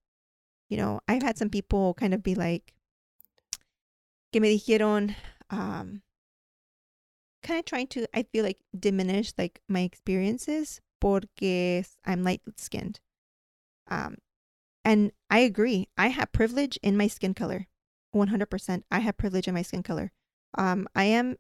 You 0.70 0.78
know, 0.78 1.00
I've 1.08 1.24
had 1.24 1.38
some 1.38 1.50
people 1.50 1.94
kind 1.94 2.14
of 2.14 2.24
be 2.24 2.36
like, 2.36 2.74
que 4.32 4.42
me 4.42 4.58
dijeron, 4.58 5.16
um, 5.50 6.02
kind 7.44 7.60
of 7.60 7.66
trying 7.66 7.88
to, 7.88 8.06
I 8.14 8.24
feel 8.24 8.44
like, 8.44 8.60
diminish 8.78 9.32
like 9.38 9.62
my 9.70 9.82
experiences 9.82 10.82
porque 11.00 11.86
I'm 12.06 12.24
light 12.24 12.42
skinned. 12.58 13.00
Um, 13.90 14.18
and 14.84 15.12
I 15.30 15.40
agree. 15.40 15.88
I 15.98 16.08
have 16.08 16.32
privilege 16.32 16.78
in 16.82 16.98
my 16.98 17.08
skin 17.08 17.34
color. 17.34 17.68
100%. 18.16 18.84
I 18.92 19.00
have 19.00 19.18
privilege 19.18 19.48
in 19.48 19.54
my 19.54 19.62
skin 19.62 19.84
color. 19.84 20.12
Um, 20.58 20.88
I 20.96 21.06
am 21.06 21.38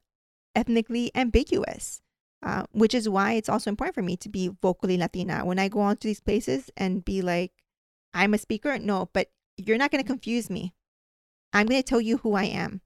ethnically 0.57 1.11
ambiguous, 1.15 2.01
uh, 2.43 2.63
which 2.71 2.93
is 2.93 3.07
why 3.07 3.33
it's 3.33 3.47
also 3.47 3.69
important 3.69 3.95
for 3.95 4.01
me 4.01 4.17
to 4.17 4.27
be 4.27 4.49
vocally 4.61 4.97
Latina. 4.97 5.45
When 5.45 5.59
I 5.59 5.69
go 5.69 5.79
on 5.79 5.97
to 5.97 6.07
these 6.07 6.19
places 6.19 6.71
and 6.75 7.05
be 7.05 7.21
like, 7.21 7.53
I'm 8.13 8.33
a 8.33 8.37
speaker, 8.37 8.77
no, 8.79 9.09
but 9.13 9.29
you're 9.55 9.77
not 9.77 9.91
going 9.91 10.03
to 10.03 10.07
confuse 10.07 10.49
me. 10.49 10.73
I'm 11.53 11.67
going 11.67 11.81
to 11.81 11.87
tell 11.87 12.01
you 12.01 12.17
who 12.17 12.33
I 12.33 12.45
am. 12.45 12.81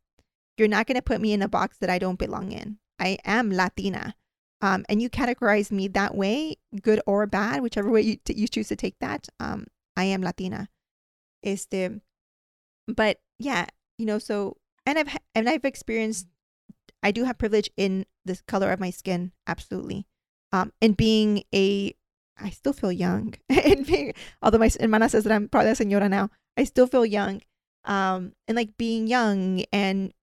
You're 0.58 0.68
not 0.68 0.86
going 0.86 0.98
to 0.98 1.02
put 1.02 1.22
me 1.22 1.34
in 1.34 1.42
a 1.42 1.48
box 1.48 1.78
that 1.80 1.90
I 1.90 1.98
don't 1.98 2.20
belong 2.20 2.52
in. 2.52 2.78
I 3.00 3.18
am 3.26 3.50
Latina. 3.50 4.16
Um, 4.62 4.86
and 4.90 5.02
you 5.02 5.10
categorize 5.10 5.72
me 5.72 5.88
that 5.90 6.14
way, 6.14 6.58
good 6.82 7.02
or 7.08 7.26
bad, 7.26 7.62
whichever 7.62 7.90
way 7.90 8.02
you, 8.02 8.16
t- 8.18 8.36
you 8.36 8.48
choose 8.48 8.68
to 8.68 8.76
take 8.76 9.00
that. 9.00 9.28
Um, 9.40 9.66
I 9.98 10.04
am 10.04 10.22
Latina. 10.22 10.70
Este, 11.44 12.02
but 12.88 13.22
yeah, 13.40 13.66
you 13.98 14.06
know, 14.06 14.20
so 14.20 14.58
and 14.86 15.00
I've 15.00 15.18
and 15.34 15.50
I've 15.50 15.66
experienced, 15.66 16.28
I 17.04 17.12
do 17.12 17.24
have 17.24 17.38
privilege 17.38 17.70
in 17.78 18.06
the 18.26 18.40
color 18.48 18.72
of 18.72 18.80
my 18.80 18.90
skin, 18.92 19.32
absolutely. 19.48 20.06
Um, 20.52 20.72
and 20.82 20.96
being 20.96 21.44
a, 21.54 21.96
I 22.40 22.50
still 22.50 22.74
feel 22.74 22.92
young. 22.92 23.34
and 23.50 23.86
being, 23.86 24.14
although 24.42 24.58
my 24.60 24.70
hermana 24.80 25.10
says 25.10 25.24
that 25.24 25.34
I'm 25.34 25.48
probably 25.50 25.72
a 25.72 25.76
señora 25.76 26.10
now, 26.10 26.30
I 26.58 26.64
still 26.66 26.88
feel 26.88 27.06
young. 27.06 27.42
Um, 27.86 28.34
and 28.48 28.56
like 28.56 28.78
being 28.78 29.08
young 29.08 29.64
and 29.72 30.14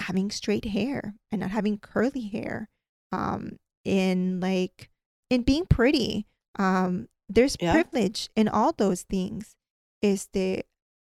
having 0.00 0.30
straight 0.30 0.66
hair 0.66 1.14
and 1.32 1.40
not 1.40 1.50
having 1.50 1.78
curly 1.78 2.28
hair. 2.28 2.68
Um, 3.12 3.56
in 3.84 4.40
like 4.40 4.90
in 5.30 5.42
being 5.42 5.64
pretty. 5.66 6.26
Um, 6.58 7.08
there's 7.28 7.56
Yeah. 7.60 7.72
privilege 7.72 8.28
in 8.36 8.48
all 8.48 8.72
those 8.72 9.02
things. 9.02 9.56
Is 10.02 10.28
the 10.32 10.64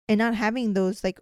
and 0.07 0.19
not 0.19 0.35
having 0.35 0.73
those 0.73 1.03
like 1.03 1.19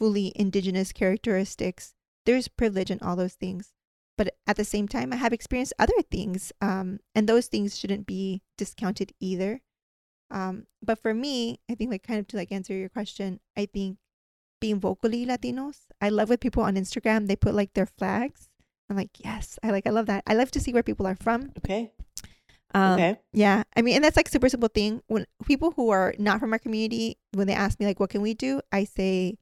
fully 0.00 0.32
indigenous 0.34 0.92
characteristics. 0.92 1.94
There's 2.26 2.48
privilege 2.48 2.90
in 2.90 3.00
all 3.00 3.16
those 3.16 3.34
things. 3.34 3.72
But 4.18 4.36
at 4.46 4.56
the 4.56 4.64
same 4.64 4.88
time, 4.88 5.12
I 5.12 5.16
have 5.16 5.32
experienced 5.32 5.72
other 5.78 6.00
things, 6.10 6.52
um, 6.60 7.00
and 7.14 7.26
those 7.26 7.46
things 7.46 7.78
shouldn't 7.78 8.06
be 8.06 8.42
discounted 8.58 9.12
either. 9.20 9.62
Um, 10.30 10.66
but 10.82 10.98
for 10.98 11.14
me, 11.14 11.60
I 11.70 11.74
think 11.74 11.90
like 11.90 12.02
kind 12.02 12.20
of 12.20 12.26
to 12.28 12.36
like 12.36 12.52
answer 12.52 12.74
your 12.74 12.88
question, 12.88 13.40
I 13.56 13.66
think 13.66 13.98
being 14.60 14.80
vocally 14.80 15.26
Latinos, 15.26 15.86
I 16.00 16.08
love 16.08 16.28
with 16.28 16.40
people 16.40 16.62
on 16.62 16.76
Instagram, 16.76 17.26
they 17.26 17.36
put 17.36 17.54
like 17.54 17.74
their 17.74 17.86
flags. 17.86 18.48
I'm 18.88 18.96
like, 18.96 19.10
yes, 19.18 19.58
I 19.62 19.70
like, 19.70 19.86
I 19.86 19.90
love 19.90 20.06
that. 20.06 20.22
I 20.26 20.34
love 20.34 20.50
to 20.52 20.60
see 20.60 20.72
where 20.72 20.82
people 20.82 21.06
are 21.06 21.16
from. 21.16 21.52
Okay. 21.58 21.92
Um, 22.74 22.94
okay. 22.94 23.20
yeah, 23.32 23.64
I 23.76 23.82
mean, 23.82 23.96
and 23.96 24.04
that's 24.04 24.16
like 24.16 24.28
super 24.28 24.48
simple 24.48 24.70
thing. 24.72 25.02
When 25.06 25.26
people 25.46 25.72
who 25.72 25.90
are 25.90 26.14
not 26.18 26.40
from 26.40 26.52
our 26.52 26.58
community, 26.58 27.18
when 27.32 27.46
they 27.46 27.54
ask 27.54 27.78
me 27.78 27.86
like, 27.86 28.00
what 28.00 28.10
can 28.10 28.22
we 28.22 28.34
do? 28.34 28.60
I 28.70 28.84
say, 28.84 29.36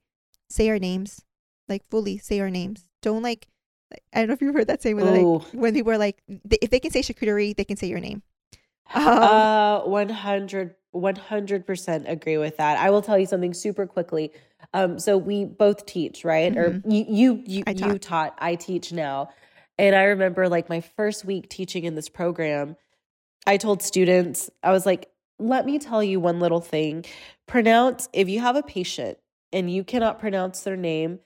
say 0.49 0.69
our 0.69 0.79
names, 0.79 1.23
like 1.71 1.89
fully 1.89 2.19
say 2.19 2.41
our 2.41 2.51
names. 2.51 2.85
Don't 3.03 3.23
like, 3.23 3.47
I 4.13 4.19
don't 4.21 4.29
know 4.29 4.35
if 4.35 4.43
you've 4.43 4.55
heard 4.55 4.67
that 4.67 4.83
saying 4.83 4.97
when 4.97 5.25
like, 5.25 5.53
when 5.55 5.73
people 5.75 5.93
are 5.93 5.99
like, 5.99 6.21
they, 6.29 6.59
if 6.61 6.71
they 6.71 6.81
can 6.81 6.91
say 6.91 7.01
charcuterie, 7.01 7.57
they 7.57 7.65
can 7.65 7.77
say 7.77 7.87
your 7.87 8.01
name. 8.01 8.23
Um, 8.93 9.07
Uh, 9.07 9.81
100 9.85 10.75
100% 10.95 12.11
agree 12.11 12.37
with 12.37 12.57
that. 12.57 12.79
I 12.79 12.91
will 12.91 13.03
tell 13.03 13.17
you 13.19 13.27
something 13.27 13.55
super 13.55 13.87
quickly. 13.87 14.33
Um, 14.75 14.99
so 14.99 15.17
we 15.17 15.45
both 15.45 15.87
teach, 15.87 16.25
right? 16.25 16.57
Or 16.57 16.83
you 16.85 17.05
you 17.09 17.43
you, 17.47 17.65
Mm-hmm. 17.65 17.93
You 17.93 17.99
taught, 17.99 18.35
I 18.39 18.57
teach 18.57 18.93
now. 18.93 19.31
And 19.79 19.95
I 19.95 20.03
remember 20.05 20.49
like 20.49 20.69
my 20.69 20.81
first 20.81 21.25
week 21.25 21.49
teaching 21.49 21.85
in 21.85 21.95
this 21.95 22.09
program, 22.09 22.77
I 23.47 23.57
told 23.57 23.83
students, 23.83 24.51
I 24.63 24.73
was 24.73 24.85
like, 24.85 25.11
let 25.39 25.65
me 25.65 25.79
tell 25.79 26.03
you 26.03 26.21
one 26.21 26.41
little 26.41 26.61
thing. 26.61 27.05
Pronounce 27.47 28.09
if 28.13 28.29
you 28.29 28.41
have 28.41 28.57
a 28.57 28.63
patient 28.63 29.19
and 29.53 29.71
you 29.71 29.85
cannot 29.85 30.19
pronounce 30.19 30.63
their 30.63 30.77
name, 30.77 31.21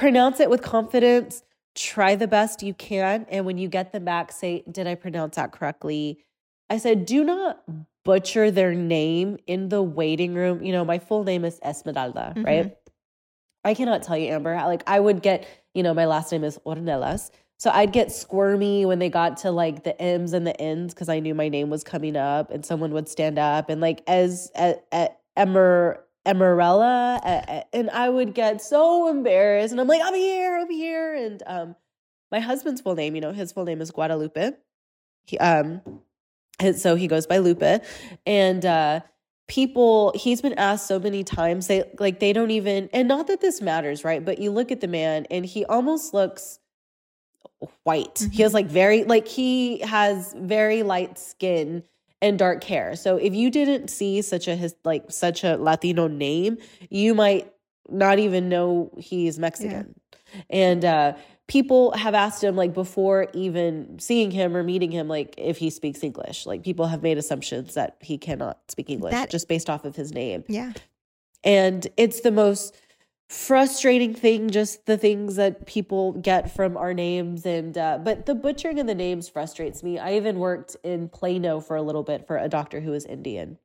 pronounce 0.00 0.40
it 0.40 0.50
with 0.50 0.62
confidence. 0.62 1.42
try 1.76 2.16
the 2.16 2.26
best 2.26 2.62
you 2.64 2.74
can. 2.74 3.24
And 3.30 3.46
when 3.46 3.56
you 3.56 3.68
get 3.68 3.92
them 3.92 4.04
back, 4.04 4.32
say, 4.32 4.64
Did 4.70 4.86
I 4.88 4.96
pronounce 4.96 5.36
that 5.36 5.52
correctly? 5.52 6.18
I 6.68 6.78
said, 6.78 7.06
Do 7.06 7.22
not 7.22 7.62
butcher 8.04 8.50
their 8.50 8.74
name 8.74 9.38
in 9.46 9.68
the 9.68 9.80
waiting 9.82 10.34
room. 10.34 10.62
You 10.64 10.72
know, 10.72 10.84
my 10.84 10.98
full 10.98 11.22
name 11.22 11.44
is 11.44 11.60
Esmeralda, 11.64 12.32
Mhm. 12.36 12.44
right? 12.44 12.76
I 13.64 13.74
cannot 13.74 14.02
tell 14.02 14.16
you, 14.16 14.32
Amber. 14.32 14.54
Like, 14.56 14.82
I 14.86 14.98
would 14.98 15.22
get, 15.22 15.46
you 15.74 15.82
know, 15.82 15.92
my 15.94 16.06
last 16.06 16.32
name 16.32 16.44
is 16.44 16.58
Ornelas. 16.66 17.30
So 17.58 17.70
I'd 17.70 17.92
get 17.92 18.10
squirmy 18.10 18.86
when 18.86 18.98
they 19.00 19.10
got 19.10 19.36
to 19.38 19.50
like 19.50 19.84
the 19.84 20.00
M's 20.00 20.32
and 20.32 20.46
the 20.46 20.58
N's 20.60 20.94
because 20.94 21.10
I 21.10 21.20
knew 21.20 21.34
my 21.34 21.48
name 21.50 21.68
was 21.68 21.84
coming 21.84 22.16
up 22.16 22.50
and 22.50 22.64
someone 22.64 22.92
would 22.94 23.06
stand 23.08 23.38
up 23.38 23.68
and 23.68 23.80
like 23.82 24.02
as 24.06 24.50
at, 24.54 24.86
at 24.90 25.20
Emer 25.38 26.02
Emerella 26.34 27.18
a- 27.24 27.44
a- 27.48 27.76
and 27.76 27.90
I 27.90 28.08
would 28.08 28.34
get 28.34 28.62
so 28.62 29.08
embarrassed 29.08 29.72
and 29.72 29.80
I'm 29.80 29.88
like 29.88 30.02
I'm 30.04 30.14
here 30.14 30.56
I'm 30.58 30.70
here 30.70 31.14
and 31.14 31.42
um 31.46 31.76
my 32.30 32.40
husband's 32.40 32.80
full 32.80 32.94
name 32.94 33.14
you 33.14 33.20
know 33.20 33.32
his 33.32 33.52
full 33.52 33.64
name 33.64 33.80
is 33.80 33.90
Guadalupe 33.90 34.52
he 35.26 35.38
um 35.38 35.82
and 36.60 36.76
so 36.78 36.94
he 36.94 37.06
goes 37.06 37.26
by 37.26 37.38
Lupe 37.38 37.82
and 38.26 38.64
uh 38.64 39.00
people 39.48 40.12
he's 40.14 40.40
been 40.40 40.54
asked 40.54 40.86
so 40.86 40.98
many 41.00 41.24
times 41.24 41.66
they 41.66 41.82
like 41.98 42.20
they 42.20 42.32
don't 42.32 42.52
even 42.52 42.88
and 42.92 43.08
not 43.08 43.26
that 43.26 43.40
this 43.40 43.60
matters 43.60 44.04
right 44.04 44.24
but 44.24 44.38
you 44.38 44.50
look 44.52 44.70
at 44.70 44.80
the 44.80 44.86
man 44.88 45.26
and 45.30 45.44
he 45.44 45.64
almost 45.64 46.14
looks 46.14 46.60
white 47.82 48.14
Mhm. 48.14 48.32
he 48.32 48.42
has 48.42 48.54
like 48.54 48.66
very 48.66 49.04
like 49.04 49.26
he 49.26 49.80
has 49.80 50.32
very 50.36 50.82
light 50.82 51.18
skin 51.18 51.82
and 52.22 52.38
dark 52.38 52.64
hair. 52.64 52.96
So 52.96 53.16
if 53.16 53.34
you 53.34 53.50
didn't 53.50 53.88
see 53.88 54.20
such 54.22 54.46
a 54.48 54.54
his 54.56 54.74
like 54.84 55.04
such 55.10 55.44
a 55.44 55.56
latino 55.56 56.06
name 56.06 56.58
you 56.90 57.14
might 57.14 57.52
not 57.88 58.18
even 58.18 58.48
know 58.48 58.90
he's 58.98 59.38
mexican. 59.38 59.94
And 60.48 60.84
uh 60.84 61.14
people 61.48 61.90
have 61.92 62.14
asked 62.14 62.44
him 62.44 62.54
like 62.54 62.72
before 62.74 63.26
even 63.34 63.98
seeing 63.98 64.30
him 64.30 64.56
or 64.56 64.62
meeting 64.62 64.92
him 64.92 65.08
like 65.08 65.34
if 65.38 65.56
he 65.58 65.70
speaks 65.70 66.02
english. 66.04 66.46
Like 66.46 66.62
people 66.62 66.86
have 66.86 67.02
made 67.02 67.18
assumptions 67.18 67.74
that 67.74 67.96
he 68.00 68.18
cannot 68.18 68.58
speak 68.68 68.90
english 68.90 69.12
That- 69.12 69.30
just 69.30 69.48
based 69.48 69.68
off 69.70 69.84
of 69.84 69.96
his 69.96 70.12
name. 70.12 70.44
Yeah. 70.48 70.72
and 71.42 71.86
it's 71.96 72.20
the 72.20 72.30
most 72.30 72.76
frustrating 73.30 74.12
thing 74.12 74.50
just 74.50 74.86
the 74.86 74.98
things 74.98 75.36
that 75.36 75.64
people 75.64 76.12
get 76.14 76.52
from 76.52 76.76
our 76.76 76.92
names. 76.92 77.46
And 77.46 77.78
uh, 77.78 77.98
but 78.02 78.26
the 78.26 78.34
butchering 78.34 78.80
of 78.80 78.88
the 78.88 78.94
names 78.94 79.28
frustrates 79.28 79.84
me. 79.84 80.00
I 80.00 80.16
even 80.16 80.40
worked 80.40 80.76
in 80.82 81.08
plano 81.08 81.60
for 81.60 81.76
a 81.76 81.82
little 81.82 82.02
bit 82.02 82.26
for 82.26 82.36
a 82.36 82.48
doctor 82.48 82.80
who 82.80 82.90
was 82.90 83.04
indian. 83.06 83.56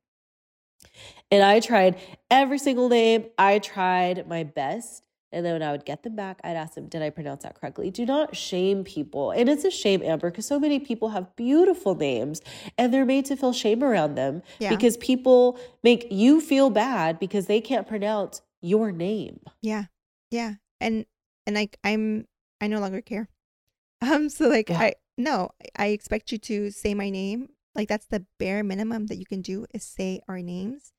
And 1.32 1.44
i 1.44 1.60
tried 1.60 1.98
every 2.30 2.60
single 2.60 2.90
name. 2.90 3.26
I 3.40 3.58
tried 3.58 4.28
my 4.28 4.44
best. 4.44 5.08
And 5.32 5.44
then 5.44 5.54
when 5.54 5.64
i 5.64 5.72
would 5.72 5.84
get 5.84 6.04
them 6.04 6.16
back 6.16 6.40
i'd 6.44 6.56
ask 6.56 6.76
them 6.76 6.88
did 6.88 7.02
i 7.02 7.10
pronounce 7.10 7.42
that 7.42 7.56
correctly? 7.60 7.90
Do 7.90 8.06
not 8.06 8.36
shame 8.36 8.84
people. 8.84 9.32
And 9.32 9.50
it's 9.50 9.66
a 9.66 9.72
shame 9.72 10.04
amber 10.04 10.30
because 10.30 10.46
so 10.46 10.60
many 10.60 10.80
people 10.80 11.10
have 11.10 11.36
beautiful 11.36 11.96
names 11.96 12.40
and 12.78 12.94
they're 12.94 13.04
made 13.04 13.26
to 13.26 13.36
feel 13.36 13.52
shame 13.52 13.84
around 13.84 14.14
them 14.14 14.44
Yeah. 14.60 14.70
because 14.70 14.96
people 14.98 15.58
make 15.82 16.06
you 16.12 16.40
feel 16.40 16.70
bad 16.70 17.18
because 17.18 17.48
they 17.48 17.62
can't 17.62 17.88
pronounce 17.88 18.44
your 18.66 18.92
name. 18.92 19.40
Yeah. 19.62 19.86
Yeah. 20.32 20.56
And 20.82 21.06
and 21.46 21.56
like 21.56 21.78
I'm 21.84 22.28
I 22.62 22.68
no 22.68 22.80
longer 22.80 23.02
care. 23.02 23.30
Um 24.02 24.30
so 24.30 24.48
like 24.50 24.70
Yeah. 24.70 24.80
I 24.80 24.94
no, 25.18 25.50
I 25.78 25.88
expect 25.88 26.32
you 26.32 26.38
to 26.40 26.72
say 26.72 26.94
my 26.94 27.10
name. 27.10 27.50
Like 27.76 27.88
that's 27.88 28.08
the 28.08 28.26
bare 28.40 28.64
minimum 28.64 29.08
that 29.08 29.18
you 29.18 29.26
can 29.26 29.42
do 29.42 29.66
is 29.74 29.84
say 29.84 30.22
our 30.28 30.42
names. 30.42 30.92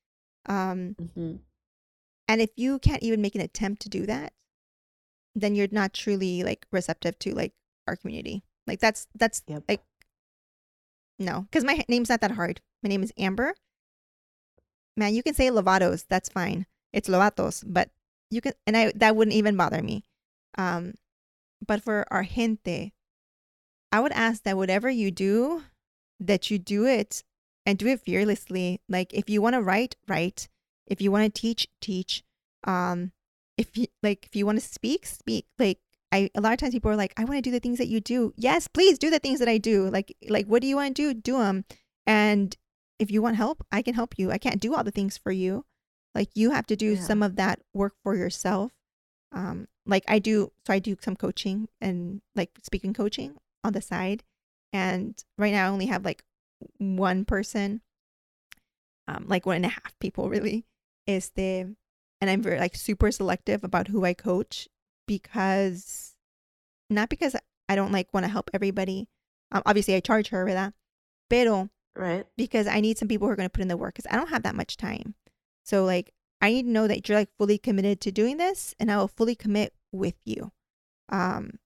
Um 0.47 0.97
and 2.29 2.41
if 2.41 2.51
you 2.57 2.79
can't 2.79 3.03
even 3.03 3.21
make 3.21 3.35
an 3.35 3.41
attempt 3.41 3.83
to 3.83 3.89
do 3.89 4.07
that, 4.07 4.33
then 5.35 5.55
you're 5.55 5.69
not 5.71 5.93
truly 5.93 6.43
like 6.43 6.67
receptive 6.73 7.19
to 7.21 7.35
like 7.35 7.53
our 7.87 7.97
community. 7.97 8.43
Like 8.67 8.81
that's 8.81 9.07
that's 9.15 9.43
Yep. 9.47 9.65
like 9.69 9.83
no, 11.19 11.47
cuz 11.53 11.65
my 11.65 11.85
name's 11.89 12.09
not 12.09 12.21
that 12.21 12.33
hard. 12.33 12.61
My 12.83 12.89
name 12.89 13.03
is 13.03 13.13
Amber. 13.19 13.55
Man, 14.97 15.15
you 15.15 15.23
can 15.23 15.35
say 15.35 15.49
Lovatos, 15.51 16.05
that's 16.09 16.29
fine. 16.31 16.67
It's 16.97 17.11
Lovatos, 17.11 17.63
but 17.67 17.91
you 18.31 18.41
can 18.41 18.55
and 18.67 18.75
I 18.75 18.91
that 18.97 19.15
wouldn't 19.15 19.37
even 19.37 19.55
bother 19.55 19.83
me. 19.83 20.03
Um 20.57 20.95
but 21.65 21.83
for 21.83 22.07
our 22.11 22.25
gente, 22.25 22.95
I 23.93 24.01
would 24.01 24.13
ask 24.13 24.43
that 24.45 24.57
whatever 24.57 24.89
you 24.89 25.11
do, 25.11 25.63
that 26.19 26.51
you 26.51 26.59
do 26.59 26.87
it 26.87 27.23
and 27.67 27.77
do 27.79 27.87
it 27.87 28.01
fearlessly. 28.01 28.81
Like 28.89 29.13
if 29.13 29.29
you 29.29 29.43
want 29.43 29.55
to 29.57 29.63
write, 29.63 29.97
write. 30.09 30.49
If 30.87 31.03
you 31.03 31.13
want 31.13 31.25
to 31.25 31.41
teach, 31.41 31.69
teach. 31.83 32.25
Um, 32.65 33.13
if 33.59 33.77
you 33.77 33.89
like, 34.03 34.25
if 34.25 34.35
you 34.35 34.47
want 34.47 34.59
to 34.59 34.67
speak, 34.67 35.05
speak. 35.05 35.47
Like 35.59 35.81
I, 36.13 36.31
a 36.35 36.41
lot 36.41 36.55
of 36.55 36.59
times 36.59 36.73
people 36.73 36.91
are 36.91 36.97
like, 36.97 37.13
I 37.19 37.25
want 37.25 37.37
to 37.37 37.43
do 37.43 37.51
the 37.51 37.61
things 37.61 37.77
that 37.77 37.89
you 37.89 38.01
do. 38.01 38.33
Yes, 38.37 38.69
please 38.69 38.99
do 38.99 39.11
the 39.11 39.19
things 39.19 39.39
that 39.41 39.49
I 39.49 39.59
do. 39.59 39.91
Like, 39.91 40.17
like 40.31 40.47
what 40.47 40.63
do 40.63 40.69
you 40.69 40.77
want 40.77 40.97
to 40.97 41.13
do? 41.13 41.21
Do 41.21 41.39
them. 41.41 41.67
And 42.07 42.57
if 42.99 43.11
you 43.11 43.21
want 43.21 43.37
help, 43.37 43.67
I 43.71 43.83
can 43.83 43.93
help 43.93 44.15
you. 44.17 44.31
I 44.31 44.39
can't 44.39 44.61
do 44.61 44.75
all 44.75 44.85
the 44.85 44.91
things 44.91 45.19
for 45.19 45.33
you. 45.33 45.67
Like 46.17 46.31
you 46.35 46.51
have 46.51 46.67
to 46.69 46.77
do 46.77 46.95
Yeah. 46.95 47.01
some 47.01 47.23
of 47.23 47.37
that 47.37 47.61
work 47.75 47.95
for 48.03 48.17
yourself. 48.17 48.73
Um, 49.33 49.69
like 49.85 50.05
I 50.09 50.19
do, 50.19 50.51
so 50.67 50.73
I 50.73 50.79
do 50.79 50.97
some 51.01 51.15
coaching 51.15 51.69
and 51.81 52.23
like 52.35 52.51
speaking 52.63 52.95
coaching 52.95 53.37
on 53.63 53.75
the 53.75 53.83
side. 53.83 54.25
And 54.73 55.23
right 55.37 55.53
now 55.53 55.67
I 55.67 55.69
only 55.69 55.87
have 55.87 56.05
like 56.05 56.25
one 56.79 57.25
person, 57.27 57.83
um, 59.09 59.27
like 59.29 59.45
one 59.47 59.57
and 59.57 59.67
a 59.67 59.69
half 59.69 59.99
people 60.01 60.29
really 60.31 60.65
is 61.07 61.31
the, 61.37 61.77
and 62.21 62.31
I'm 62.31 62.43
very 62.43 62.59
like 62.59 62.75
super 62.75 63.13
selective 63.13 63.63
about 63.63 63.89
who 63.89 64.05
I 64.05 64.15
coach 64.15 64.69
because, 65.07 66.15
not 66.89 67.09
because 67.11 67.37
I 67.69 67.77
don't 67.77 67.93
like 67.93 68.13
want 68.15 68.25
to 68.25 68.33
help 68.33 68.49
everybody. 68.55 69.09
Um, 69.53 69.63
obviously 69.67 69.95
I 69.95 70.01
charge 70.01 70.29
her 70.29 70.47
for 70.47 70.53
that, 70.55 70.73
pero 71.29 71.69
Right. 71.95 72.27
because 72.37 72.67
I 72.67 72.81
need 72.81 72.99
some 72.99 73.09
people 73.09 73.27
who 73.27 73.33
are 73.33 73.37
going 73.37 73.49
to 73.49 73.53
put 73.53 73.63
in 73.63 73.69
the 73.69 73.77
work 73.77 73.95
because 73.95 74.11
I 74.11 74.17
don't 74.17 74.29
have 74.31 74.43
that 74.43 74.55
much 74.55 74.77
time. 74.77 75.15
So 75.67 75.85
like 75.85 76.15
I 76.41 76.51
need 76.53 76.63
to 76.65 76.71
know 76.71 76.87
that 76.87 77.09
you're 77.09 77.19
like 77.19 77.37
fully 77.37 77.59
committed 77.59 78.01
to 78.03 78.13
doing 78.13 78.37
this 78.39 78.75
and 78.79 78.91
I 78.91 78.97
will 78.99 79.09
fully 79.09 79.35
commit 79.35 79.75
with 79.93 80.15
you. 80.25 80.53
Um 81.11 81.59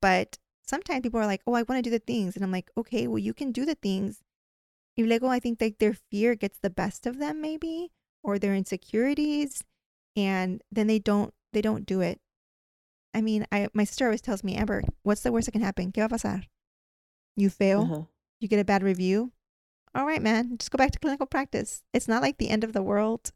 but 0.00 0.38
sometimes 0.66 1.02
people 1.02 1.20
are 1.20 1.26
like, 1.26 1.42
"Oh, 1.46 1.54
I 1.54 1.62
want 1.64 1.78
to 1.78 1.88
do 1.88 1.90
the 1.90 1.98
things." 2.04 2.36
And 2.36 2.44
I'm 2.44 2.52
like, 2.52 2.70
"Okay, 2.76 3.06
well 3.08 3.18
you 3.18 3.34
can 3.34 3.50
do 3.52 3.64
the 3.64 3.74
things." 3.76 4.22
Y 4.96 5.04
luego 5.04 5.28
I 5.28 5.40
think 5.40 5.60
like 5.60 5.78
their 5.78 5.94
fear 5.94 6.34
gets 6.36 6.58
the 6.58 6.70
best 6.70 7.06
of 7.06 7.18
them 7.18 7.40
maybe 7.40 7.90
or 8.22 8.38
their 8.38 8.54
insecurities 8.54 9.64
and 10.16 10.62
then 10.70 10.86
they 10.86 10.98
don't 11.00 11.34
they 11.52 11.62
don't 11.62 11.86
do 11.86 12.00
it. 12.00 12.20
I 13.14 13.20
mean, 13.22 13.46
I 13.52 13.68
my 13.74 13.84
sister 13.84 14.06
always 14.06 14.20
tells 14.22 14.44
me, 14.44 14.54
"Amber, 14.56 14.82
what's 15.02 15.22
the 15.22 15.32
worst 15.32 15.46
that 15.46 15.52
can 15.52 15.62
happen? 15.62 15.92
¿Qué 15.92 16.00
va 16.02 16.06
a 16.06 16.18
pasar? 16.18 16.44
You 17.36 17.50
fail? 17.50 17.82
Uh-huh. 17.82 18.04
you 18.40 18.48
get 18.48 18.60
a 18.60 18.64
bad 18.64 18.82
review, 18.82 19.32
all 19.94 20.06
right, 20.06 20.22
man, 20.22 20.56
just 20.58 20.70
go 20.70 20.76
back 20.76 20.90
to 20.92 20.98
clinical 20.98 21.26
practice. 21.26 21.82
It's 21.92 22.08
not 22.08 22.22
like 22.22 22.38
the 22.38 22.50
end 22.50 22.64
of 22.64 22.72
the 22.72 22.82
world, 22.82 23.32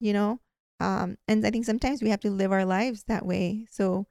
you 0.00 0.12
know? 0.12 0.40
Um, 0.80 1.18
and 1.28 1.46
I 1.46 1.50
think 1.50 1.66
sometimes 1.66 2.02
we 2.02 2.08
have 2.08 2.20
to 2.20 2.30
live 2.30 2.52
our 2.52 2.64
lives 2.64 3.04
that 3.04 3.26
way. 3.26 3.66
So 3.70 4.06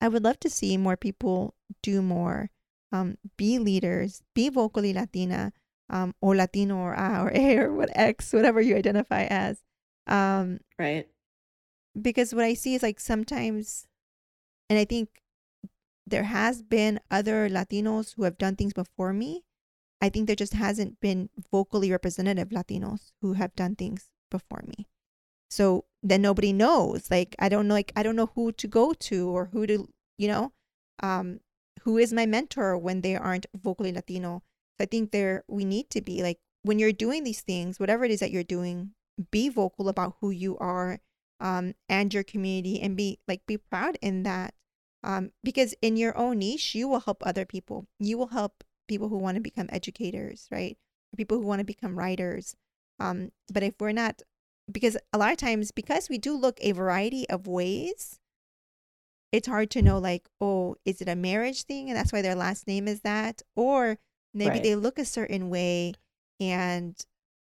I 0.00 0.08
would 0.08 0.24
love 0.24 0.40
to 0.40 0.50
see 0.50 0.76
more 0.76 0.96
people 0.96 1.54
do 1.82 2.00
more, 2.02 2.50
um, 2.92 3.18
be 3.36 3.58
leaders, 3.58 4.22
be 4.34 4.48
vocally 4.48 4.92
Latina, 4.94 5.52
um, 5.90 6.14
or 6.20 6.34
Latino 6.34 6.76
or 6.76 6.94
A 6.94 7.22
or 7.22 7.30
A 7.34 7.56
or 7.58 7.72
what 7.72 7.90
X, 7.94 8.32
whatever 8.32 8.60
you 8.60 8.76
identify 8.76 9.24
as. 9.24 9.62
Um, 10.06 10.60
Right. 10.78 11.08
because 12.00 12.34
what 12.34 12.44
I 12.44 12.54
see 12.54 12.74
is 12.74 12.82
like 12.82 13.00
sometimes, 13.00 13.86
and 14.68 14.78
I 14.78 14.84
think 14.84 15.22
there 16.06 16.24
has 16.24 16.62
been 16.62 17.00
other 17.10 17.48
Latinos 17.48 18.14
who 18.14 18.24
have 18.24 18.38
done 18.38 18.56
things 18.56 18.72
before 18.72 19.12
me. 19.12 19.44
I 20.00 20.08
think 20.08 20.26
there 20.26 20.36
just 20.36 20.54
hasn't 20.54 21.00
been 21.00 21.30
vocally 21.50 21.90
representative 21.90 22.48
Latinos 22.50 23.12
who 23.22 23.34
have 23.34 23.54
done 23.56 23.76
things 23.76 24.08
before 24.30 24.62
me. 24.66 24.86
So 25.48 25.84
then 26.02 26.22
nobody 26.22 26.52
knows. 26.52 27.10
Like 27.10 27.34
I 27.38 27.48
don't 27.48 27.68
know. 27.68 27.74
Like 27.74 27.92
I 27.96 28.02
don't 28.02 28.16
know 28.16 28.30
who 28.34 28.52
to 28.52 28.68
go 28.68 28.92
to 28.92 29.28
or 29.30 29.46
who 29.46 29.66
to, 29.66 29.88
you 30.18 30.28
know, 30.28 30.52
um, 31.02 31.40
who 31.82 31.98
is 31.98 32.12
my 32.12 32.26
mentor 32.26 32.76
when 32.76 33.00
they 33.00 33.16
aren't 33.16 33.46
vocally 33.54 33.92
Latino. 33.92 34.42
So 34.78 34.84
I 34.84 34.86
think 34.86 35.12
there 35.12 35.44
we 35.48 35.64
need 35.64 35.88
to 35.90 36.02
be 36.02 36.22
like 36.22 36.38
when 36.62 36.78
you're 36.78 36.92
doing 36.92 37.24
these 37.24 37.40
things, 37.42 37.80
whatever 37.80 38.04
it 38.04 38.10
is 38.10 38.20
that 38.20 38.30
you're 38.30 38.42
doing, 38.42 38.90
be 39.30 39.48
vocal 39.48 39.88
about 39.88 40.16
who 40.20 40.30
you 40.30 40.58
are 40.58 40.98
um, 41.40 41.74
and 41.88 42.12
your 42.12 42.22
community 42.22 42.80
and 42.80 42.96
be 42.96 43.18
like 43.28 43.46
be 43.46 43.56
proud 43.56 43.98
in 44.02 44.22
that 44.24 44.54
um, 45.02 45.30
because 45.42 45.74
in 45.82 45.96
your 45.96 46.16
own 46.16 46.38
niche 46.38 46.74
you 46.74 46.88
will 46.88 47.00
help 47.00 47.22
other 47.24 47.44
people 47.44 47.86
you 47.98 48.16
will 48.18 48.28
help 48.28 48.64
people 48.88 49.08
who 49.08 49.16
want 49.18 49.34
to 49.36 49.40
become 49.40 49.68
educators 49.70 50.46
right 50.50 50.76
people 51.16 51.38
who 51.38 51.46
want 51.46 51.60
to 51.60 51.64
become 51.64 51.98
writers 51.98 52.54
um, 52.98 53.30
but 53.52 53.62
if 53.62 53.74
we're 53.80 53.92
not 53.92 54.22
because 54.70 54.96
a 55.12 55.18
lot 55.18 55.30
of 55.32 55.38
times 55.38 55.70
because 55.70 56.08
we 56.08 56.18
do 56.18 56.36
look 56.36 56.58
a 56.60 56.72
variety 56.72 57.28
of 57.30 57.46
ways 57.46 58.18
it's 59.32 59.48
hard 59.48 59.70
to 59.70 59.82
know 59.82 59.98
like 59.98 60.28
oh 60.40 60.76
is 60.84 61.00
it 61.00 61.08
a 61.08 61.16
marriage 61.16 61.62
thing 61.64 61.88
and 61.88 61.96
that's 61.98 62.12
why 62.12 62.22
their 62.22 62.34
last 62.34 62.66
name 62.66 62.86
is 62.88 63.00
that 63.00 63.42
or 63.54 63.98
maybe 64.34 64.50
Right. 64.50 64.62
they 64.62 64.74
look 64.74 64.98
a 64.98 65.04
certain 65.04 65.48
way 65.50 65.94
and 66.40 66.94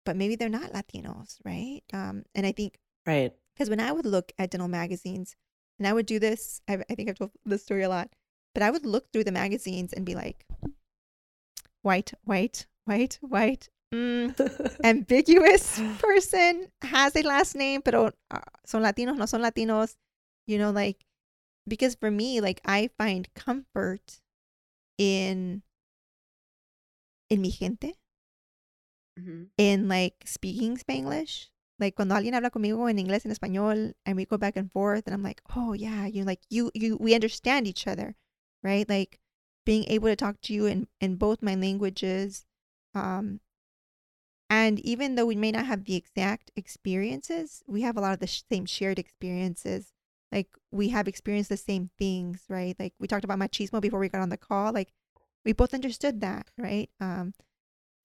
but 0.04 0.16
maybe 0.16 0.36
they're 0.36 0.48
not 0.48 0.72
latinos 0.72 1.36
right 1.44 1.82
um, 1.92 2.24
and 2.34 2.46
i 2.46 2.52
think 2.52 2.78
Right. 3.06 3.32
because 3.54 3.70
when 3.70 3.80
I 3.80 3.90
would 3.90 4.04
look 4.04 4.32
at 4.38 4.50
dental 4.50 4.68
magazines, 4.68 5.34
and 5.78 5.88
I 5.88 5.94
would 5.94 6.04
do 6.04 6.18
this, 6.18 6.60
I, 6.68 6.84
I 6.90 6.94
think 6.94 7.08
I've 7.08 7.16
told 7.16 7.30
this 7.46 7.62
story 7.62 7.82
a 7.82 7.88
lot. 7.88 8.10
but 8.52 8.62
I 8.62 8.70
would 8.70 8.84
look 8.84 9.10
through 9.10 9.24
the 9.24 9.32
magazines 9.32 9.94
and 9.94 10.04
be 10.04 10.14
like, 10.14 10.44
white, 11.82 12.12
white, 12.24 12.66
white, 12.84 13.18
white. 13.20 13.68
Mm, 13.94 14.34
ambiguous 14.84 15.80
person 15.98 16.68
has 16.82 17.16
a 17.16 17.22
last 17.22 17.54
name, 17.56 17.82
pero 17.82 18.12
uh, 18.30 18.40
son 18.66 18.82
Latinos, 18.82 19.16
no 19.16 19.26
son 19.26 19.42
Latinos. 19.42 19.96
You 20.46 20.58
know, 20.58 20.70
like, 20.70 21.04
because 21.66 21.94
for 21.94 22.10
me, 22.10 22.40
like, 22.40 22.60
I 22.64 22.90
find 22.98 23.28
comfort 23.34 24.20
in 24.98 25.62
in 27.30 27.40
mi 27.42 27.50
gente, 27.50 27.94
hmm 29.18 29.44
in 29.58 29.88
like 29.88 30.24
speaking 30.26 30.76
Spanglish. 30.76 31.50
Like 31.78 31.94
cuando 31.94 32.14
alguien 32.14 32.34
habla 32.34 32.50
conmigo 32.50 32.90
en 32.90 32.98
inglés 32.98 33.24
en 33.24 33.30
español 33.32 33.94
and 34.04 34.16
we 34.16 34.24
go 34.24 34.36
back 34.36 34.56
and 34.56 34.70
forth 34.72 35.06
and 35.06 35.14
I'm 35.14 35.22
like, 35.22 35.40
"Oh 35.54 35.74
yeah, 35.74 36.06
you 36.06 36.24
like 36.24 36.40
you 36.50 36.70
you 36.74 36.96
we 36.98 37.14
understand 37.14 37.66
each 37.66 37.86
other." 37.86 38.16
Right? 38.62 38.88
Like 38.88 39.20
being 39.68 39.84
able 39.88 40.08
to 40.08 40.16
talk 40.16 40.40
to 40.40 40.54
you 40.54 40.64
in 40.64 40.88
in 40.98 41.16
both 41.16 41.42
my 41.42 41.54
languages 41.54 42.46
um 42.94 43.38
and 44.50 44.80
even 44.80 45.14
though 45.14 45.26
we 45.26 45.36
may 45.36 45.52
not 45.52 45.66
have 45.66 45.84
the 45.84 45.94
exact 45.94 46.50
experiences, 46.56 47.62
we 47.66 47.82
have 47.82 47.98
a 47.98 48.00
lot 48.00 48.14
of 48.14 48.20
the 48.20 48.26
sh- 48.26 48.44
same 48.50 48.64
shared 48.64 48.98
experiences. 48.98 49.92
Like 50.32 50.48
we 50.72 50.88
have 50.88 51.06
experienced 51.06 51.50
the 51.50 51.58
same 51.58 51.90
things, 51.98 52.44
right? 52.48 52.74
Like 52.78 52.94
we 52.98 53.06
talked 53.06 53.24
about 53.24 53.38
machismo 53.38 53.78
before 53.80 54.00
we 54.00 54.08
got 54.08 54.22
on 54.22 54.30
the 54.30 54.38
call. 54.38 54.72
Like 54.72 54.88
we 55.44 55.52
both 55.52 55.74
understood 55.74 56.20
that, 56.22 56.50
right? 56.56 56.88
Um 57.00 57.34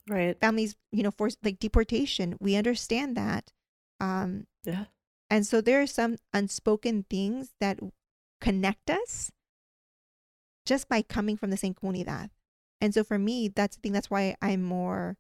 Right. 0.10 0.38
families, 0.42 0.76
you 0.92 1.02
know, 1.02 1.12
forced 1.12 1.40
like 1.44 1.60
deportation. 1.60 2.36
We 2.42 2.56
understand 2.58 3.16
that. 3.16 3.54
Um, 4.02 4.48
Yeah. 4.66 4.86
and 5.30 5.48
so 5.48 5.62
there 5.62 5.82
are 5.82 5.88
some 5.88 6.18
unspoken 6.34 7.06
things 7.10 7.52
that 7.62 7.80
connect 8.42 8.90
us 8.90 9.32
just 10.66 10.88
by 10.88 11.02
coming 11.02 11.38
from 11.38 11.50
the 11.50 11.58
same 11.58 11.74
comunidad. 11.74 12.30
And 12.80 12.94
so 12.94 13.04
for 13.04 13.18
me, 13.18 13.48
that's 13.48 13.76
the 13.76 13.82
thing. 13.82 13.94
That's 13.94 14.10
why 14.10 14.36
I'm 14.42 14.62
more, 14.62 15.18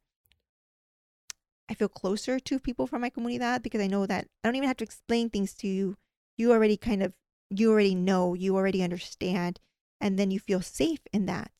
I 1.69 1.73
feel 1.73 1.87
closer 1.87 2.39
to 2.39 2.59
people 2.59 2.87
from 2.87 3.01
my 3.01 3.09
comunidad 3.09 3.63
because 3.63 3.81
I 3.81 3.87
know 3.87 4.05
that 4.05 4.27
I 4.43 4.47
don't 4.47 4.55
even 4.55 4.67
have 4.67 4.77
to 4.77 4.83
explain 4.83 5.29
things 5.29 5.53
to 5.55 5.67
you. 5.67 5.95
You 6.37 6.51
already 6.51 6.77
kind 6.77 7.03
of, 7.03 7.13
you 7.49 7.71
already 7.71 7.95
know, 7.95 8.33
you 8.33 8.55
already 8.55 8.83
understand, 8.83 9.59
and 10.01 10.17
then 10.17 10.31
you 10.31 10.39
feel 10.39 10.61
safe 10.61 11.01
in 11.13 11.25
that. 11.27 11.51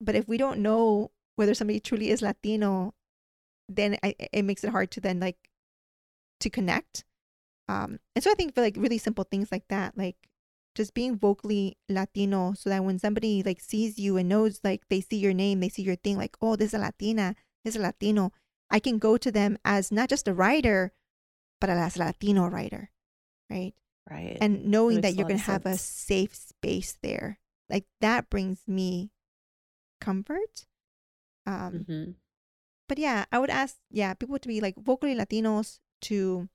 But 0.00 0.14
if 0.14 0.28
we 0.28 0.36
don't 0.36 0.60
know 0.60 1.12
whether 1.36 1.54
somebody 1.54 1.80
truly 1.80 2.10
is 2.10 2.20
Latino, 2.20 2.94
then 3.68 3.96
I, 4.02 4.14
it 4.32 4.44
makes 4.44 4.64
it 4.64 4.70
hard 4.70 4.90
to 4.92 5.00
then 5.00 5.20
like 5.20 5.38
to 6.40 6.50
connect. 6.50 7.04
Um, 7.68 8.00
and 8.14 8.22
so 8.22 8.30
I 8.30 8.34
think 8.34 8.54
for 8.54 8.60
like 8.60 8.76
really 8.76 8.98
simple 8.98 9.24
things 9.24 9.52
like 9.52 9.68
that, 9.68 9.96
like 9.96 10.16
just 10.74 10.94
being 10.94 11.18
vocally 11.18 11.76
Latino, 11.88 12.54
so 12.54 12.70
that 12.70 12.84
when 12.84 12.98
somebody 12.98 13.42
like 13.42 13.60
sees 13.60 13.98
you 13.98 14.16
and 14.16 14.28
knows 14.28 14.60
like 14.64 14.82
they 14.88 15.00
see 15.00 15.18
your 15.18 15.34
name, 15.34 15.60
they 15.60 15.68
see 15.68 15.82
your 15.82 15.96
thing, 15.96 16.16
like 16.16 16.36
oh, 16.40 16.56
this 16.56 16.68
is 16.68 16.74
a 16.74 16.78
Latina, 16.78 17.34
this 17.64 17.74
is 17.74 17.80
a 17.80 17.84
Latino, 17.84 18.32
I 18.70 18.80
can 18.80 18.98
go 18.98 19.16
to 19.16 19.30
them 19.30 19.58
as 19.64 19.92
not 19.92 20.08
just 20.08 20.28
a 20.28 20.34
writer, 20.34 20.92
but 21.60 21.70
as 21.70 21.96
a 21.96 22.00
Latino 22.00 22.46
writer, 22.48 22.90
right? 23.50 23.74
Right. 24.10 24.38
And 24.40 24.66
knowing 24.66 25.00
that 25.02 25.14
you're 25.14 25.28
gonna 25.28 25.38
have 25.38 25.66
a 25.66 25.76
safe 25.76 26.34
space 26.34 26.98
there, 27.02 27.38
like 27.70 27.84
that 28.00 28.30
brings 28.30 28.62
me 28.66 29.10
comfort. 30.00 30.66
Um, 31.46 31.84
hmm 31.86 32.10
but 32.88 32.98
yeah, 32.98 33.24
I 33.32 33.38
would 33.38 33.48
ask, 33.48 33.76
yeah, 33.90 34.12
people 34.12 34.38
to 34.38 34.48
be 34.48 34.60
like 34.60 34.76
vocally 34.76 35.14
Latinos 35.14 35.78
to, 36.02 36.48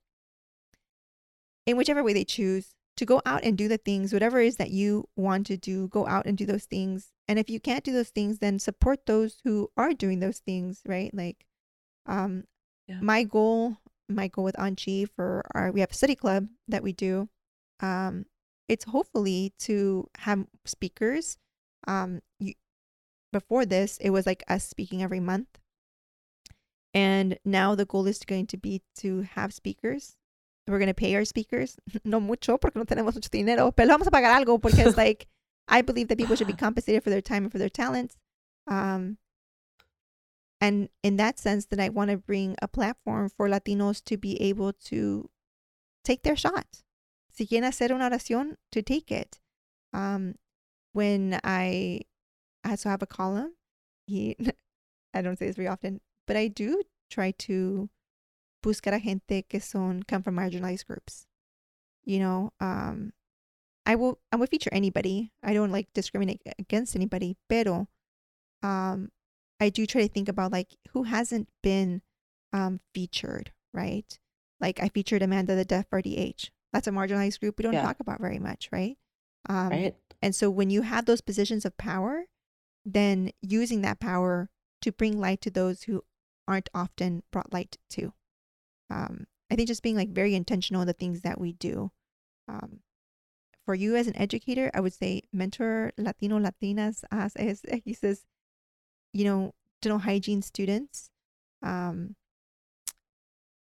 in 1.66 1.76
whichever 1.76 2.04
way 2.04 2.12
they 2.12 2.24
choose, 2.24 2.74
to 2.98 3.06
go 3.06 3.22
out 3.24 3.44
and 3.44 3.56
do 3.56 3.68
the 3.68 3.78
things, 3.78 4.12
whatever 4.12 4.40
it 4.40 4.48
is 4.48 4.56
that 4.56 4.70
you 4.70 5.08
want 5.16 5.46
to 5.46 5.56
do, 5.56 5.88
go 5.88 6.06
out 6.06 6.26
and 6.26 6.36
do 6.36 6.44
those 6.44 6.64
things. 6.66 7.12
And 7.26 7.38
if 7.38 7.48
you 7.48 7.60
can't 7.60 7.84
do 7.84 7.92
those 7.92 8.10
things, 8.10 8.38
then 8.38 8.58
support 8.58 9.06
those 9.06 9.38
who 9.44 9.70
are 9.76 9.92
doing 9.94 10.20
those 10.20 10.38
things, 10.40 10.82
right? 10.86 11.12
Like, 11.14 11.46
um, 12.06 12.44
Yeah. 12.86 13.00
my 13.00 13.22
goal, 13.22 13.78
my 14.08 14.28
goal 14.28 14.44
with 14.44 14.58
Angie 14.58 15.04
for 15.04 15.44
our, 15.54 15.70
we 15.70 15.80
have 15.80 15.90
a 15.90 15.94
study 15.94 16.16
club 16.16 16.48
that 16.66 16.82
we 16.82 16.92
do. 16.92 17.28
Um, 17.80 18.26
it's 18.68 18.84
hopefully 18.84 19.54
to 19.60 20.08
have 20.18 20.46
speakers. 20.64 21.38
Um, 21.86 22.20
you, 22.40 22.54
before 23.32 23.64
this, 23.64 23.98
it 23.98 24.10
was 24.10 24.26
like 24.26 24.42
us 24.48 24.64
speaking 24.64 25.02
every 25.02 25.20
month. 25.20 25.58
And 26.94 27.38
now 27.44 27.74
the 27.74 27.84
goal 27.84 28.06
is 28.06 28.18
going 28.20 28.46
to 28.48 28.56
be 28.56 28.82
to 28.96 29.22
have 29.22 29.54
speakers. 29.54 30.17
We're 30.68 30.78
going 30.78 30.88
to 30.88 30.94
pay 30.94 31.14
our 31.14 31.24
speakers. 31.24 31.78
No 32.04 32.20
mucho 32.20 32.58
porque 32.58 32.76
no 32.76 32.84
tenemos 32.84 33.14
mucho 33.14 33.28
dinero, 33.30 33.72
pero 33.72 33.88
vamos 33.88 34.06
a 34.06 34.10
pagar 34.10 34.34
algo 34.34 34.60
porque 34.60 34.78
it's 34.78 34.96
like, 35.04 35.26
I 35.66 35.82
believe 35.82 36.08
that 36.08 36.18
people 36.18 36.36
should 36.36 36.46
be 36.46 36.52
compensated 36.66 37.02
for 37.02 37.10
their 37.10 37.20
time 37.20 37.44
and 37.44 37.52
for 37.52 37.58
their 37.58 37.68
talents. 37.68 38.16
Um, 38.66 39.18
and 40.60 40.88
in 41.02 41.16
that 41.16 41.38
sense, 41.38 41.66
that 41.66 41.80
I 41.80 41.88
want 41.88 42.10
to 42.10 42.16
bring 42.16 42.56
a 42.60 42.68
platform 42.68 43.28
for 43.28 43.48
Latinos 43.48 44.02
to 44.04 44.16
be 44.16 44.40
able 44.42 44.72
to 44.86 45.30
take 46.04 46.22
their 46.22 46.36
shot. 46.36 46.82
Si 47.30 47.46
quieren 47.46 47.64
hacer 47.64 47.90
una 47.92 48.10
oración, 48.10 48.56
to 48.72 48.82
take 48.82 49.12
it. 49.12 49.38
Um, 49.92 50.34
when 50.92 51.38
I 51.44 52.00
also 52.68 52.88
have 52.88 53.02
a 53.02 53.06
column, 53.06 53.54
he, 54.06 54.36
I 55.14 55.22
don't 55.22 55.38
say 55.38 55.46
this 55.46 55.56
very 55.56 55.68
often, 55.68 56.00
but 56.26 56.36
I 56.36 56.48
do 56.48 56.82
try 57.10 57.30
to 57.38 57.88
buscar 58.68 58.92
a 58.92 58.98
gente 58.98 59.42
que 59.48 59.60
son 59.60 60.02
come 60.02 60.22
from 60.22 60.36
marginalized 60.36 60.86
groups. 60.86 61.26
You 62.04 62.18
know, 62.20 62.52
um, 62.60 63.12
I 63.86 63.94
will 63.96 64.18
I 64.30 64.36
would 64.36 64.50
feature 64.50 64.70
anybody. 64.72 65.32
I 65.42 65.54
don't 65.54 65.72
like 65.72 65.88
discriminate 65.94 66.40
against 66.58 66.94
anybody, 66.94 67.36
pero 67.48 67.88
um, 68.62 69.10
I 69.60 69.70
do 69.70 69.86
try 69.86 70.02
to 70.06 70.12
think 70.12 70.28
about 70.28 70.52
like 70.52 70.76
who 70.92 71.04
hasn't 71.04 71.48
been 71.62 72.02
um 72.52 72.80
featured, 72.94 73.52
right? 73.72 74.18
Like 74.60 74.80
I 74.82 74.88
featured 74.88 75.22
Amanda 75.22 75.54
the 75.54 75.64
Deaf 75.64 75.86
RDH. 75.90 76.50
That's 76.72 76.86
a 76.86 76.90
marginalized 76.90 77.40
group 77.40 77.56
we 77.58 77.62
don't 77.62 77.72
Yeah. 77.74 77.82
talk 77.82 78.00
about 78.00 78.20
very 78.20 78.38
much, 78.38 78.68
right? 78.72 78.98
Um, 79.48 79.70
right. 79.70 79.94
and 80.20 80.34
so 80.34 80.50
when 80.50 80.68
you 80.68 80.82
have 80.82 81.06
those 81.06 81.22
positions 81.22 81.64
of 81.64 81.76
power, 81.78 82.24
then 82.84 83.32
using 83.40 83.80
that 83.82 84.00
power 84.00 84.50
to 84.82 84.92
bring 84.92 85.18
light 85.18 85.40
to 85.42 85.50
those 85.50 85.84
who 85.84 86.04
aren't 86.46 86.68
often 86.74 87.22
brought 87.30 87.52
light 87.52 87.78
to. 87.90 88.12
Um, 88.90 89.26
I 89.50 89.56
think 89.56 89.68
just 89.68 89.82
being 89.82 89.96
like 89.96 90.10
very 90.10 90.34
intentional 90.34 90.82
in 90.82 90.86
the 90.86 90.92
things 90.92 91.22
that 91.22 91.40
we 91.40 91.52
do. 91.52 91.90
Um, 92.48 92.80
for 93.64 93.74
you 93.74 93.96
as 93.96 94.06
an 94.06 94.16
educator, 94.16 94.70
I 94.74 94.80
would 94.80 94.94
say 94.94 95.22
mentor 95.32 95.92
Latino 95.98 96.38
Latinas 96.38 97.04
as 97.10 97.36
as 97.36 97.62
he 97.84 97.92
says, 97.92 98.24
you 99.12 99.24
know, 99.24 99.54
dental 99.82 99.98
hygiene 99.98 100.42
students. 100.42 101.10
Um, 101.62 102.16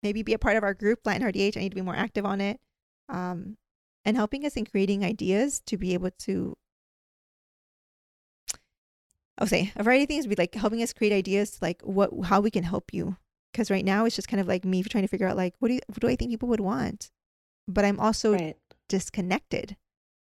maybe 0.03 0.23
be 0.23 0.35
a 0.35 0.39
part 0.39 0.57
of 0.57 0.63
our 0.63 0.75
group, 0.75 1.01
Latin 1.05 1.27
RDH. 1.27 1.57
I 1.57 1.61
need 1.61 1.71
to 1.71 1.75
be 1.75 1.83
more 1.83 1.97
active 1.97 2.25
on 2.25 2.41
it. 2.41 2.61
Um, 3.09 3.57
and 4.05 4.17
helping 4.17 4.45
us 4.45 4.57
in 4.57 4.65
creating 4.65 5.05
ideas 5.05 5.61
to 5.67 5.77
be 5.77 5.95
able 5.95 6.11
to 6.11 6.57
I'll 9.39 9.47
say 9.47 9.73
a 9.77 9.83
variety 9.83 10.05
of 10.05 10.09
things 10.09 10.27
would 10.27 10.37
be 10.37 10.43
like 10.43 10.55
helping 10.55 10.83
us 10.83 10.93
create 10.93 11.13
ideas 11.13 11.59
like 11.61 11.83
what 11.83 12.11
how 12.25 12.41
we 12.41 12.51
can 12.51 12.65
help 12.65 12.93
you. 12.93 13.17
Because 13.53 13.71
right 13.71 13.85
now 13.85 14.05
it's 14.05 14.17
just 14.17 14.29
kind 14.29 14.41
of 14.41 14.49
like 14.49 14.65
me 14.65 14.83
trying 14.83 15.05
to 15.05 15.09
figure 15.09 15.29
out 15.29 15.37
like 15.37 15.55
what 15.59 15.69
do 15.69 15.75
you, 15.75 15.81
what 15.87 16.01
do 16.01 16.09
I 16.09 16.17
think 16.17 16.31
people 16.31 16.49
would 16.49 16.61
want, 16.61 17.11
but 17.69 17.85
I'm 17.85 18.01
also 18.01 18.33
right. 18.33 18.57
disconnected, 18.89 19.77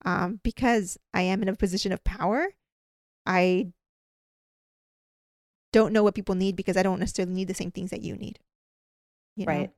um, 0.05 0.41
because 0.43 0.99
I 1.13 1.23
am 1.23 1.43
in 1.43 1.49
a 1.49 1.57
position 1.57 1.93
of 1.93 2.05
power. 2.05 2.49
I 3.27 3.73
don't 5.73 5.93
know 5.93 6.03
what 6.03 6.15
people 6.15 6.35
need 6.35 6.57
because 6.57 6.77
I 6.77 6.83
don't 6.83 7.01
necessarily 7.01 7.35
need 7.35 7.49
the 7.49 7.55
same 7.55 7.71
things 7.71 7.91
that 7.91 8.03
you 8.03 8.17
need. 8.17 8.39
You 9.37 9.47
know? 9.47 9.53
Right. 9.53 9.71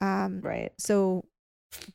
Um, 0.00 0.40
Right. 0.40 0.72
so 0.78 1.24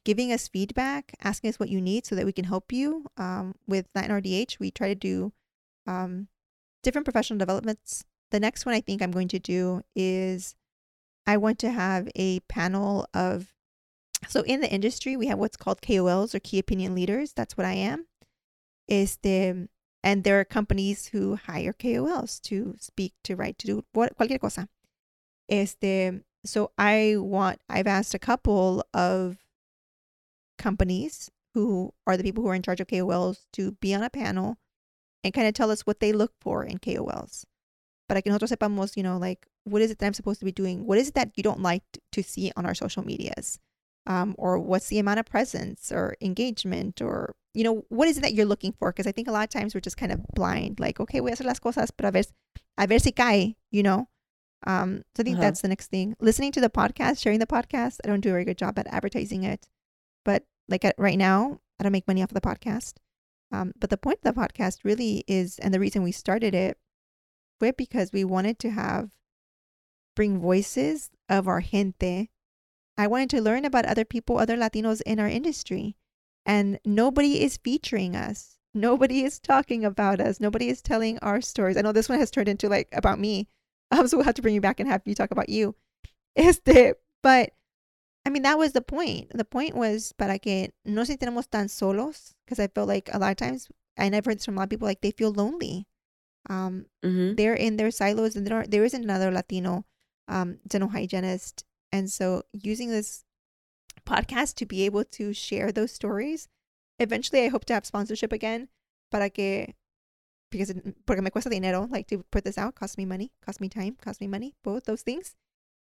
giving 0.03 0.31
us 0.31 0.47
feedback, 0.47 1.13
asking 1.21 1.49
us 1.49 1.59
what 1.59 1.69
you 1.69 1.79
need 1.79 2.05
so 2.05 2.15
that 2.15 2.25
we 2.25 2.33
can 2.33 2.45
help 2.45 2.71
you. 2.71 3.05
Um, 3.17 3.55
with 3.67 3.87
Latin 3.95 4.11
RDH, 4.11 4.59
we 4.59 4.71
try 4.71 4.87
to 4.89 4.95
do 4.95 5.31
um, 5.87 6.27
different 6.83 7.05
professional 7.05 7.39
developments. 7.39 8.03
The 8.31 8.39
next 8.39 8.65
one 8.65 8.75
I 8.75 8.81
think 8.81 9.01
I'm 9.01 9.11
going 9.11 9.27
to 9.29 9.39
do 9.39 9.83
is 9.95 10.55
I 11.29 11.37
want 11.37 11.59
to 11.59 11.69
have 11.69 12.09
a 12.15 12.39
panel 12.39 13.07
of 13.13 13.53
so 14.27 14.41
in 14.41 14.61
the 14.61 14.71
industry 14.71 15.15
we 15.15 15.27
have 15.27 15.37
what's 15.37 15.57
called 15.57 15.79
KOLs 15.79 16.33
or 16.33 16.39
key 16.39 16.57
opinion 16.57 16.95
leaders. 16.95 17.33
That's 17.33 17.55
what 17.55 17.67
I 17.67 17.73
am. 17.73 18.07
Is 18.87 19.19
the 19.21 19.69
and 20.03 20.23
there 20.23 20.39
are 20.39 20.43
companies 20.43 21.09
who 21.09 21.35
hire 21.35 21.71
KOLs 21.71 22.41
to 22.49 22.75
speak, 22.79 23.13
to 23.25 23.35
write, 23.35 23.59
to 23.59 23.67
do 23.67 23.85
cualquier 23.93 24.39
cosa. 24.39 24.69
Este, 25.47 26.23
so 26.43 26.71
I 26.79 27.13
want 27.17 27.61
I've 27.69 27.85
asked 27.85 28.15
a 28.15 28.19
couple 28.19 28.83
of 28.91 29.37
companies 30.57 31.29
who 31.53 31.93
are 32.07 32.17
the 32.17 32.23
people 32.23 32.43
who 32.43 32.49
are 32.49 32.55
in 32.55 32.63
charge 32.63 32.81
of 32.81 32.87
KOLs 32.87 33.45
to 33.53 33.73
be 33.73 33.93
on 33.93 34.01
a 34.01 34.09
panel 34.09 34.57
and 35.23 35.31
kind 35.31 35.47
of 35.47 35.53
tell 35.53 35.69
us 35.69 35.81
what 35.81 35.99
they 35.99 36.11
look 36.11 36.33
for 36.41 36.63
in 36.63 36.79
KOLs. 36.79 37.45
Para 38.07 38.23
que 38.23 38.31
nosotros 38.31 38.49
sepamos, 38.49 38.97
you 38.97 39.03
know, 39.03 39.19
like 39.19 39.45
what 39.69 39.81
is 39.81 39.91
it 39.91 39.99
that 39.99 40.05
I'm 40.05 40.13
supposed 40.13 40.39
to 40.39 40.45
be 40.45 40.51
doing? 40.51 40.85
What 40.85 40.97
is 40.97 41.09
it 41.09 41.13
that 41.15 41.31
you 41.35 41.43
don't 41.43 41.61
like 41.61 41.83
to 42.11 42.23
see 42.23 42.51
on 42.55 42.65
our 42.65 42.75
social 42.75 43.03
medias? 43.03 43.59
um, 44.09 44.35
or 44.37 44.59
what's 44.59 44.87
the 44.87 44.99
amount 44.99 45.19
of 45.19 45.25
presence 45.25 45.91
or 45.91 46.15
engagement 46.19 47.01
or 47.01 47.35
you 47.53 47.63
know 47.63 47.85
what 47.89 48.07
is 48.07 48.17
it 48.17 48.21
that 48.21 48.33
you're 48.33 48.45
looking 48.45 48.73
for 48.73 48.91
because 48.91 49.07
i 49.07 49.11
think 49.11 49.27
a 49.27 49.31
lot 49.31 49.43
of 49.43 49.49
times 49.49 49.73
we're 49.73 49.81
just 49.81 49.97
kind 49.97 50.11
of 50.11 50.25
blind 50.35 50.79
like 50.79 50.99
okay 50.99 51.19
voy 51.19 51.27
a 51.27 51.31
hacer 51.31 51.45
las 51.45 51.59
cosas 51.59 51.91
pero 51.95 52.09
a 52.09 52.11
ver, 52.11 52.23
a 52.77 52.87
ver 52.87 52.99
si 52.99 53.11
cae 53.11 53.55
you 53.71 53.83
know 53.83 54.09
um, 54.67 55.03
so 55.15 55.21
i 55.21 55.23
think 55.23 55.37
uh-huh. 55.37 55.45
that's 55.45 55.61
the 55.61 55.67
next 55.67 55.87
thing 55.87 56.15
listening 56.19 56.51
to 56.51 56.59
the 56.59 56.69
podcast 56.69 57.21
sharing 57.21 57.39
the 57.39 57.47
podcast 57.47 57.97
i 58.03 58.07
don't 58.07 58.21
do 58.21 58.29
a 58.29 58.33
very 58.33 58.45
good 58.45 58.57
job 58.57 58.77
at 58.77 58.87
advertising 58.87 59.43
it 59.43 59.69
but 60.25 60.43
like 60.67 60.83
at, 60.83 60.95
right 60.97 61.17
now 61.17 61.59
i 61.79 61.83
don't 61.83 61.93
make 61.93 62.07
money 62.07 62.21
off 62.21 62.31
of 62.31 62.35
the 62.35 62.41
podcast 62.41 62.95
um, 63.51 63.73
but 63.79 63.89
the 63.89 63.97
point 63.97 64.19
of 64.23 64.35
the 64.35 64.39
podcast 64.39 64.79
really 64.83 65.23
is 65.27 65.59
and 65.59 65.73
the 65.73 65.79
reason 65.79 66.03
we 66.03 66.11
started 66.11 66.53
it 66.53 66.77
was 67.61 67.73
because 67.77 68.11
we 68.11 68.23
wanted 68.23 68.59
to 68.59 68.69
have 68.69 69.11
bring 70.19 70.37
voices 70.37 71.11
of 71.29 71.47
our 71.47 71.61
gente 71.61 72.29
I 72.99 73.07
wanted 73.07 73.29
to 73.29 73.41
learn 73.41 73.63
about 73.63 73.85
other 73.85 74.03
people, 74.03 74.37
other 74.37 74.57
Latinos 74.57 75.01
in 75.05 75.21
our 75.21 75.29
industry. 75.29 75.95
And 76.45 76.77
nobody 76.83 77.41
is 77.41 77.55
featuring 77.55 78.13
us. 78.13 78.57
Nobody 78.73 79.23
is 79.23 79.39
talking 79.39 79.85
about 79.85 80.19
us. 80.19 80.41
Nobody 80.41 80.67
is 80.67 80.81
telling 80.81 81.17
our 81.19 81.39
stories. 81.39 81.77
I 81.77 81.81
know 81.81 81.93
this 81.93 82.09
one 82.09 82.19
has 82.19 82.29
turned 82.29 82.49
into 82.49 82.67
like 82.67 82.89
about 82.91 83.17
me. 83.17 83.47
Um, 83.91 84.07
so 84.07 84.17
we'll 84.17 84.25
have 84.25 84.35
to 84.35 84.43
bring 84.43 84.53
you 84.53 84.61
back 84.61 84.79
and 84.79 84.87
have 84.87 85.01
you 85.05 85.15
talk 85.15 85.31
about 85.31 85.49
you. 85.49 85.73
Este, 86.35 86.93
but 87.23 87.51
I 88.23 88.29
mean, 88.29 88.43
that 88.43 88.59
was 88.59 88.73
the 88.73 88.81
point. 88.81 89.31
The 89.33 89.45
point 89.45 89.73
was 89.73 90.11
para 90.11 90.37
que 90.37 90.67
no 90.85 91.05
se 91.05 91.17
tenemos 91.17 91.49
tan 91.49 91.69
solos, 91.69 92.35
because 92.45 92.59
I 92.59 92.67
feel 92.67 92.85
like 92.85 93.09
a 93.11 93.17
lot 93.17 93.31
of 93.31 93.37
times, 93.37 93.67
and 93.97 94.15
I've 94.15 94.25
heard 94.25 94.37
this 94.37 94.45
from 94.45 94.57
a 94.57 94.59
lot 94.59 94.65
of 94.65 94.69
people, 94.69 94.87
like 94.87 95.01
they 95.01 95.09
feel 95.09 95.31
lonely. 95.31 95.87
Um, 96.49 96.85
mm-hmm. 97.03 97.33
They're 97.33 97.55
in 97.55 97.77
their 97.77 97.89
silos 97.89 98.35
and 98.35 98.45
there, 98.45 98.67
there 98.67 98.85
isn't 98.85 99.03
another 99.03 99.31
Latino 99.31 99.85
um, 100.29 100.59
dental 100.67 100.89
hygienist. 100.89 101.65
And 101.91 102.09
so 102.09 102.43
using 102.53 102.89
this 102.89 103.25
podcast 104.05 104.55
to 104.55 104.65
be 104.65 104.85
able 104.85 105.03
to 105.03 105.33
share 105.33 105.71
those 105.71 105.91
stories, 105.91 106.47
eventually 106.99 107.43
I 107.43 107.49
hope 107.49 107.65
to 107.65 107.73
have 107.73 107.85
sponsorship 107.85 108.31
again 108.31 108.69
para 109.11 109.29
que 109.29 109.73
because 110.51 110.69
it, 110.69 111.05
porque 111.05 111.21
me 111.21 111.29
cuesta 111.29 111.49
dinero 111.49 111.87
like 111.89 112.07
to 112.07 112.23
put 112.31 112.43
this 112.43 112.57
out 112.57 112.75
cost 112.75 112.97
me 112.97 113.05
money 113.05 113.31
cost 113.45 113.61
me 113.61 113.69
time 113.69 113.95
cost 114.01 114.19
me 114.21 114.27
money 114.27 114.55
both 114.63 114.85
those 114.85 115.01
things. 115.01 115.35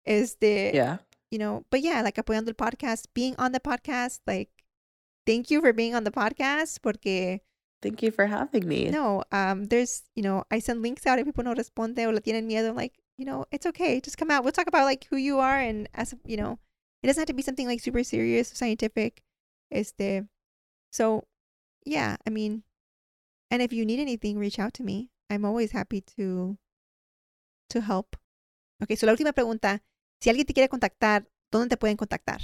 Is 0.06 0.36
the 0.40 0.72
yeah. 0.74 0.98
you 1.32 1.40
know 1.40 1.66
but 1.72 1.82
yeah 1.82 2.02
like 2.02 2.16
apoyando 2.16 2.50
el 2.50 2.54
podcast 2.54 3.06
being 3.14 3.36
on 3.38 3.52
the 3.52 3.60
podcast 3.60 4.20
like 4.28 4.50
thank 5.26 5.50
you 5.50 5.62
for 5.62 5.74
being 5.74 5.96
on 5.96 6.04
the 6.04 6.12
podcast 6.12 6.82
porque 6.82 7.42
thank 7.82 8.04
you 8.04 8.12
for 8.12 8.28
having 8.28 8.68
me. 8.68 8.90
No 8.90 9.24
um 9.32 9.66
there's 9.66 10.04
you 10.16 10.22
know 10.22 10.44
I 10.52 10.60
send 10.60 10.82
links 10.82 11.06
out 11.06 11.18
and 11.18 11.26
people 11.26 11.44
no 11.44 11.56
responde 11.56 12.06
o 12.06 12.12
le 12.12 12.22
tienen 12.22 12.46
miedo 12.48 12.70
I'm 12.70 12.76
like 12.76 12.94
you 13.18 13.26
know, 13.26 13.46
it's 13.52 13.66
okay. 13.66 14.02
Just 14.02 14.18
come 14.18 14.32
out. 14.32 14.44
We'll 14.44 14.52
talk 14.52 14.68
about 14.68 14.86
like 14.86 15.08
who 15.10 15.18
you 15.18 15.40
are 15.40 15.60
and 15.60 15.88
as 15.94 16.14
you 16.26 16.38
know, 16.38 16.60
it 17.02 17.08
doesn't 17.08 17.22
have 17.22 17.28
to 17.28 17.34
be 17.34 17.42
something 17.42 17.68
like 17.68 17.82
super 17.82 18.04
serious, 18.04 18.50
scientific. 18.50 19.24
Este, 19.72 20.28
so 20.92 21.26
yeah, 21.86 22.18
I 22.26 22.30
mean, 22.30 22.64
and 23.52 23.62
if 23.62 23.72
you 23.72 23.86
need 23.86 24.00
anything, 24.00 24.38
reach 24.38 24.60
out 24.60 24.74
to 24.76 24.84
me. 24.84 25.12
I'm 25.30 25.46
always 25.46 25.72
happy 25.72 26.02
to 26.18 26.58
to 27.70 27.82
help. 27.82 28.16
Okay, 28.84 28.96
so 28.96 29.06
la 29.06 29.14
última 29.14 29.34
pregunta, 29.34 29.82
si 30.20 30.30
alguien 30.30 30.46
te 30.46 30.54
quiere 30.54 30.70
contactar, 30.70 31.28
¿dónde 31.52 31.70
te 31.70 31.78
pueden 31.78 31.98
contactar? 31.98 32.42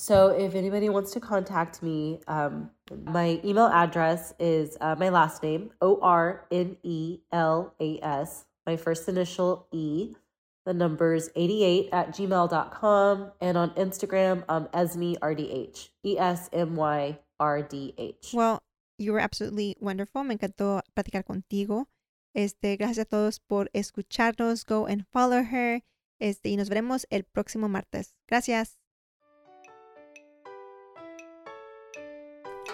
So, 0.00 0.28
if 0.28 0.54
anybody 0.54 0.88
wants 0.88 1.10
to 1.14 1.20
contact 1.20 1.82
me, 1.82 2.20
um, 2.28 2.70
my 3.04 3.40
email 3.44 3.66
address 3.66 4.32
is 4.38 4.76
uh, 4.80 4.94
my 4.94 5.08
last 5.08 5.42
name, 5.42 5.72
O 5.80 5.98
R 6.00 6.46
N 6.52 6.76
E 6.84 7.18
L 7.32 7.74
A 7.80 7.98
S, 8.00 8.44
my 8.64 8.76
first 8.76 9.08
initial 9.08 9.66
E, 9.72 10.14
the 10.64 10.72
numbers 10.72 11.30
88 11.34 11.88
at 11.90 12.14
gmail.com, 12.14 13.32
and 13.40 13.58
on 13.58 13.70
Instagram, 13.70 14.44
um, 14.48 14.68
Esmy 14.72 15.18
RDH, 15.18 15.88
E 16.04 16.16
S 16.16 16.48
M 16.52 16.76
Y 16.76 17.18
R 17.40 17.62
D 17.62 17.92
H. 17.98 18.30
Well, 18.32 18.62
you 18.98 19.12
were 19.12 19.20
absolutely 19.20 19.76
wonderful. 19.80 20.22
Me 20.22 20.36
encantó 20.36 20.80
platicar 20.94 21.24
contigo. 21.24 21.88
Este, 22.36 22.76
gracias 22.76 22.98
a 22.98 23.04
todos 23.04 23.40
por 23.40 23.68
escucharnos. 23.74 24.64
Go 24.64 24.86
and 24.86 25.06
follow 25.12 25.42
her. 25.42 25.82
Este, 26.20 26.50
y 26.50 26.56
nos 26.56 26.68
veremos 26.68 27.04
el 27.10 27.24
próximo 27.24 27.68
martes. 27.68 28.14
Gracias. 28.28 28.78